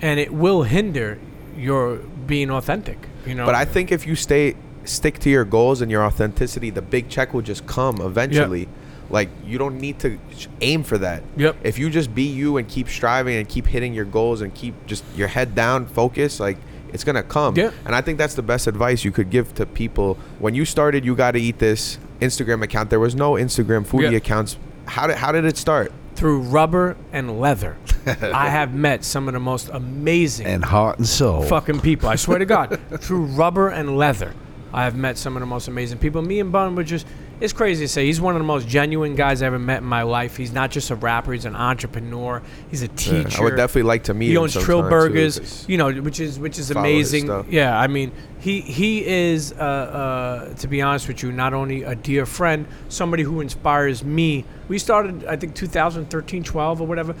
and 0.00 0.18
it 0.20 0.32
will 0.32 0.62
hinder 0.62 1.18
your 1.56 1.96
being 2.26 2.50
authentic. 2.50 2.98
You 3.26 3.34
know, 3.34 3.46
But 3.46 3.54
I 3.54 3.64
think 3.64 3.90
if 3.92 4.06
you 4.06 4.14
stay 4.14 4.54
stick 4.84 5.18
to 5.20 5.30
your 5.30 5.44
goals 5.44 5.80
and 5.82 5.90
your 5.90 6.02
authenticity, 6.04 6.70
the 6.70 6.82
big 6.82 7.08
check 7.08 7.34
will 7.34 7.42
just 7.42 7.66
come 7.66 8.00
eventually. 8.00 8.68
Like 9.10 9.28
you 9.44 9.58
don't 9.58 9.78
need 9.80 9.98
to 10.00 10.18
aim 10.60 10.82
for 10.82 10.98
that. 10.98 11.22
Yep. 11.36 11.56
If 11.62 11.78
you 11.78 11.90
just 11.90 12.14
be 12.14 12.24
you 12.24 12.56
and 12.58 12.68
keep 12.68 12.88
striving 12.88 13.36
and 13.36 13.48
keep 13.48 13.66
hitting 13.66 13.94
your 13.94 14.04
goals 14.04 14.40
and 14.42 14.54
keep 14.54 14.74
just 14.86 15.02
your 15.16 15.28
head 15.28 15.54
down, 15.54 15.86
focus, 15.86 16.38
like 16.40 16.58
it's 16.92 17.04
gonna 17.04 17.22
come. 17.22 17.56
Yeah. 17.56 17.70
And 17.86 17.94
I 17.94 18.00
think 18.02 18.18
that's 18.18 18.34
the 18.34 18.42
best 18.42 18.66
advice 18.66 19.04
you 19.04 19.10
could 19.10 19.30
give 19.30 19.54
to 19.54 19.66
people. 19.66 20.18
When 20.38 20.54
you 20.54 20.64
started, 20.64 21.04
you 21.04 21.14
got 21.14 21.32
to 21.32 21.40
eat 21.40 21.58
this 21.58 21.98
Instagram 22.20 22.62
account. 22.62 22.90
There 22.90 23.00
was 23.00 23.14
no 23.14 23.32
Instagram 23.32 23.86
foodie 23.86 24.10
Yeah. 24.10 24.18
accounts. 24.18 24.58
How 24.86 25.06
did 25.06 25.16
how 25.16 25.32
did 25.32 25.44
it 25.44 25.56
start? 25.56 25.92
through 26.14 26.40
rubber 26.40 26.96
and 27.12 27.38
leather, 27.40 27.76
I 28.06 28.48
have 28.48 28.74
met 28.74 29.04
some 29.04 29.28
of 29.28 29.34
the 29.34 29.40
most 29.40 29.68
amazing 29.72 30.46
And 30.46 30.64
heart 30.64 30.98
and 30.98 31.06
soul. 31.06 31.42
fucking 31.42 31.80
people. 31.80 32.08
I 32.08 32.16
swear 32.16 32.38
to 32.38 32.46
God, 32.46 32.78
through 33.00 33.24
rubber 33.24 33.68
and 33.68 33.96
leather, 33.96 34.34
I 34.72 34.84
have 34.84 34.96
met 34.96 35.16
some 35.18 35.36
of 35.36 35.40
the 35.40 35.46
most 35.46 35.68
amazing 35.68 35.98
people. 35.98 36.20
Me 36.22 36.40
and 36.40 36.52
Bun 36.52 36.74
were 36.76 36.84
just. 36.84 37.06
It's 37.40 37.52
crazy 37.52 37.84
to 37.84 37.88
say 37.88 38.04
he's 38.04 38.20
one 38.20 38.34
of 38.34 38.40
the 38.40 38.46
most 38.46 38.66
genuine 38.66 39.14
guys 39.14 39.42
I 39.42 39.46
ever 39.46 39.60
met 39.60 39.78
in 39.78 39.84
my 39.84 40.02
life. 40.02 40.36
He's 40.36 40.50
not 40.52 40.72
just 40.72 40.90
a 40.90 40.96
rapper; 40.96 41.32
he's 41.32 41.44
an 41.44 41.54
entrepreneur. 41.54 42.42
He's 42.68 42.82
a 42.82 42.88
teacher. 42.88 43.40
I 43.40 43.44
would 43.44 43.56
definitely 43.56 43.84
like 43.84 44.02
to 44.04 44.14
meet 44.14 44.26
He 44.26 44.32
him 44.34 44.42
owns 44.42 44.54
Trill 44.54 44.82
Burgers, 44.82 45.64
you 45.68 45.78
know, 45.78 45.92
which 45.92 46.18
is 46.18 46.40
which 46.40 46.58
is 46.58 46.72
amazing. 46.72 47.28
Yeah, 47.48 47.78
I 47.78 47.86
mean, 47.86 48.10
he 48.40 48.60
he 48.60 49.06
is, 49.06 49.52
uh, 49.52 49.54
uh, 49.56 50.54
to 50.54 50.66
be 50.66 50.82
honest 50.82 51.06
with 51.06 51.22
you, 51.22 51.30
not 51.30 51.54
only 51.54 51.84
a 51.84 51.94
dear 51.94 52.26
friend, 52.26 52.66
somebody 52.88 53.22
who 53.22 53.40
inspires 53.40 54.02
me. 54.02 54.44
We 54.66 54.78
started, 54.78 55.24
I 55.24 55.36
think, 55.36 55.54
2013, 55.54 56.42
12 56.42 56.80
or 56.80 56.86
whatever. 56.88 57.14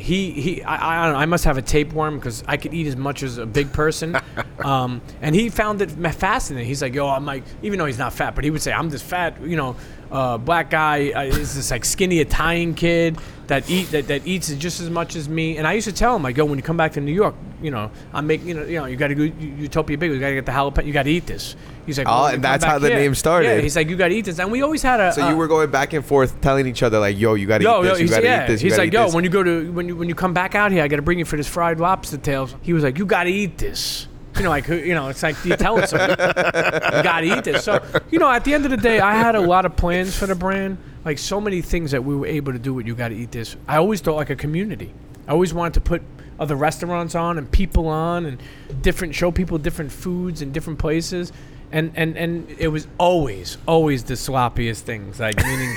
He 0.00 0.30
he, 0.32 0.62
I 0.62 1.02
I, 1.02 1.04
don't 1.04 1.14
know, 1.14 1.20
I 1.20 1.26
must 1.26 1.44
have 1.44 1.58
a 1.58 1.62
tapeworm 1.62 2.16
because 2.16 2.42
I 2.46 2.56
could 2.56 2.74
eat 2.74 2.86
as 2.86 2.96
much 2.96 3.22
as 3.22 3.38
a 3.38 3.46
big 3.46 3.72
person. 3.72 4.16
um, 4.64 5.00
and 5.20 5.34
he 5.34 5.48
found 5.48 5.82
it 5.82 5.96
ma- 5.96 6.10
fascinating. 6.10 6.66
He's 6.66 6.82
like, 6.82 6.94
yo, 6.94 7.08
I'm 7.08 7.26
like, 7.26 7.44
even 7.62 7.78
though 7.78 7.86
he's 7.86 7.98
not 7.98 8.12
fat, 8.12 8.34
but 8.34 8.44
he 8.44 8.50
would 8.50 8.62
say, 8.62 8.72
I'm 8.72 8.90
this 8.90 9.02
fat, 9.02 9.40
you 9.42 9.56
know, 9.56 9.76
uh, 10.10 10.38
black 10.38 10.70
guy. 10.70 11.10
Uh, 11.10 11.22
is 11.24 11.54
this 11.54 11.70
like 11.70 11.84
skinny 11.84 12.18
Italian 12.20 12.74
kid 12.74 13.18
that 13.46 13.68
eat 13.68 13.90
that, 13.90 14.06
that 14.08 14.26
eats 14.26 14.52
just 14.54 14.80
as 14.80 14.90
much 14.90 15.16
as 15.16 15.28
me. 15.28 15.56
And 15.56 15.66
I 15.66 15.72
used 15.72 15.88
to 15.88 15.92
tell 15.92 16.14
him, 16.14 16.24
I 16.24 16.32
go, 16.32 16.44
when 16.44 16.58
you 16.58 16.62
come 16.62 16.76
back 16.76 16.92
to 16.92 17.00
New 17.00 17.12
York, 17.12 17.34
you 17.60 17.70
know, 17.70 17.90
I'm 18.12 18.26
making, 18.26 18.48
you 18.48 18.54
know, 18.54 18.64
you 18.64 18.78
know, 18.78 18.84
you 18.86 18.96
got 18.96 19.08
to 19.08 19.14
go 19.14 19.22
Utopia 19.24 19.98
Big. 19.98 20.12
You 20.12 20.20
got 20.20 20.28
to 20.28 20.34
get 20.34 20.46
the 20.46 20.52
jalapeno. 20.52 20.86
You 20.86 20.92
got 20.92 21.02
to 21.02 21.10
eat 21.10 21.26
this. 21.26 21.56
He's 21.84 21.98
like, 21.98 22.06
Oh, 22.06 22.10
well, 22.10 22.22
when 22.24 22.34
and 22.34 22.44
that's 22.44 22.64
how 22.64 22.78
the 22.78 22.88
here- 22.88 22.96
name 22.98 23.14
started. 23.14 23.48
Yeah, 23.48 23.60
he's 23.60 23.74
like, 23.74 23.88
you 23.88 23.96
got 23.96 24.08
to 24.08 24.14
eat 24.14 24.24
this. 24.26 24.38
And 24.38 24.52
we 24.52 24.62
always 24.62 24.82
had 24.82 25.00
a. 25.00 25.12
So 25.12 25.26
a- 25.26 25.30
you 25.30 25.36
were 25.36 25.48
going 25.48 25.70
back 25.70 25.92
and 25.92 26.04
forth 26.04 26.40
telling 26.40 26.66
each 26.66 26.82
other 26.84 27.00
like, 27.00 27.18
"Yo, 27.18 27.34
you 27.34 27.46
got 27.48 27.58
to 27.58 27.64
Yo, 27.64 27.80
eat 27.82 27.86
yo, 27.86 27.90
this. 27.92 28.00
You 28.00 28.08
got 28.08 28.20
to 28.20 28.24
yeah. 28.24 28.44
eat 28.44 28.46
this. 28.46 28.60
he's 28.60 28.78
like, 28.78 28.92
yo, 28.92 29.06
this." 29.06 29.14
when 29.14 29.24
you 29.24 29.30
go 29.30 29.42
to 29.42 29.72
when 29.72 29.88
you 29.88 29.96
when 29.96 30.08
you 30.08 30.14
come 30.14 30.32
back 30.32 30.54
out 30.54 30.70
here, 30.70 30.82
I 30.84 30.88
got 30.88 30.96
to 30.96 31.02
bring 31.02 31.18
you 31.18 31.24
for 31.24 31.36
this 31.36 31.48
fried 31.48 31.80
lobster 31.80 32.18
tails. 32.18 32.54
He 32.62 32.72
was 32.72 32.84
like, 32.84 32.98
you 32.98 33.06
got 33.06 33.24
to 33.24 33.30
eat 33.30 33.58
this. 33.58 34.06
You 34.40 34.44
know, 34.44 34.50
like 34.50 34.68
you 34.68 34.94
know, 34.94 35.08
it's 35.08 35.22
like 35.22 35.36
you 35.44 35.54
telling 35.54 35.86
someone, 35.86 36.08
you 36.08 36.16
got 36.16 37.20
to 37.20 37.26
eat 37.26 37.44
this. 37.44 37.62
So 37.62 37.84
you 38.10 38.18
know, 38.18 38.30
at 38.30 38.42
the 38.42 38.54
end 38.54 38.64
of 38.64 38.70
the 38.70 38.78
day, 38.78 38.98
I 38.98 39.12
had 39.12 39.34
a 39.34 39.40
lot 39.40 39.66
of 39.66 39.76
plans 39.76 40.16
for 40.16 40.26
the 40.26 40.34
brand, 40.34 40.78
like 41.04 41.18
so 41.18 41.42
many 41.42 41.60
things 41.60 41.90
that 41.90 42.02
we 42.02 42.16
were 42.16 42.26
able 42.26 42.54
to 42.54 42.58
do 42.58 42.72
with 42.72 42.86
you 42.86 42.94
got 42.94 43.08
to 43.08 43.14
eat 43.14 43.32
this. 43.32 43.54
I 43.68 43.76
always 43.76 44.00
thought 44.00 44.16
like 44.16 44.30
a 44.30 44.36
community. 44.36 44.94
I 45.28 45.32
always 45.32 45.52
wanted 45.52 45.74
to 45.74 45.82
put 45.82 46.00
other 46.38 46.56
restaurants 46.56 47.14
on 47.14 47.36
and 47.36 47.52
people 47.52 47.86
on 47.86 48.24
and 48.24 48.40
different 48.80 49.14
show 49.14 49.30
people 49.30 49.58
different 49.58 49.92
foods 49.92 50.40
and 50.40 50.54
different 50.54 50.78
places. 50.78 51.34
And, 51.70 51.92
and 51.94 52.16
and 52.16 52.50
it 52.58 52.68
was 52.68 52.88
always 52.96 53.58
always 53.68 54.04
the 54.04 54.14
sloppiest 54.14 54.80
things 54.80 55.20
like 55.20 55.36
meaning 55.36 55.76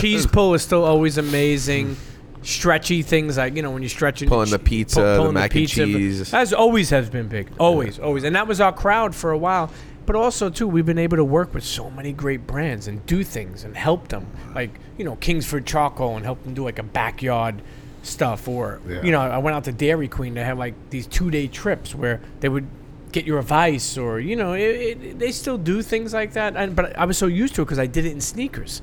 cheese 0.00 0.26
pull 0.26 0.54
is 0.54 0.62
still 0.62 0.84
always 0.84 1.18
amazing 1.18 1.96
stretchy 2.42 3.02
things 3.02 3.36
like 3.36 3.54
you 3.54 3.62
know 3.62 3.70
when 3.70 3.82
you 3.82 3.88
stretch 3.88 4.24
Pulling 4.26 4.50
the 4.50 4.58
pizza, 4.58 5.00
the 5.00 5.32
mac 5.32 5.54
and 5.54 5.68
cheese. 5.68 6.32
as 6.32 6.52
always 6.52 6.90
has 6.90 7.10
been 7.10 7.28
big. 7.28 7.48
Always 7.58 7.98
always. 7.98 8.24
And 8.24 8.34
that 8.36 8.46
was 8.46 8.60
our 8.60 8.72
crowd 8.72 9.14
for 9.14 9.30
a 9.30 9.38
while. 9.38 9.70
But 10.06 10.16
also 10.16 10.50
too 10.50 10.66
we've 10.66 10.86
been 10.86 10.98
able 10.98 11.18
to 11.18 11.24
work 11.24 11.54
with 11.54 11.64
so 11.64 11.90
many 11.90 12.12
great 12.12 12.46
brands 12.46 12.88
and 12.88 13.04
do 13.06 13.22
things 13.22 13.62
and 13.64 13.76
help 13.76 14.08
them. 14.08 14.26
Like 14.54 14.70
you 14.98 15.04
know 15.04 15.16
kingsford 15.16 15.66
charcoal 15.66 16.16
and 16.16 16.24
help 16.24 16.42
them 16.44 16.54
do 16.54 16.64
like 16.64 16.78
a 16.78 16.82
backyard 16.82 17.62
stuff 18.02 18.48
or 18.48 18.80
Yeah. 18.88 19.02
you 19.02 19.12
know 19.12 19.20
i 19.20 19.36
went 19.36 19.54
out 19.54 19.64
to 19.64 19.72
dairy 19.72 20.08
queen 20.08 20.32
they 20.32 20.42
have 20.42 20.58
like 20.58 20.72
these 20.88 21.06
two 21.06 21.30
day 21.30 21.46
trips 21.46 21.94
where 21.94 22.18
they 22.40 22.48
would 22.48 22.66
get 23.12 23.26
your 23.26 23.38
advice 23.38 23.98
or 23.98 24.18
you 24.20 24.36
know 24.36 24.54
it, 24.54 24.60
it, 24.62 25.18
they 25.18 25.30
still 25.32 25.58
do 25.58 25.82
things 25.82 26.14
like 26.14 26.32
that. 26.32 26.56
And 26.56 26.74
but 26.74 26.96
i 26.98 27.04
was 27.04 27.18
so 27.18 27.26
used 27.26 27.54
to 27.56 27.60
it 27.62 27.66
because 27.66 27.78
i 27.78 27.84
did 27.86 28.06
it 28.06 28.12
in 28.12 28.20
sneakers 28.22 28.80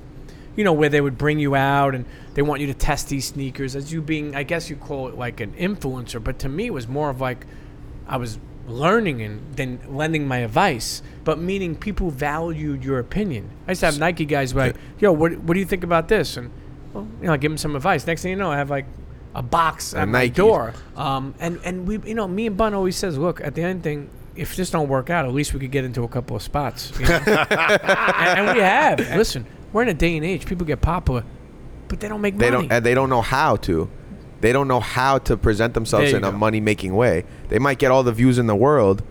you 0.58 0.66
know, 0.66 0.74
where 0.74 0.90
they 0.90 1.00
would 1.00 1.18
bring 1.18 1.40
you 1.40 1.56
out 1.56 1.96
and 1.96 2.04
they 2.34 2.42
want 2.42 2.60
you 2.60 2.68
to 2.68 2.74
test 2.74 3.08
these 3.08 3.28
sneakers 3.28 3.76
as 3.76 3.94
you 3.94 4.02
being, 4.02 4.36
I 4.36 4.44
guess 4.44 4.70
you 4.70 4.76
call 4.76 5.08
it 5.08 5.16
like 5.16 5.40
an 5.40 5.54
influencer, 5.54 6.22
but 6.22 6.40
to 6.40 6.50
me 6.50 6.66
it 6.66 6.74
was 6.74 6.88
more 6.88 7.10
of 7.10 7.22
like 7.22 7.46
I 8.08 8.18
was 8.18 8.40
learning 8.68 9.22
and 9.22 9.56
then 9.56 9.80
lending 9.88 10.28
my 10.28 10.40
advice, 10.40 11.02
but 11.24 11.40
meaning 11.40 11.76
people 11.76 12.10
valued 12.10 12.84
your 12.84 13.00
opinion. 13.00 13.50
I 13.68 13.72
used 13.72 13.80
to 13.82 13.86
have 13.86 14.00
Nike 14.00 14.26
guys 14.26 14.54
like, 14.54 14.76
yo, 15.00 15.14
what, 15.14 15.38
what 15.38 15.54
do 15.54 15.60
you 15.60 15.66
think 15.66 15.84
about 15.84 16.10
this? 16.10 16.36
And 16.36 16.52
well, 16.92 17.08
you 17.22 17.28
know, 17.28 17.34
I 17.34 17.38
give 17.38 17.52
them 17.52 17.58
some 17.58 17.76
advice. 17.76 18.06
Next 18.08 18.24
thing 18.24 18.32
you 18.32 18.38
know, 18.38 18.52
I 18.52 18.58
have 18.58 18.70
like 18.70 18.86
a 19.36 19.44
box 19.44 19.94
at 19.94 20.08
my 20.08 20.28
door. 20.28 20.74
Um, 20.96 21.36
and 21.40 21.60
and 21.64 21.88
we, 21.88 22.00
you 22.00 22.16
know, 22.16 22.28
me 22.28 22.48
and 22.48 22.58
Bun 22.58 22.74
always 22.74 22.96
says, 22.96 23.18
look, 23.18 23.40
at 23.42 23.54
the 23.54 23.62
end 23.62 23.84
thing, 23.84 24.10
if 24.36 24.56
this 24.56 24.72
don't 24.72 24.88
work 24.88 25.10
out, 25.10 25.26
at 25.26 25.34
least 25.34 25.54
we 25.54 25.60
could 25.60 25.72
get 25.72 25.86
into 25.86 26.04
a 26.04 26.08
couple 26.08 26.36
of 26.36 26.42
spots. 26.42 26.92
you 27.00 27.06
know? 27.06 27.16
and, 27.26 28.40
and 28.40 28.56
we 28.56 28.62
have. 28.64 29.00
Listen, 29.16 29.46
we're 29.74 29.84
in 29.84 29.90
a 29.90 29.94
day 29.94 30.16
and 30.18 30.26
age. 30.26 30.46
People 30.46 30.66
get 30.66 30.82
popular, 30.82 31.24
but 31.88 32.00
they 32.00 32.08
don't 32.08 32.22
make 32.22 32.38
They 32.38 32.50
money. 32.52 32.68
don't 32.68 32.72
and 32.76 32.86
they 32.86 32.94
don't 32.94 33.10
know 33.10 33.22
how 33.22 33.56
to. 33.58 33.90
They 34.42 34.52
don't 34.54 34.68
know 34.68 34.80
how 34.80 35.18
to 35.20 35.36
present 35.36 35.74
themselves 35.74 36.12
There 36.12 36.18
in 36.18 36.24
you 36.24 36.30
a 36.30 36.32
go. 36.32 36.38
money 36.38 36.60
making 36.60 36.94
way. 36.96 37.24
They 37.50 37.58
might 37.60 37.80
get 37.80 37.90
all 37.92 38.04
the 38.04 38.12
views 38.12 38.38
in 38.38 38.46
the 38.48 38.56
world, 38.56 39.02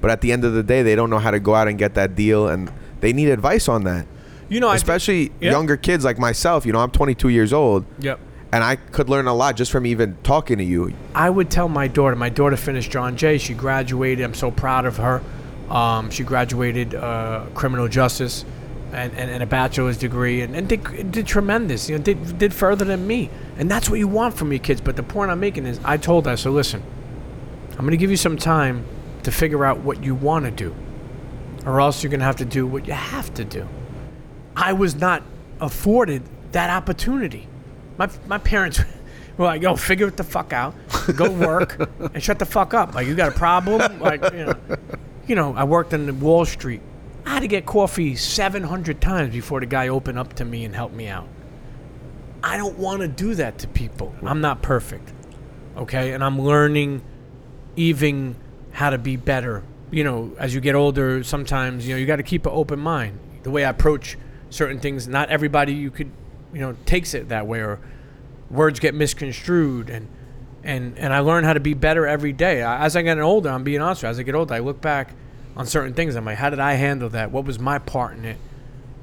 but 0.00 0.10
at 0.12 0.20
the 0.20 0.30
end 0.32 0.44
of 0.44 0.52
the 0.52 0.62
day, 0.62 0.82
they 0.82 0.94
don't 0.94 1.10
know 1.10 1.18
how 1.18 1.32
to 1.32 1.40
go 1.40 1.54
out 1.56 1.66
and 1.68 1.76
get 1.76 1.94
that 1.94 2.14
deal, 2.14 2.46
and 2.48 2.70
they 3.00 3.12
need 3.12 3.28
advice 3.28 3.68
on 3.68 3.82
that. 3.84 4.06
you 4.48 4.60
know, 4.60 4.68
I 4.68 4.76
Especially 4.76 5.32
yeah. 5.40 5.50
younger 5.50 5.76
kids 5.76 6.04
like 6.04 6.18
myself. 6.20 6.64
You 6.64 6.72
know, 6.72 6.78
I'm 6.78 6.92
22 6.92 7.30
years 7.30 7.52
old, 7.52 7.84
Yep. 7.98 8.20
and 8.52 8.62
I 8.62 8.76
could 8.76 9.08
learn 9.08 9.26
a 9.26 9.34
lot 9.34 9.56
just 9.56 9.72
from 9.72 9.86
even 9.86 10.16
talking 10.22 10.58
to 10.58 10.64
you. 10.64 10.92
I 11.16 11.30
would 11.30 11.50
tell 11.50 11.68
my 11.68 11.88
daughter. 11.88 12.14
My 12.14 12.28
daughter 12.28 12.56
finished 12.56 12.92
John 12.92 13.16
Jay. 13.16 13.38
She 13.38 13.54
graduated. 13.54 14.24
I'm 14.24 14.34
so 14.34 14.52
proud 14.52 14.86
of 14.86 14.98
her. 14.98 15.20
Um, 15.68 16.10
she 16.10 16.22
graduated 16.22 16.94
uh, 16.94 17.46
criminal 17.54 17.88
justice 17.88 18.44
and, 18.92 19.12
and, 19.14 19.30
and 19.30 19.42
a 19.42 19.46
bachelor's 19.46 19.96
degree 19.96 20.42
and, 20.42 20.54
and 20.54 20.68
did, 20.68 21.10
did 21.10 21.26
tremendous. 21.26 21.88
You 21.88 21.98
know, 21.98 22.04
did 22.04 22.38
did 22.38 22.54
further 22.54 22.84
than 22.84 23.06
me. 23.06 23.30
And 23.58 23.70
that's 23.70 23.88
what 23.88 23.98
you 23.98 24.08
want 24.08 24.34
from 24.34 24.52
your 24.52 24.58
kids. 24.58 24.80
But 24.80 24.96
the 24.96 25.02
point 25.02 25.30
I'm 25.30 25.40
making 25.40 25.66
is, 25.66 25.80
I 25.84 25.96
told 25.96 26.26
her, 26.26 26.36
so 26.36 26.50
listen, 26.50 26.82
I'm 27.72 27.78
going 27.78 27.90
to 27.90 27.96
give 27.96 28.10
you 28.10 28.16
some 28.16 28.36
time 28.36 28.86
to 29.22 29.32
figure 29.32 29.64
out 29.64 29.80
what 29.80 30.02
you 30.02 30.14
want 30.14 30.44
to 30.44 30.50
do, 30.50 30.74
or 31.64 31.80
else 31.80 32.02
you're 32.02 32.10
going 32.10 32.20
to 32.20 32.26
have 32.26 32.36
to 32.36 32.44
do 32.44 32.66
what 32.66 32.86
you 32.86 32.92
have 32.92 33.32
to 33.34 33.44
do. 33.44 33.68
I 34.54 34.72
was 34.72 34.94
not 34.94 35.22
afforded 35.60 36.22
that 36.52 36.70
opportunity. 36.70 37.48
My 37.98 38.08
my 38.26 38.38
parents 38.38 38.80
were 39.36 39.46
like, 39.46 39.62
"Yo, 39.62 39.76
figure 39.76 40.08
it 40.08 40.16
the 40.16 40.24
fuck 40.24 40.52
out, 40.52 40.74
go 41.16 41.30
work, 41.30 41.90
and 42.14 42.22
shut 42.22 42.38
the 42.38 42.46
fuck 42.46 42.72
up. 42.72 42.94
Like, 42.94 43.06
you 43.06 43.14
got 43.14 43.28
a 43.34 43.38
problem? 43.38 44.00
Like, 44.00 44.22
you 44.32 44.46
know, 44.46 44.54
you 45.26 45.34
know, 45.34 45.54
I 45.54 45.64
worked 45.64 45.92
on 45.92 46.20
Wall 46.20 46.44
Street. 46.44 46.80
I 47.26 47.30
had 47.30 47.40
to 47.40 47.48
get 47.48 47.66
coffee 47.66 48.14
700 48.14 49.00
times 49.00 49.34
before 49.34 49.58
the 49.58 49.66
guy 49.66 49.88
opened 49.88 50.16
up 50.16 50.34
to 50.34 50.44
me 50.44 50.64
and 50.64 50.74
helped 50.74 50.94
me 50.94 51.08
out. 51.08 51.26
I 52.42 52.56
don't 52.56 52.78
want 52.78 53.00
to 53.00 53.08
do 53.08 53.34
that 53.34 53.58
to 53.58 53.68
people. 53.68 54.14
I'm 54.22 54.40
not 54.40 54.62
perfect, 54.62 55.12
okay, 55.76 56.12
and 56.12 56.22
I'm 56.22 56.40
learning 56.40 57.02
even 57.74 58.36
how 58.70 58.90
to 58.90 58.98
be 58.98 59.16
better. 59.16 59.64
You 59.90 60.04
know, 60.04 60.36
as 60.38 60.54
you 60.54 60.60
get 60.60 60.76
older, 60.76 61.24
sometimes 61.24 61.86
you 61.86 61.94
know 61.94 61.98
you 61.98 62.06
got 62.06 62.16
to 62.16 62.22
keep 62.22 62.46
an 62.46 62.52
open 62.54 62.78
mind. 62.78 63.18
The 63.42 63.50
way 63.50 63.64
I 63.64 63.70
approach 63.70 64.16
certain 64.50 64.78
things, 64.78 65.08
not 65.08 65.28
everybody 65.28 65.72
you 65.72 65.90
could, 65.90 66.12
you 66.52 66.60
know, 66.60 66.76
takes 66.86 67.12
it 67.12 67.28
that 67.30 67.48
way, 67.48 67.58
or 67.58 67.80
words 68.50 68.78
get 68.78 68.94
misconstrued, 68.94 69.90
and 69.90 70.06
and 70.62 70.96
and 70.96 71.12
I 71.12 71.20
learn 71.20 71.42
how 71.42 71.54
to 71.54 71.60
be 71.60 71.74
better 71.74 72.06
every 72.06 72.32
day. 72.32 72.62
As 72.62 72.94
I 72.94 73.02
get 73.02 73.18
older, 73.18 73.50
I'm 73.50 73.64
being 73.64 73.80
honest. 73.80 74.02
with 74.02 74.08
you, 74.08 74.10
As 74.10 74.18
I 74.20 74.22
get 74.22 74.36
older, 74.36 74.54
I 74.54 74.60
look 74.60 74.80
back 74.80 75.14
on 75.56 75.66
certain 75.66 75.94
things. 75.94 76.14
I'm 76.14 76.24
like, 76.24 76.38
how 76.38 76.50
did 76.50 76.60
I 76.60 76.74
handle 76.74 77.08
that? 77.10 77.30
What 77.30 77.44
was 77.44 77.58
my 77.58 77.78
part 77.78 78.16
in 78.16 78.24
it? 78.24 78.38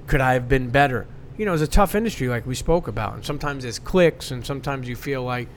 Could 0.08 0.22
I 0.22 0.34
have 0.34 0.48
been 0.48 0.70
better? 0.70 1.08
You 1.38 1.46
know, 1.46 1.54
it's 1.54 1.64
a 1.64 1.68
tough 1.68 1.96
industry, 1.96 2.28
like 2.28 2.46
we 2.46 2.56
spoke 2.56 2.88
about, 2.88 3.16
and 3.16 3.26
sometimes 3.26 3.64
there's 3.64 3.80
clicks, 3.80 4.30
and 4.30 4.46
sometimes 4.46 4.88
you 4.88 4.96
feel 4.96 5.24
like 5.24 5.48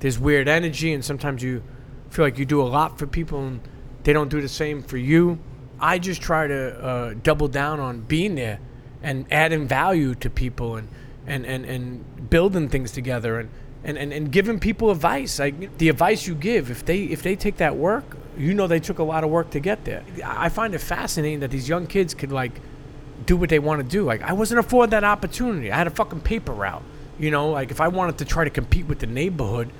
there's 0.00 0.18
weird 0.18 0.48
energy, 0.48 0.92
and 0.92 1.02
sometimes 1.02 1.42
you 1.42 1.62
feel 2.10 2.24
like 2.26 2.38
you 2.38 2.44
do 2.44 2.60
a 2.60 2.64
lot 2.64 2.98
for 2.98 3.06
people, 3.06 3.46
and 3.46 3.60
they 4.02 4.12
don't 4.12 4.28
do 4.28 4.42
the 4.42 4.48
same 4.48 4.82
for 4.82 4.98
you. 4.98 5.38
I 5.80 5.98
just 5.98 6.20
try 6.20 6.46
to 6.46 6.84
uh, 6.84 7.14
double 7.22 7.48
down 7.48 7.80
on 7.80 8.00
being 8.00 8.34
there 8.34 8.60
and 9.02 9.26
adding 9.30 9.66
value 9.66 10.14
to 10.16 10.28
people, 10.28 10.76
and 10.76 10.88
and 11.26 11.46
and, 11.46 11.64
and 11.64 12.28
building 12.28 12.68
things 12.68 12.92
together, 12.92 13.40
and, 13.40 13.48
and, 13.82 13.96
and, 13.96 14.12
and 14.12 14.30
giving 14.30 14.60
people 14.60 14.90
advice. 14.90 15.38
Like 15.38 15.78
the 15.78 15.88
advice 15.88 16.26
you 16.26 16.34
give, 16.34 16.70
if 16.70 16.84
they 16.84 17.04
if 17.04 17.22
they 17.22 17.34
take 17.34 17.56
that 17.56 17.76
work, 17.76 18.18
you 18.36 18.54
know 18.54 18.66
they 18.66 18.80
took 18.80 18.98
a 18.98 19.02
lot 19.02 19.24
of 19.24 19.30
work 19.30 19.50
to 19.50 19.60
get 19.60 19.84
there. 19.84 20.04
I 20.24 20.48
find 20.48 20.74
it 20.74 20.78
fascinating 20.78 21.40
that 21.40 21.50
these 21.50 21.68
young 21.68 21.86
kids 21.86 22.14
could 22.14 22.32
like 22.32 22.60
do 23.26 23.36
what 23.36 23.48
they 23.48 23.58
want 23.58 23.82
to 23.82 23.88
do. 23.88 24.04
Like 24.04 24.22
I 24.22 24.32
wasn't 24.32 24.60
afforded 24.60 24.90
that 24.90 25.04
opportunity. 25.04 25.70
I 25.70 25.76
had 25.76 25.86
a 25.86 25.90
fucking 25.90 26.20
paper 26.20 26.52
route. 26.52 26.82
You 27.18 27.30
know, 27.30 27.50
like 27.50 27.70
if 27.70 27.80
I 27.80 27.88
wanted 27.88 28.18
to 28.18 28.24
try 28.24 28.44
to 28.44 28.50
compete 28.50 28.86
with 28.86 28.98
the 28.98 29.06
neighborhood 29.06 29.70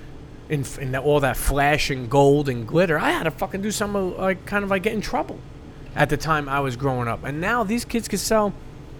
in, 0.48 0.64
in 0.80 0.92
that, 0.92 1.02
all 1.02 1.20
that 1.20 1.36
flash 1.36 1.90
and 1.90 2.08
gold 2.08 2.48
and 2.48 2.66
glitter, 2.66 2.98
I 2.98 3.10
had 3.10 3.24
to 3.24 3.30
fucking 3.30 3.62
do 3.62 3.70
something 3.70 4.16
like 4.16 4.46
kind 4.46 4.62
of 4.62 4.70
like 4.70 4.84
get 4.84 4.92
in 4.92 5.00
trouble 5.00 5.38
at 5.96 6.10
the 6.10 6.16
time 6.16 6.48
I 6.48 6.60
was 6.60 6.76
growing 6.76 7.08
up. 7.08 7.24
And 7.24 7.40
now 7.40 7.64
these 7.64 7.84
kids 7.84 8.08
can 8.08 8.18
sell 8.18 8.52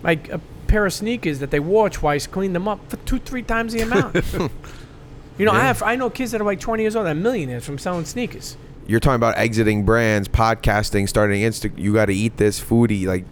like 0.02 0.28
a 0.30 0.40
pair 0.66 0.86
of 0.86 0.92
sneakers 0.92 1.38
that 1.38 1.50
they 1.50 1.60
wore 1.60 1.90
twice, 1.90 2.26
clean 2.26 2.52
them 2.52 2.66
up 2.66 2.80
for 2.90 2.96
two, 2.98 3.18
three 3.18 3.42
times 3.42 3.72
the 3.72 3.80
amount. 3.80 4.14
you 5.38 5.46
know, 5.46 5.52
I 5.52 5.60
have 5.60 5.82
I 5.82 5.96
know 5.96 6.10
kids 6.10 6.32
that 6.32 6.40
are 6.40 6.44
like 6.44 6.60
20 6.60 6.82
years 6.82 6.96
old, 6.96 7.06
that 7.06 7.12
are 7.12 7.14
millionaires 7.14 7.64
from 7.64 7.78
selling 7.78 8.04
sneakers. 8.04 8.56
You're 8.86 9.00
talking 9.00 9.16
about 9.16 9.38
exiting 9.38 9.84
brands, 9.84 10.28
podcasting, 10.28 11.08
starting 11.08 11.40
Insta. 11.42 11.72
You 11.78 11.94
got 11.94 12.06
to 12.06 12.14
eat 12.14 12.36
this 12.36 12.60
foodie. 12.60 13.06
Like 13.06 13.24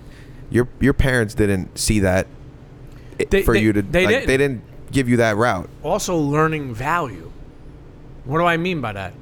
your 0.50 0.68
your 0.80 0.94
parents 0.94 1.34
didn't 1.34 1.78
see 1.78 2.00
that 2.00 2.26
They- 3.30 3.42
for 3.42 3.54
they- 3.54 3.60
you 3.60 3.72
to. 3.74 3.82
they 3.82 4.04
like, 4.06 4.14
didn't. 4.14 4.26
They 4.28 4.36
didn't 4.36 4.62
give 4.90 5.08
you 5.08 5.16
that 5.18 5.36
route. 5.36 5.68
also 5.82 6.16
learning 6.16 6.74
value. 6.74 7.30
What 8.24 8.38
do 8.38 8.44
I 8.44 8.56
mean 8.56 8.80
by 8.80 8.92
that? 8.92 9.12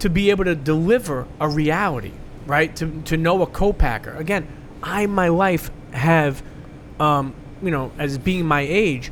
To 0.00 0.10
be 0.10 0.30
able 0.30 0.44
to 0.44 0.54
deliver 0.54 1.26
a 1.40 1.48
reality, 1.48 2.12
right? 2.46 2.74
To, 2.76 3.02
to 3.06 3.16
know 3.16 3.40
a 3.42 3.46
co-packer. 3.46 4.12
Again, 4.12 4.46
I 4.82 5.06
my 5.06 5.28
life 5.28 5.70
have, 5.92 6.42
um, 7.00 7.34
you 7.62 7.70
know, 7.70 7.90
as 7.98 8.18
being 8.18 8.44
my 8.46 8.60
age, 8.60 9.10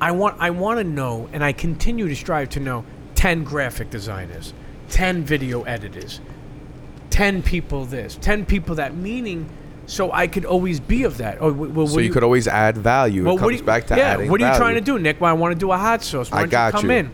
I 0.00 0.10
want 0.12 0.36
I 0.40 0.50
want 0.50 0.78
to 0.78 0.84
know, 0.84 1.28
and 1.32 1.44
I 1.44 1.52
continue 1.52 2.08
to 2.08 2.14
strive 2.16 2.48
to 2.50 2.60
know, 2.60 2.84
ten 3.14 3.44
graphic 3.44 3.88
designers, 3.90 4.52
ten 4.92 5.24
video 5.24 5.62
editors, 5.62 6.20
ten 7.10 7.42
people 7.42 7.84
this, 7.84 8.16
ten 8.20 8.44
people 8.44 8.76
that. 8.76 8.94
Meaning, 8.94 9.48
so 9.86 10.12
I 10.12 10.26
could 10.28 10.44
always 10.44 10.78
be 10.78 11.02
of 11.04 11.18
that. 11.18 11.38
Oh, 11.40 11.50
w- 11.50 11.72
well, 11.72 11.86
So 11.88 11.94
what 11.96 12.04
you 12.04 12.12
could 12.12 12.22
always 12.22 12.46
add 12.46 12.76
value. 12.78 13.24
well, 13.24 13.32
it 13.36 13.40
what 13.40 13.48
comes 13.48 13.60
you- 13.60 13.66
back 13.66 13.86
to 13.88 13.96
yeah, 13.96 14.02
adding 14.14 14.30
what 14.30 14.40
are 14.40 14.44
you 14.44 14.50
value. 14.50 14.60
trying 14.60 14.74
to 14.76 14.80
do, 14.80 14.98
Nick? 14.98 15.20
Well, 15.20 15.30
I 15.30 15.34
want 15.34 15.52
to 15.54 15.58
do 15.58 15.72
a 15.72 15.76
hot 15.78 16.02
sauce. 16.04 16.30
Why 16.30 16.42
I 16.42 16.46
got 16.46 16.74
you 16.74 16.80
come 16.80 16.90
you. 16.90 16.96
in? 16.98 17.10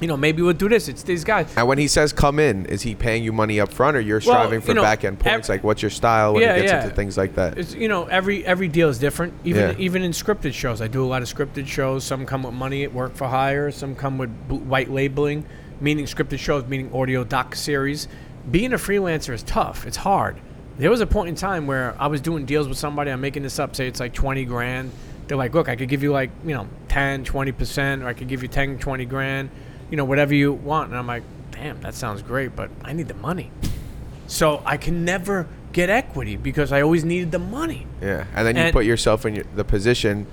You 0.00 0.08
know, 0.08 0.16
maybe 0.16 0.42
we'll 0.42 0.52
do 0.54 0.68
this. 0.68 0.88
It's 0.88 1.04
these 1.04 1.22
guys. 1.22 1.46
And 1.56 1.68
when 1.68 1.78
he 1.78 1.86
says 1.86 2.12
come 2.12 2.40
in, 2.40 2.66
is 2.66 2.82
he 2.82 2.96
paying 2.96 3.22
you 3.22 3.32
money 3.32 3.60
up 3.60 3.72
front 3.72 3.96
or 3.96 4.00
you're 4.00 4.16
Well, 4.26 4.34
striving 4.36 4.60
for 4.60 4.68
you 4.68 4.74
know, 4.74 4.82
back 4.82 5.04
end 5.04 5.20
points? 5.20 5.48
like 5.48 5.62
what's 5.62 5.82
your 5.82 5.90
style 5.90 6.34
when 6.34 6.42
Yeah, 6.42 6.54
it 6.54 6.62
gets 6.62 6.72
yeah. 6.72 6.82
into 6.82 6.96
things 6.96 7.16
like 7.16 7.36
that? 7.36 7.56
It's 7.56 7.74
you 7.76 7.86
know 7.88 8.04
every 8.06 8.44
every 8.44 8.66
deal 8.66 8.88
is 8.88 8.98
different. 8.98 9.32
Even 9.44 9.70
Yeah. 9.70 9.74
even 9.78 10.02
in 10.02 10.10
scripted 10.10 10.52
shows, 10.52 10.82
I 10.82 10.88
do 10.88 11.02
a 11.02 11.06
lot 11.06 11.22
of 11.22 11.32
scripted 11.32 11.68
shows. 11.68 12.02
Some 12.02 12.26
come 12.26 12.42
with 12.42 12.54
money 12.54 12.82
at 12.82 12.92
work 12.92 13.14
for 13.14 13.28
hire. 13.28 13.70
Some 13.70 13.94
come 13.94 14.18
with 14.18 14.30
white 14.48 14.90
labeling, 14.90 15.44
meaning 15.80 16.04
scripted 16.06 16.38
shows, 16.38 16.64
meaning 16.66 16.92
audio 16.94 17.24
doc 17.24 17.54
series. 17.54 18.08
Being 18.50 18.72
a 18.72 18.76
freelancer 18.76 19.32
is 19.32 19.42
tough. 19.42 19.86
It's 19.86 19.96
hard. 19.98 20.36
There 20.78 20.90
was 20.90 21.00
a 21.00 21.06
point 21.06 21.28
in 21.30 21.34
time 21.34 21.66
where 21.66 21.94
I 21.98 22.08
was 22.08 22.20
doing 22.20 22.44
deals 22.46 22.68
with 22.68 22.76
somebody. 22.78 23.10
I'm 23.10 23.20
making 23.20 23.42
this 23.42 23.58
up. 23.58 23.76
Say 23.76 23.86
it's 23.86 24.00
like 24.00 24.12
20 24.12 24.44
grand. 24.44 24.90
They're 25.26 25.36
like, 25.36 25.54
look, 25.54 25.68
I 25.68 25.76
could 25.76 25.88
give 25.88 26.02
you 26.02 26.12
like 26.12 26.30
you 26.44 26.54
know 26.54 26.68
10, 26.88 27.24
20 27.24 27.52
percent, 27.52 28.02
or 28.02 28.08
I 28.08 28.12
could 28.12 28.28
give 28.28 28.42
you 28.42 28.48
10, 28.48 28.78
20 28.78 29.04
grand. 29.06 29.50
You 29.90 29.96
know, 29.96 30.04
whatever 30.04 30.34
you 30.34 30.52
want. 30.52 30.90
And 30.90 30.98
I'm 30.98 31.06
like, 31.06 31.22
damn, 31.52 31.80
that 31.82 31.94
sounds 31.94 32.22
great, 32.22 32.54
but 32.56 32.70
I 32.82 32.92
need 32.92 33.08
the 33.08 33.14
money. 33.14 33.50
So 34.26 34.62
I 34.66 34.76
can 34.76 35.04
never 35.04 35.46
get 35.72 35.90
equity 35.90 36.36
because 36.36 36.72
I 36.72 36.80
always 36.82 37.04
needed 37.04 37.30
the 37.32 37.38
money. 37.38 37.86
Yeah, 38.00 38.24
and 38.34 38.46
then 38.46 38.56
you 38.56 38.62
And- 38.62 38.72
put 38.72 38.84
yourself 38.84 39.24
in 39.26 39.34
your, 39.36 39.44
the 39.54 39.64
position 39.64 40.26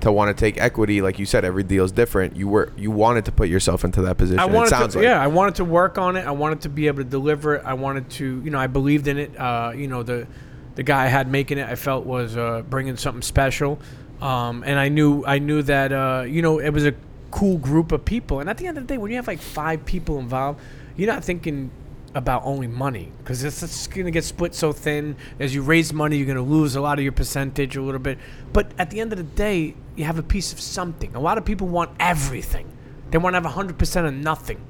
to 0.00 0.12
want 0.12 0.34
to 0.36 0.40
take 0.40 0.60
equity. 0.60 1.02
Like 1.02 1.18
you 1.18 1.26
said, 1.26 1.44
every 1.44 1.62
deal 1.62 1.84
is 1.84 1.92
different. 1.92 2.36
You 2.36 2.48
were 2.48 2.72
you 2.76 2.90
wanted 2.90 3.24
to 3.26 3.32
put 3.32 3.48
yourself 3.48 3.84
into 3.84 4.02
that 4.02 4.16
position. 4.16 4.38
I 4.38 4.46
it 4.46 4.52
wanted 4.52 4.70
sounds 4.70 4.92
to, 4.92 4.98
like 4.98 5.04
yeah, 5.04 5.20
I 5.20 5.26
wanted 5.26 5.56
to 5.56 5.64
work 5.64 5.98
on 5.98 6.16
it. 6.16 6.26
I 6.26 6.30
wanted 6.30 6.62
to 6.62 6.68
be 6.68 6.86
able 6.86 6.98
to 6.98 7.08
deliver 7.08 7.56
it. 7.56 7.64
I 7.64 7.74
wanted 7.74 8.10
to, 8.10 8.42
you 8.42 8.50
know, 8.50 8.58
I 8.58 8.66
believed 8.66 9.08
in 9.08 9.18
it. 9.18 9.36
Uh, 9.38 9.72
you 9.74 9.88
know, 9.88 10.02
the 10.02 10.26
the 10.74 10.82
guy 10.82 11.04
I 11.04 11.08
had 11.08 11.28
making 11.28 11.58
it, 11.58 11.68
I 11.68 11.74
felt 11.74 12.06
was 12.06 12.36
uh, 12.36 12.62
bringing 12.68 12.96
something 12.96 13.22
special, 13.22 13.80
um, 14.20 14.62
and 14.64 14.78
I 14.78 14.88
knew 14.88 15.24
I 15.26 15.38
knew 15.38 15.62
that 15.62 15.92
uh, 15.92 16.24
you 16.26 16.42
know 16.42 16.58
it 16.58 16.70
was 16.70 16.86
a 16.86 16.94
cool 17.30 17.58
group 17.58 17.92
of 17.92 18.04
people. 18.04 18.40
And 18.40 18.48
at 18.48 18.58
the 18.58 18.66
end 18.66 18.78
of 18.78 18.86
the 18.86 18.94
day, 18.94 18.98
when 18.98 19.10
you 19.10 19.16
have 19.16 19.26
like 19.26 19.40
five 19.40 19.84
people 19.84 20.18
involved, 20.18 20.60
you're 20.96 21.12
not 21.12 21.24
thinking 21.24 21.70
about 22.18 22.42
only 22.44 22.66
money 22.66 23.12
because 23.18 23.44
it's 23.44 23.60
just 23.60 23.90
going 23.92 24.04
to 24.04 24.10
get 24.10 24.24
split 24.24 24.52
so 24.52 24.72
thin. 24.72 25.16
As 25.38 25.54
you 25.54 25.62
raise 25.62 25.92
money, 25.92 26.16
you're 26.16 26.26
going 26.26 26.36
to 26.36 26.42
lose 26.42 26.74
a 26.74 26.80
lot 26.80 26.98
of 26.98 27.04
your 27.04 27.12
percentage 27.12 27.76
a 27.76 27.80
little 27.82 28.00
bit. 28.00 28.18
But 28.52 28.72
at 28.76 28.90
the 28.90 29.00
end 29.00 29.12
of 29.12 29.18
the 29.18 29.24
day, 29.24 29.76
you 29.94 30.04
have 30.04 30.18
a 30.18 30.22
piece 30.22 30.52
of 30.52 30.60
something. 30.60 31.14
A 31.14 31.20
lot 31.20 31.38
of 31.38 31.44
people 31.44 31.68
want 31.68 31.92
everything. 32.00 32.66
They 33.10 33.18
want 33.18 33.34
to 33.34 33.40
have 33.40 33.50
100% 33.50 34.08
of 34.08 34.12
nothing. 34.12 34.60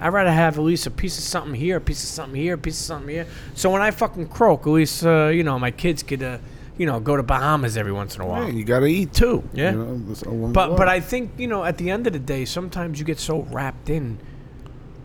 I'd 0.00 0.08
rather 0.08 0.30
have 0.32 0.58
at 0.58 0.64
least 0.64 0.86
a 0.86 0.90
piece 0.90 1.16
of 1.16 1.24
something 1.24 1.54
here, 1.54 1.78
a 1.78 1.80
piece 1.80 2.02
of 2.02 2.10
something 2.10 2.40
here, 2.40 2.54
a 2.54 2.58
piece 2.58 2.78
of 2.78 2.84
something 2.84 3.08
here. 3.08 3.26
So 3.54 3.70
when 3.70 3.80
I 3.80 3.90
fucking 3.90 4.28
croak, 4.28 4.66
at 4.66 4.70
least, 4.70 5.06
uh, 5.06 5.28
you 5.28 5.44
know, 5.44 5.58
my 5.58 5.70
kids 5.70 6.02
could, 6.02 6.22
uh, 6.22 6.38
you 6.76 6.84
know, 6.84 7.00
go 7.00 7.16
to 7.16 7.22
Bahamas 7.22 7.76
every 7.78 7.92
once 7.92 8.16
in 8.16 8.20
a 8.20 8.26
while. 8.26 8.46
Hey, 8.46 8.52
you 8.52 8.64
got 8.64 8.80
to 8.80 8.86
eat 8.86 9.14
too. 9.14 9.48
Yeah. 9.54 9.70
You 9.70 9.78
know, 9.78 9.98
that's 10.08 10.22
along 10.22 10.52
the 10.52 10.54
But 10.54 10.76
but. 10.76 10.88
I 10.88 11.00
think 11.00 11.30
you 11.38 11.46
know 11.46 11.64
at 11.64 11.78
the 11.78 11.90
end 11.90 12.06
of 12.06 12.12
the 12.12 12.18
day, 12.18 12.44
sometimes 12.44 12.98
you 12.98 13.04
get 13.04 13.18
so 13.18 13.42
wrapped 13.50 13.88
in 13.88 14.18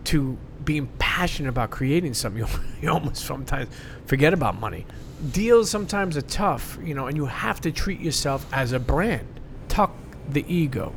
to 0.04 0.36
being 0.64 0.88
passionate 0.98 1.48
about 1.48 1.70
creating 1.70 2.14
something, 2.14 2.46
you, 2.82 2.90
almost 2.90 3.24
sometimes 3.24 3.68
forget 4.06 4.32
about 4.32 4.58
money. 4.58 4.86
Deals 5.32 5.70
sometimes 5.70 6.16
are 6.16 6.22
tough, 6.22 6.78
you 6.82 6.94
know, 6.94 7.06
and 7.06 7.16
you 7.16 7.26
have 7.26 7.60
to 7.62 7.72
treat 7.72 8.00
yourself 8.00 8.46
as 8.52 8.72
a 8.72 8.78
brand. 8.78 9.26
Tuck 9.68 9.92
the 10.28 10.44
ego. 10.52 10.94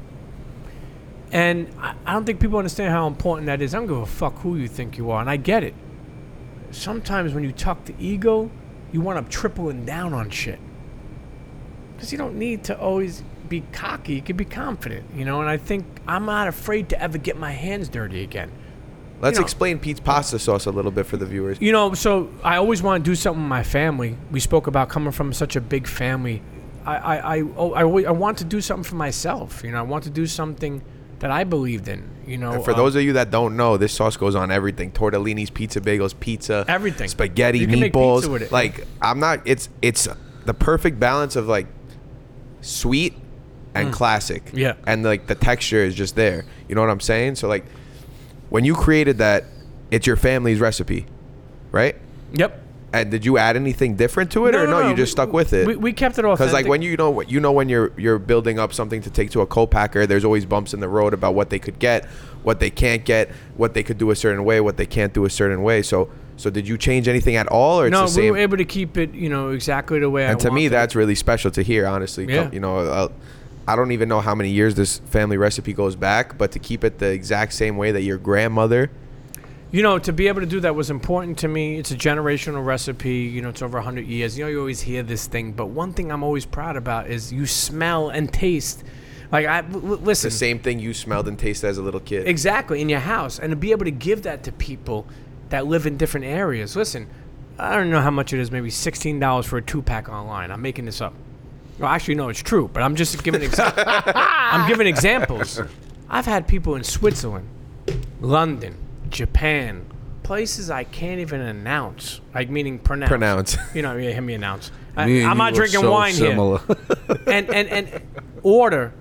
And 1.32 1.70
I, 1.80 1.96
I 2.06 2.14
don't 2.14 2.26
think 2.26 2.40
people 2.40 2.58
understand 2.58 2.92
how 2.92 3.08
important 3.08 3.48
that 3.48 3.62
is. 3.62 3.74
I 3.74 3.80
don't 3.80 3.88
give 3.88 3.98
a 3.98 4.06
fuck 4.06 4.40
who 4.40 4.58
you 4.58 4.68
think 4.68 4.98
you 4.98 5.12
are, 5.12 5.22
and 5.22 5.30
I 5.30 5.38
get 5.38 5.64
it. 5.64 5.74
Sometimes 6.72 7.34
when 7.34 7.44
you 7.44 7.52
tuck 7.52 7.86
the 7.86 7.96
ego, 8.00 8.52
you 8.92 9.02
want 9.02 9.26
to 9.26 9.32
tripling 9.32 9.86
down 9.86 10.14
on 10.14 10.30
shit. 10.30 10.60
Because 11.96 12.12
you 12.12 12.18
don't 12.18 12.36
need 12.36 12.64
to 12.66 12.78
always 12.78 13.24
be 13.48 13.62
cocky. 13.72 14.16
You 14.16 14.22
can 14.22 14.38
be 14.38 14.46
confident, 14.46 15.06
you 15.16 15.26
know. 15.26 15.42
And 15.42 15.50
I 15.50 15.58
think 15.58 15.86
I'm 16.08 16.26
not 16.26 16.48
afraid 16.48 16.90
to 16.90 17.02
ever 17.02 17.18
get 17.18 17.38
my 17.38 17.52
hands 17.52 17.90
dirty 17.90 18.24
again. 18.24 18.52
Let's 19.22 19.36
you 19.36 19.42
know- 19.42 19.46
explain 19.46 19.80
Pete's 19.80 20.00
pasta 20.00 20.40
sauce 20.40 20.66
a 20.66 20.72
little 20.72 20.92
bit 20.92 21.06
for 21.06 21.18
the 21.18 21.26
viewers. 21.26 21.58
You 21.62 21.72
know, 21.72 21.94
so 21.94 22.30
I 22.44 22.58
always 22.58 22.82
want 22.82 23.04
to 23.06 23.10
do 23.12 23.16
something 23.16 23.42
with 23.44 23.50
my 23.50 23.64
family. 23.64 24.18
We 24.32 24.40
spoke 24.40 24.68
about 24.68 24.90
coming 24.90 25.12
from 25.12 25.32
such 25.34 25.56
a 25.56 25.62
big 25.62 25.88
family. 25.88 26.42
I, 26.86 26.96
I, 26.96 27.36
I, 27.38 27.42
oh, 27.58 27.72
I, 27.74 27.82
I 27.82 28.12
want 28.12 28.40
to 28.40 28.44
do 28.44 28.60
something 28.62 28.84
for 28.84 28.96
myself. 28.96 29.64
You 29.64 29.72
know, 29.72 29.78
I 29.78 29.84
want 29.84 30.04
to 30.06 30.10
do 30.10 30.26
something 30.26 30.82
that 31.20 31.30
I 31.30 31.44
believed 31.44 31.88
in. 31.88 32.10
You 32.26 32.38
know, 32.38 32.54
And 32.54 32.64
for 32.66 32.72
um, 32.72 32.78
those 32.78 32.96
of 32.96 33.04
you 33.04 33.14
that 33.14 33.30
don't 33.30 33.56
know, 33.56 33.78
this 33.78 33.94
sauce 33.94 34.18
goes 34.18 34.34
on 34.36 34.50
everything: 34.52 34.92
tortellinis, 34.92 35.54
pizza 35.54 35.80
bagels, 35.82 36.20
pizza, 36.20 36.66
Everything. 36.68 37.08
spaghetti, 37.08 37.60
You 37.60 37.68
can 37.68 37.80
make 37.80 37.94
meatballs. 37.94 38.18
pizza 38.22 38.32
with 38.32 38.42
it. 38.44 38.52
Like 38.52 38.88
I'm 39.02 39.20
not. 39.20 39.42
It's 39.46 39.70
it's 39.84 40.08
the 40.46 40.54
perfect 40.56 41.00
balance 41.00 41.36
of 41.36 41.48
like 41.48 41.68
sweet 42.62 43.14
and 43.74 43.94
classic. 43.94 44.46
Mm. 44.46 44.58
Yeah. 44.58 44.74
And 44.88 45.04
like 45.04 45.28
the 45.28 45.36
texture 45.36 45.84
is 45.84 45.96
just 45.96 46.16
there. 46.16 46.46
You 46.68 46.76
know 46.76 46.82
what 46.82 46.90
I'm 46.90 47.00
saying? 47.00 47.36
So 47.36 47.48
like 47.48 47.66
when 48.52 48.66
you 48.66 48.76
created 48.76 49.18
that, 49.18 49.46
it's 49.90 50.06
your 50.06 50.18
family's 50.18 50.60
recipe, 50.60 51.08
right? 51.72 51.96
Yep. 52.34 52.60
And 52.94 53.10
did 53.10 53.26
you 53.26 53.38
add 53.38 53.56
anything 53.56 53.96
different 53.96 54.34
to 54.34 54.48
it, 54.48 54.54
or 54.54 54.68
no? 54.68 54.82
you 54.90 54.94
just 54.94 55.12
we- 55.12 55.24
stuck 55.24 55.32
with 55.32 55.54
it. 55.54 55.66
We, 55.66 55.78
we 55.78 55.94
kept 55.94 56.20
it 56.20 56.26
all 56.26 56.36
Because 56.36 56.52
like 56.52 56.68
when 56.68 56.82
you 56.82 56.98
know 56.98 57.22
you 57.22 57.40
know 57.40 57.54
when 57.54 57.70
you're 57.70 57.94
you're 57.98 58.20
building 58.20 58.60
up 58.60 58.74
something 58.74 59.02
to 59.04 59.10
take 59.10 59.32
to 59.32 59.40
a 59.42 59.48
co-packer, 59.48 60.06
there's 60.06 60.26
always 60.26 60.46
bumps 60.46 60.74
in 60.74 60.82
the 60.82 60.90
road 60.90 61.14
about 61.14 61.34
what 61.34 61.50
they 61.50 61.60
could 61.60 61.80
get, 61.80 62.06
what 62.44 62.60
they 62.60 62.70
can't 62.70 63.06
get, 63.06 63.32
what 63.56 63.74
they 63.74 63.84
could 63.84 63.98
do 63.98 64.12
a 64.12 64.16
certain 64.16 64.44
way, 64.44 64.60
what 64.60 64.76
they 64.76 64.86
can't 64.86 65.14
do 65.14 65.24
a 65.24 65.30
certain 65.30 65.64
way. 65.64 65.82
So 65.82 66.10
so 66.36 66.50
did 66.50 66.68
you 66.68 66.78
change 66.78 67.08
anything 67.08 67.38
at 67.38 67.48
all, 67.48 67.80
or 67.80 67.88
it's 67.88 67.94
no, 67.94 68.02
the 68.02 68.08
same? 68.10 68.24
we 68.26 68.32
were 68.32 68.38
able 68.40 68.58
to 68.58 68.66
keep 68.66 68.98
it, 68.98 69.14
you 69.14 69.30
know, 69.30 69.52
exactly 69.52 70.00
the 70.00 70.10
way 70.10 70.26
I 70.28 70.32
and 70.32 70.40
to 70.42 70.50
me, 70.52 70.64
wanted. 70.64 70.70
that's 70.72 70.96
really 70.96 71.16
special 71.16 71.52
to 71.52 71.62
hear. 71.62 71.86
Honestly, 71.88 72.26
Yeah. 72.28 72.50
you 72.52 72.60
know, 72.60 72.80
uh, 72.80 73.08
I 73.68 73.76
don't 73.76 73.92
even 73.92 74.10
know 74.10 74.22
how 74.22 74.36
many 74.36 74.50
years 74.50 74.76
this 74.76 75.00
family 75.00 75.38
recipe 75.38 75.74
goes 75.74 75.96
back, 75.96 76.38
but 76.38 76.52
to 76.54 76.60
keep 76.60 76.84
it 76.84 77.00
the 77.00 77.12
exact 77.12 77.54
same 77.54 77.78
way 77.78 77.92
that 77.92 78.02
your 78.02 78.18
grandmother. 78.18 78.92
You 79.72 79.84
know, 79.84 80.00
to 80.00 80.12
be 80.12 80.28
able 80.28 80.42
to 80.42 80.48
do 80.48 80.60
that 80.62 80.76
was 80.76 80.90
important 80.90 81.38
to 81.40 81.48
me. 81.48 81.78
It's 81.78 81.92
a 81.92 81.96
generational 81.96 82.66
recipe. 82.66 83.20
You 83.20 83.42
know, 83.42 83.50
it's 83.50 83.62
over 83.62 83.78
100 83.78 84.06
years. 84.06 84.38
You 84.38 84.44
know, 84.44 84.50
you 84.50 84.60
always 84.60 84.82
hear 84.82 85.02
this 85.04 85.28
thing, 85.28 85.54
but 85.54 85.68
one 85.68 85.94
thing 85.94 86.12
I'm 86.12 86.24
always 86.24 86.46
proud 86.46 86.76
about 86.76 87.08
is 87.08 87.32
you 87.32 87.46
smell 87.46 88.10
and 88.10 88.34
taste. 88.34 88.84
Like, 89.32 89.46
I 89.46 89.60
l- 89.60 89.80
listen. 89.80 90.30
The 90.30 90.36
same 90.36 90.60
thing 90.60 90.80
you 90.80 90.94
smelled 90.94 91.28
and 91.30 91.40
tasted 91.40 91.68
as 91.68 91.78
a 91.78 91.82
little 91.82 92.02
kid. 92.02 92.28
Exactly, 92.28 92.82
in 92.82 92.90
your 92.90 93.00
house. 93.00 93.40
And 93.40 93.52
to 93.52 93.56
be 93.56 93.72
able 93.72 93.86
to 93.86 93.92
give 93.92 94.24
that 94.24 94.44
to 94.44 94.52
people 94.52 95.08
that 95.50 95.68
live 95.68 95.86
in 95.86 95.96
different 95.96 96.26
areas. 96.26 96.76
Listen, 96.76 97.08
I 97.58 97.76
don't 97.76 97.92
know 97.92 98.02
how 98.02 98.12
much 98.12 98.34
it 98.34 98.40
is, 98.40 98.52
maybe 98.52 98.70
$16 98.70 99.46
for 99.46 99.58
a 99.58 99.62
two 99.62 99.82
pack 99.82 100.10
online. 100.10 100.52
I'm 100.52 100.62
making 100.62 100.86
this 100.86 101.00
up. 101.00 101.14
Well, 101.82 101.90
actually, 101.92 102.16
no, 102.16 102.30
it's 102.30 102.42
true, 102.42 102.70
but 102.72 102.84
I'm 102.84 102.96
just 102.96 103.24
giving 103.24 103.42
exa- 103.42 103.74
I'm 104.16 104.68
giving 104.68 104.88
examples. 104.88 105.60
I've 106.10 106.26
had 106.26 106.48
people 106.48 106.76
in 106.76 106.84
Switzerland, 106.84 107.48
London, 108.20 108.76
Japan, 109.10 109.86
places 110.24 110.70
I 110.70 110.84
can't 110.84 111.20
even 111.20 111.42
announce, 111.42 112.22
like 112.34 112.50
meaning 112.50 112.80
pronounce. 112.80 113.10
Pronounce. 113.10 113.58
You 113.76 113.82
know, 113.82 113.96
yeah, 113.98 114.12
hear 114.12 114.22
me 114.22 114.34
announce. 114.34 114.72
I, 114.96 115.06
Me 115.06 115.22
and 115.22 115.30
I'm 115.32 115.38
you 115.38 115.44
not 115.44 115.54
are 115.54 115.56
drinking 115.56 115.80
so 115.82 115.92
wine 115.92 116.14
similar. 116.14 116.58
here 116.60 116.76
and 117.28 117.50
and 117.50 117.70
and 117.70 118.02
order 118.44 118.94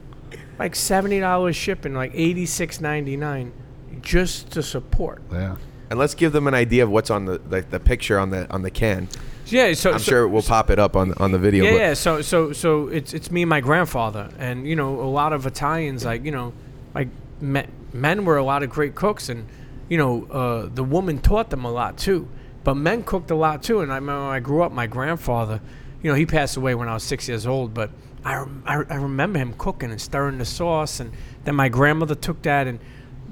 like 0.59 0.77
seventy 0.77 1.19
dollars 1.21 1.57
shipping, 1.57 1.95
like 1.95 2.13
eighty 2.15 2.47
six 2.47 2.81
ninety 2.81 3.17
nine, 3.17 3.53
just 4.01 4.51
to 4.53 4.63
support. 4.63 5.21
yeah. 5.33 5.57
And 5.91 5.99
let's 5.99 6.15
give 6.15 6.31
them 6.33 6.47
an 6.47 6.55
idea 6.55 6.85
of 6.85 6.91
what's 6.91 7.11
on 7.11 7.25
the 7.25 7.39
the, 7.39 7.63
the 7.63 7.81
picture 7.81 8.19
on 8.21 8.31
the 8.31 8.49
on 8.53 8.63
the 8.63 8.71
can. 8.71 9.09
Yeah, 9.53 9.73
so 9.75 9.93
I'm 9.93 9.99
so- 9.99 10.11
sure 10.11 10.29
we'll 10.29 10.43
pop 10.43 10.71
it 10.71 10.79
up 10.79 10.97
on 10.97 11.13
on 11.15 11.33
the 11.33 11.39
video. 11.39 11.65
Yeah, 11.65 11.75
yeah. 11.77 11.95
So 11.95 12.23
so 12.23 12.53
so 12.53 12.89
it's 12.89 13.15
it's 13.15 13.31
me 13.31 13.43
and 13.43 13.51
my 13.51 13.61
grandfather, 13.61 14.31
and 14.39 14.67
you 14.67 14.77
know 14.77 15.01
a 15.01 15.11
lot 15.11 15.33
of 15.33 15.47
Italians 15.47 16.05
like 16.05 16.25
you 16.25 16.31
know 16.33 16.53
like 16.95 17.09
men, 17.41 17.71
men 17.93 18.25
were 18.25 18.37
a 18.37 18.45
lot 18.45 18.63
of 18.63 18.71
great 18.71 18.95
cooks, 18.95 19.29
and 19.29 19.47
you 19.89 19.99
know 19.99 20.25
uh, 20.27 20.69
the 20.73 20.85
woman 20.85 21.19
taught 21.19 21.51
them 21.51 21.65
a 21.65 21.71
lot 21.71 21.99
too. 21.99 22.29
But 22.63 22.75
men 22.75 23.03
cooked 23.05 23.31
a 23.31 23.35
lot 23.35 23.63
too, 23.63 23.81
and 23.81 23.91
I 23.91 23.97
remember 23.97 24.23
I 24.25 24.39
grew 24.41 24.63
up, 24.63 24.71
my 24.71 24.87
grandfather, 24.87 25.63
you 26.03 26.11
know, 26.11 26.15
he 26.15 26.27
passed 26.27 26.59
away 26.59 26.75
when 26.75 26.89
I 26.89 26.95
was 26.95 27.03
six 27.03 27.27
years 27.27 27.47
old, 27.47 27.73
but 27.73 27.91
I, 28.23 28.45
I, 28.67 28.75
I 28.89 28.95
remember 28.97 29.39
him 29.39 29.55
cooking 29.55 29.91
and 29.91 29.99
stirring 30.01 30.37
the 30.37 30.45
sauce, 30.45 31.01
and 31.01 31.11
then 31.45 31.55
my 31.55 31.71
grandmother 31.71 32.15
took 32.15 32.43
that, 32.43 32.67
and 32.67 32.79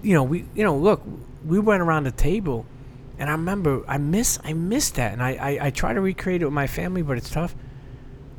you 0.03 0.15
know 0.15 0.23
we 0.23 0.47
you 0.55 0.65
know 0.65 0.77
look 0.77 1.03
we 1.45 1.59
went 1.59 1.83
around 1.83 2.05
the 2.05 2.11
table. 2.11 2.65
And 3.19 3.29
I 3.29 3.33
remember, 3.33 3.83
I 3.89 3.99
miss, 3.99 4.39
I 4.45 4.53
miss 4.53 4.91
that, 4.91 5.13
and 5.13 5.23
I, 5.23 5.31
I, 5.31 5.67
I 5.67 5.71
try 5.71 5.93
to 5.93 6.01
recreate 6.01 6.43
it 6.43 6.45
with 6.45 6.55
my 6.55 6.67
family, 6.69 7.03
but 7.03 7.19
it's 7.19 7.31
tough 7.31 7.55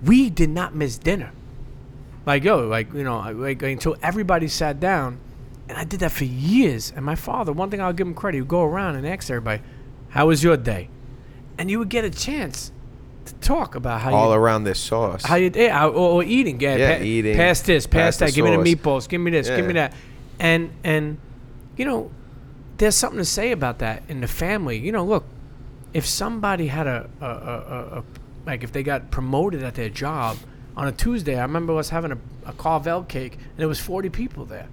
we 0.04 0.30
did 0.30 0.50
not 0.50 0.76
miss 0.76 0.98
dinner. 0.98 1.32
Like 2.26 2.44
yo, 2.44 2.68
like 2.68 2.94
you 2.94 3.04
know, 3.04 3.20
like 3.32 3.62
until 3.64 3.96
everybody 4.02 4.48
sat 4.48 4.80
down, 4.80 5.20
and 5.68 5.78
I 5.78 5.84
did 5.84 6.02
that 6.02 6.12
for 6.12 6.26
years. 6.26 6.92
And 6.96 7.06
my 7.06 7.16
father, 7.16 7.52
one 7.52 7.70
thing 7.70 7.82
I'll 7.82 7.94
give 7.94 8.08
him 8.08 8.14
credit, 8.14 8.38
he 8.38 8.42
would 8.42 8.50
go 8.50 8.64
around 8.64 8.96
and 8.96 9.08
ask 9.08 9.30
everybody, 9.30 9.62
"How 10.10 10.28
was 10.28 10.44
your 10.44 10.58
day?" 10.58 10.90
And 11.58 11.72
you 11.72 11.80
would 11.80 11.90
get 11.90 12.06
a 12.06 12.10
chance 12.10 12.72
to 13.26 13.34
talk 13.36 13.76
about 13.76 14.02
how 14.02 14.14
all 14.14 14.30
you 14.30 14.36
around 14.36 14.64
this 14.64 14.80
sauce. 14.80 15.24
how 15.26 15.36
you 15.36 15.52
yeah, 15.54 15.86
or, 15.86 15.92
or 15.92 16.24
eating, 16.24 16.60
yeah, 16.60 16.76
Yeah, 16.76 16.98
pa- 16.98 17.04
eating, 17.04 17.36
Pass 17.36 17.62
this, 17.62 17.88
pass, 17.88 18.18
pass 18.18 18.18
that. 18.18 18.34
Give 18.34 18.46
me 18.46 18.56
the 18.56 18.76
meatballs. 18.76 19.10
Give 19.10 19.22
me 19.22 19.32
this. 19.32 19.50
Give 19.50 19.66
me 19.66 19.74
that. 19.74 19.94
And 20.40 20.72
and 20.84 21.18
you 21.78 21.86
know, 21.86 22.12
there's 22.80 22.96
something 22.96 23.20
to 23.20 23.26
say 23.26 23.52
about 23.52 23.80
that 23.80 24.04
in 24.10 24.22
the 24.22 24.28
family. 24.28 24.78
You 24.78 24.92
know, 24.92 25.06
look, 25.06 25.26
if 25.94 26.06
somebody 26.06 26.68
had 26.68 26.88
a 26.88 27.10
a, 27.22 27.26
a, 27.26 28.00
a, 28.00 28.04
like 28.46 28.64
if 28.64 28.72
they 28.72 28.84
got 28.84 29.12
promoted 29.12 29.64
at 29.64 29.76
their 29.76 29.90
job 29.90 30.38
on 30.76 30.88
a 30.88 30.92
Tuesday, 30.92 31.38
I 31.38 31.42
remember 31.44 31.78
us 31.78 31.90
having 31.90 32.12
a, 32.12 32.18
a 32.46 32.54
Carvel 32.54 33.04
cake 33.04 33.34
and 33.34 33.58
there 33.58 33.68
was 33.68 33.80
40 33.80 34.10
people 34.10 34.46
there. 34.46 34.68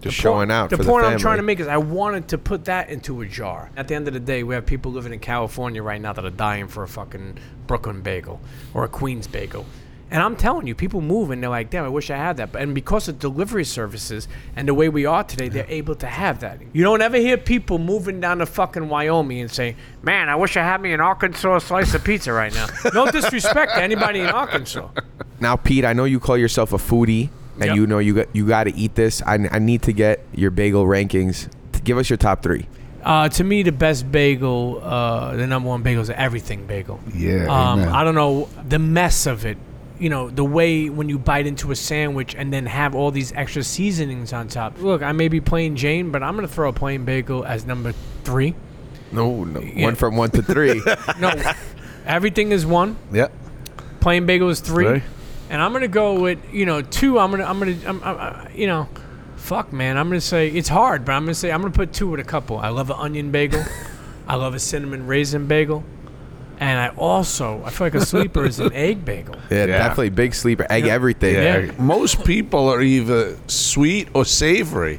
just 0.00 0.16
The 0.16 0.22
showing 0.22 0.38
point- 0.48 0.52
out 0.52 0.70
The 0.70 0.76
point 0.78 0.88
the 0.88 0.92
I'm 0.94 1.02
family. 1.12 1.20
trying 1.22 1.36
to 1.38 1.42
make 1.42 1.60
is 1.60 1.66
I 1.66 1.78
wanted 1.78 2.28
to 2.28 2.38
put 2.38 2.64
that 2.66 2.88
into 2.90 3.20
a 3.22 3.26
jar. 3.26 3.70
At 3.76 3.88
the 3.88 3.94
end 3.96 4.06
of 4.08 4.14
the 4.14 4.20
day, 4.20 4.42
we 4.44 4.54
have 4.54 4.64
people 4.66 4.92
living 4.92 5.12
in 5.12 5.18
California 5.18 5.82
right 5.82 6.00
now 6.00 6.12
that 6.12 6.24
are 6.24 6.30
dying 6.30 6.68
for 6.68 6.82
a 6.84 6.88
fucking 6.88 7.38
Brooklyn 7.66 8.02
bagel 8.02 8.40
or 8.72 8.84
a 8.84 8.88
Queens 8.88 9.26
bagel. 9.26 9.66
And 10.10 10.22
I'm 10.22 10.36
telling 10.36 10.66
you, 10.66 10.74
people 10.74 11.00
move 11.02 11.30
and 11.30 11.42
they're 11.42 11.50
like, 11.50 11.68
damn, 11.70 11.84
I 11.84 11.88
wish 11.88 12.10
I 12.10 12.16
had 12.16 12.38
that. 12.38 12.52
But 12.52 12.62
and 12.62 12.74
because 12.74 13.08
of 13.08 13.18
delivery 13.18 13.64
services 13.64 14.26
and 14.56 14.66
the 14.66 14.72
way 14.72 14.88
we 14.88 15.04
are 15.04 15.22
today, 15.22 15.48
they're 15.50 15.66
able 15.68 15.94
to 15.96 16.06
have 16.06 16.40
that. 16.40 16.60
You 16.72 16.82
don't 16.82 17.02
ever 17.02 17.18
hear 17.18 17.36
people 17.36 17.78
moving 17.78 18.18
down 18.20 18.38
to 18.38 18.46
fucking 18.46 18.88
Wyoming 18.88 19.40
and 19.40 19.50
say, 19.50 19.76
man, 20.02 20.28
I 20.30 20.36
wish 20.36 20.56
I 20.56 20.62
had 20.62 20.80
me 20.80 20.92
an 20.94 21.00
Arkansas 21.00 21.58
slice 21.58 21.92
of 21.94 22.04
pizza 22.04 22.32
right 22.32 22.54
now. 22.54 22.68
no 22.94 23.10
disrespect 23.10 23.72
to 23.74 23.82
anybody 23.82 24.20
in 24.20 24.26
Arkansas. 24.26 24.88
Now, 25.40 25.56
Pete, 25.56 25.84
I 25.84 25.92
know 25.92 26.04
you 26.04 26.20
call 26.20 26.38
yourself 26.38 26.72
a 26.72 26.78
foodie, 26.78 27.28
and 27.56 27.66
Yep. 27.66 27.76
you 27.76 27.86
know 27.86 27.98
you 27.98 28.14
got 28.14 28.28
you 28.34 28.46
got 28.46 28.64
to 28.64 28.74
eat 28.74 28.94
this. 28.94 29.20
I, 29.22 29.34
I 29.52 29.58
need 29.58 29.82
to 29.82 29.92
get 29.92 30.24
your 30.34 30.50
bagel 30.50 30.84
rankings. 30.86 31.48
Give 31.84 31.98
us 31.98 32.08
your 32.08 32.16
top 32.16 32.42
three. 32.42 32.66
Uh, 33.04 33.28
to 33.28 33.44
me, 33.44 33.62
the 33.62 33.72
best 33.72 34.10
bagel, 34.10 34.80
uh, 34.82 35.36
the 35.36 35.46
number 35.46 35.68
one 35.68 35.82
bagel 35.82 36.02
is 36.02 36.10
everything 36.10 36.66
bagel. 36.66 36.98
Yeah, 37.14 37.46
Um. 37.46 37.80
I 37.94 38.04
don't 38.04 38.14
know 38.14 38.48
the 38.68 38.78
mess 38.78 39.26
of 39.26 39.44
it. 39.46 39.56
You 39.98 40.08
know 40.10 40.30
the 40.30 40.44
way 40.44 40.88
when 40.88 41.08
you 41.08 41.18
bite 41.18 41.46
into 41.46 41.70
a 41.72 41.76
sandwich 41.76 42.34
and 42.36 42.52
then 42.52 42.66
have 42.66 42.94
all 42.94 43.10
these 43.10 43.32
extra 43.32 43.62
seasonings 43.64 44.32
on 44.32 44.48
top. 44.48 44.78
Look, 44.80 45.02
I 45.02 45.12
may 45.12 45.28
be 45.28 45.40
plain 45.40 45.74
Jane, 45.76 46.10
but 46.10 46.22
I'm 46.22 46.34
gonna 46.36 46.46
throw 46.48 46.68
a 46.68 46.72
plain 46.72 47.04
bagel 47.04 47.44
as 47.44 47.66
number 47.66 47.92
three. 48.24 48.54
No, 49.10 49.42
no 49.44 49.60
Yeah. 49.60 49.84
one 49.86 49.94
from 49.96 50.16
one 50.16 50.30
to 50.32 50.42
three. 50.42 50.80
No, 51.18 51.32
everything 52.06 52.52
is 52.52 52.64
one. 52.64 52.96
Yep. 53.12 53.32
Plain 54.00 54.26
bagel 54.26 54.48
is 54.50 54.60
three. 54.60 54.84
Three. 54.86 55.02
And 55.50 55.60
I'm 55.62 55.72
gonna 55.72 55.88
go 55.88 56.20
with 56.20 56.38
you 56.52 56.66
know 56.66 56.82
two. 56.82 57.18
I'm 57.18 57.30
gonna 57.30 57.44
I'm 57.44 57.58
gonna 57.58 57.76
I'm, 57.86 58.02
I'm, 58.04 58.16
I- 58.18 58.50
you 58.54 58.66
know, 58.66 58.88
fuck 59.36 59.72
man. 59.72 59.96
I'm 59.96 60.08
gonna 60.08 60.20
say 60.20 60.48
it's 60.48 60.68
hard, 60.68 61.04
but 61.04 61.12
I'm 61.12 61.22
gonna 61.24 61.34
say 61.34 61.50
I'm 61.50 61.60
gonna 61.62 61.72
put 61.72 61.92
two 61.92 62.08
with 62.08 62.20
a 62.20 62.24
couple. 62.24 62.58
I 62.58 62.68
love 62.68 62.90
an 62.90 62.96
onion 62.98 63.30
bagel. 63.30 63.64
I 64.28 64.34
love 64.36 64.54
a 64.54 64.58
cinnamon 64.58 65.06
raisin 65.06 65.46
bagel. 65.46 65.82
And 66.60 66.78
I 66.78 66.88
also 66.96 67.62
I 67.64 67.70
feel 67.70 67.86
like 67.86 67.94
a 67.94 68.04
sleeper 68.04 68.44
is 68.44 68.58
an 68.58 68.72
egg 68.72 69.04
bagel. 69.04 69.36
yeah, 69.50 69.58
Yeah. 69.60 69.66
definitely 69.78 70.10
big 70.10 70.34
sleeper, 70.34 70.66
egg 70.70 70.86
everything. 70.86 71.34
Yeah. 71.34 71.70
Most 71.78 72.24
people 72.24 72.68
are 72.68 72.80
either 72.82 73.36
sweet 73.46 74.08
or 74.14 74.24
savory. 74.24 74.98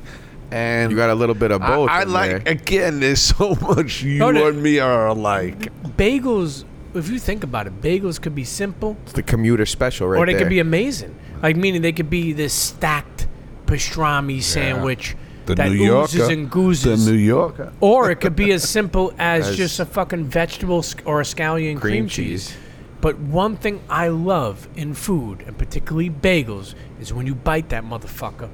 And 0.52 0.90
You 0.92 0.98
got 0.98 1.10
a 1.12 1.16
little 1.16 1.36
bit 1.36 1.52
of 1.52 1.62
both. 1.62 1.90
I, 1.90 2.00
I 2.00 2.02
in 2.04 2.12
like 2.14 2.44
there. 2.44 2.54
again. 2.54 3.00
There's 3.02 3.22
so 3.38 3.56
much 3.62 4.02
you 4.02 4.18
No, 4.18 4.32
no. 4.32 4.48
and 4.48 4.64
me 4.64 4.80
are 4.80 5.08
alike. 5.08 5.70
Bagels, 5.98 6.64
if 6.96 7.10
you 7.10 7.20
think 7.20 7.44
about 7.44 7.68
it, 7.68 7.82
bagels 7.82 8.20
could 8.20 8.34
be 8.34 8.44
simple 8.46 8.98
It's 9.04 9.14
the 9.14 9.22
commuter 9.22 9.66
special 9.68 10.08
right 10.08 10.18
or 10.20 10.26
they 10.26 10.32
there. 10.34 10.42
could 10.42 10.50
be 10.50 10.60
amazing. 10.60 11.14
Like 11.44 11.56
meaning 11.56 11.82
they 11.84 11.92
could 11.92 12.10
be 12.10 12.34
this 12.34 12.54
stacked 12.54 13.28
pastrami 13.68 14.42
sandwich 14.42 15.16
The 15.50 15.56
that 15.56 15.72
New 15.72 15.94
oozes 16.02 16.16
Yorker. 16.16 16.34
and 16.34 16.52
goozes. 16.52 17.06
The 17.06 17.12
New 17.12 17.18
Yorker. 17.18 17.74
or 17.82 18.10
it 18.12 18.22
could 18.22 18.36
be 18.36 18.52
as 18.52 18.68
simple 18.68 19.14
as, 19.20 19.50
As- 19.50 19.58
just 19.58 19.80
a 19.80 19.86
fucking 19.86 20.26
vegetable 20.26 20.82
sc- 20.84 21.02
or 21.06 21.20
a 21.22 21.24
scallion 21.24 21.80
cream, 21.80 21.80
Cream 21.80 22.08
cheese. 22.08 22.48
cheese. 22.50 22.58
But 23.02 23.18
one 23.20 23.56
thing 23.56 23.82
I 23.90 24.10
love 24.10 24.68
in 24.76 24.94
food, 24.94 25.42
and 25.48 25.58
particularly 25.58 26.10
bagels, 26.10 26.76
is 27.00 27.14
when 27.14 27.26
you 27.26 27.34
bite 27.34 27.70
that 27.70 27.84
motherfucker 27.86 28.50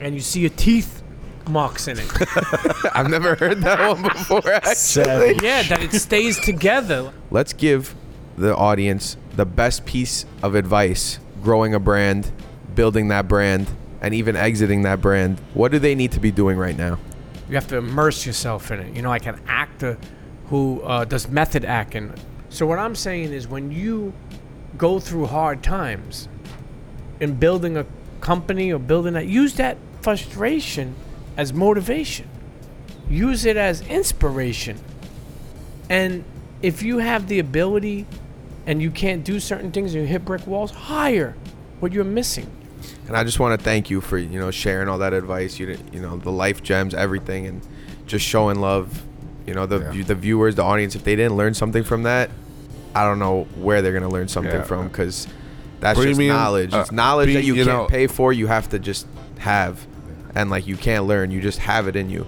and 0.00 0.14
you 0.14 0.20
see 0.20 0.40
your 0.40 0.50
teeth 0.50 1.02
marks 1.50 1.86
in 1.88 1.98
it. 1.98 2.10
I've 2.94 3.10
never 3.10 3.34
heard 3.34 3.60
that 3.62 3.78
one 3.88 4.02
before. 4.02 4.50
Actually. 4.52 5.38
yeah, 5.42 5.62
that 5.64 5.82
it 5.82 5.92
stays 5.92 6.38
together. 6.40 7.12
Let's 7.30 7.52
give 7.52 7.94
the 8.36 8.56
audience 8.56 9.16
the 9.36 9.44
best 9.44 9.84
piece 9.84 10.24
of 10.42 10.54
advice 10.54 11.18
growing 11.42 11.74
a 11.74 11.78
brand, 11.80 12.32
building 12.74 13.08
that 13.08 13.28
brand, 13.28 13.68
and 14.00 14.14
even 14.14 14.36
exiting 14.36 14.82
that 14.82 15.00
brand. 15.00 15.38
What 15.54 15.72
do 15.72 15.78
they 15.78 15.94
need 15.94 16.12
to 16.12 16.20
be 16.20 16.30
doing 16.30 16.56
right 16.56 16.76
now? 16.76 16.98
You 17.48 17.54
have 17.54 17.68
to 17.68 17.76
immerse 17.76 18.26
yourself 18.26 18.70
in 18.70 18.80
it. 18.80 18.94
You 18.94 19.02
know, 19.02 19.08
like 19.08 19.26
an 19.26 19.40
actor 19.46 19.98
who 20.46 20.80
uh, 20.82 21.04
does 21.04 21.28
method 21.28 21.64
acting. 21.64 22.12
So 22.50 22.66
what 22.66 22.78
I'm 22.78 22.94
saying 22.94 23.32
is, 23.32 23.48
when 23.48 23.70
you 23.70 24.12
go 24.76 25.00
through 25.00 25.26
hard 25.26 25.62
times 25.62 26.28
in 27.20 27.34
building 27.34 27.76
a 27.76 27.86
company 28.20 28.72
or 28.72 28.78
building 28.78 29.14
that, 29.14 29.26
use 29.26 29.54
that 29.54 29.76
frustration 30.02 30.94
as 31.36 31.52
motivation. 31.52 32.28
Use 33.08 33.44
it 33.44 33.56
as 33.56 33.80
inspiration. 33.82 34.78
And 35.88 36.24
if 36.60 36.82
you 36.82 36.98
have 36.98 37.28
the 37.28 37.38
ability 37.38 38.06
and 38.66 38.82
you 38.82 38.90
can't 38.90 39.24
do 39.24 39.40
certain 39.40 39.72
things 39.72 39.94
you 39.94 40.02
hit 40.02 40.24
brick 40.24 40.46
walls, 40.46 40.70
hire 40.70 41.34
what 41.80 41.92
you're 41.92 42.04
missing. 42.04 42.50
And 43.06 43.16
I 43.16 43.24
just 43.24 43.40
want 43.40 43.58
to 43.58 43.64
thank 43.64 43.90
you 43.90 44.00
for 44.00 44.18
you 44.18 44.38
know 44.38 44.50
sharing 44.50 44.88
all 44.88 44.98
that 44.98 45.12
advice. 45.12 45.58
You 45.58 45.78
you 45.92 46.00
know 46.00 46.16
the 46.16 46.30
life 46.32 46.62
gems, 46.62 46.94
everything, 46.94 47.46
and 47.46 47.60
just 48.06 48.24
showing 48.24 48.60
love. 48.60 49.02
You 49.46 49.54
know 49.54 49.66
the 49.66 49.90
Yeah. 49.94 50.02
the 50.04 50.14
viewers, 50.14 50.54
the 50.56 50.62
audience. 50.64 50.94
If 50.94 51.04
they 51.04 51.16
didn't 51.16 51.36
learn 51.36 51.54
something 51.54 51.84
from 51.84 52.02
that, 52.02 52.30
I 52.94 53.04
don't 53.04 53.18
know 53.18 53.46
where 53.56 53.80
they're 53.82 53.92
gonna 53.94 54.08
learn 54.08 54.28
something 54.28 54.52
Yeah. 54.52 54.62
from 54.62 54.88
because 54.88 55.26
that's 55.80 55.98
just 56.00 56.20
knowledge. 56.20 56.74
uh, 56.74 56.78
It's 56.80 56.92
knowledge 56.92 57.28
be- 57.28 57.34
that 57.34 57.44
you, 57.44 57.54
you 57.54 57.64
can't 57.64 57.78
know- 57.78 57.86
pay 57.86 58.06
for. 58.08 58.32
You 58.32 58.46
have 58.48 58.68
to 58.70 58.78
just 58.78 59.06
have, 59.38 59.86
and 60.34 60.50
like 60.50 60.66
you 60.66 60.76
can't 60.76 61.04
learn. 61.06 61.30
You 61.30 61.40
just 61.40 61.60
have 61.60 61.86
it 61.88 61.96
in 61.96 62.10
you. 62.10 62.26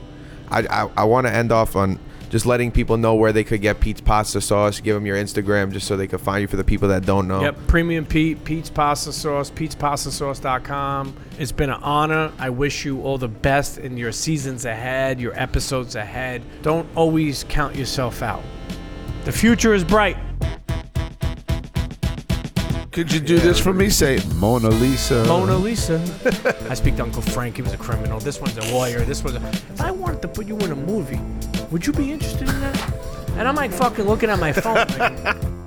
I 0.51 0.61
I, 0.71 0.89
I 0.99 1.05
want 1.05 1.27
to 1.27 1.33
end 1.35 1.53
off 1.53 1.77
on 1.77 1.99
just 2.31 2.47
letting 2.47 2.71
people 2.71 2.97
know 2.97 3.15
where 3.17 3.33
they 3.33 3.45
could 3.45 3.61
get 3.61 3.81
Pete's 3.81 4.01
pasta 4.01 4.41
sauce. 4.41 4.81
Give 4.81 4.95
them 4.95 5.05
your 5.05 5.17
Instagram 5.17 5.73
just 5.73 5.87
so 5.87 5.97
they 5.97 6.07
could 6.07 6.21
find 6.21 6.41
you 6.41 6.47
for 6.47 6.57
the 6.57 6.65
people 6.65 6.89
that 6.89 7.05
don't 7.05 7.29
know. 7.29 7.43
Yep, 7.43 7.67
Premium 7.67 8.07
Pete, 8.07 8.43
Pete's 8.45 8.71
Pasta 8.71 9.13
Sauce, 9.13 9.51
Pete'sPastaSauce.com. 9.51 11.17
It's 11.39 11.53
been 11.53 11.71
an 11.71 11.83
honor. 11.83 12.33
I 12.39 12.51
wish 12.51 12.85
you 12.85 13.03
all 13.03 13.19
the 13.19 13.29
best 13.29 13.79
in 13.79 13.97
your 13.97 14.13
seasons 14.13 14.65
ahead, 14.65 15.21
your 15.21 15.39
episodes 15.39 15.97
ahead. 15.97 16.43
Don't 16.63 16.89
always 16.95 17.45
count 17.49 17.75
yourself 17.75 18.23
out. 18.23 18.43
The 19.25 19.33
future 19.33 19.75
is 19.75 19.85
bright. 19.85 20.17
Could 22.93 23.13
you 23.13 23.21
do 23.21 23.39
this 23.39 23.59
for 23.61 23.73
me? 23.73 23.89
Say 23.89 24.19
Mona 24.35 24.69
Lisa. 24.69 25.25
Mona 25.25 25.57
Lisa. 25.57 26.01
I 26.69 26.75
speak 26.75 26.97
to 26.97 27.05
Uncle 27.05 27.23
Frank. 27.23 27.55
He 27.57 27.63
was 27.63 27.73
a 27.73 27.77
criminal. 27.77 28.19
This 28.19 28.41
one's 28.41 28.57
a 28.59 28.75
lawyer. 28.75 29.01
This 29.03 29.23
was 29.23 29.37
a. 29.37 29.49
If 29.49 29.81
I 29.81 29.93
wanted 29.93 30.23
to 30.23 30.29
put 30.29 30.47
you 30.47 30.59
in 30.59 30.73
a 30.73 30.77
movie, 30.77 31.21
would 31.71 31.87
you 31.87 31.93
be 31.93 32.13
interested 32.13 32.49
in 32.49 32.61
that? 32.61 32.93
And 33.37 33.47
I'm 33.49 33.55
like 33.55 33.73
fucking 33.73 34.05
looking 34.05 34.31
at 34.31 34.39
my 34.39 34.53
phone. 34.53 34.87
Like, 34.99 35.37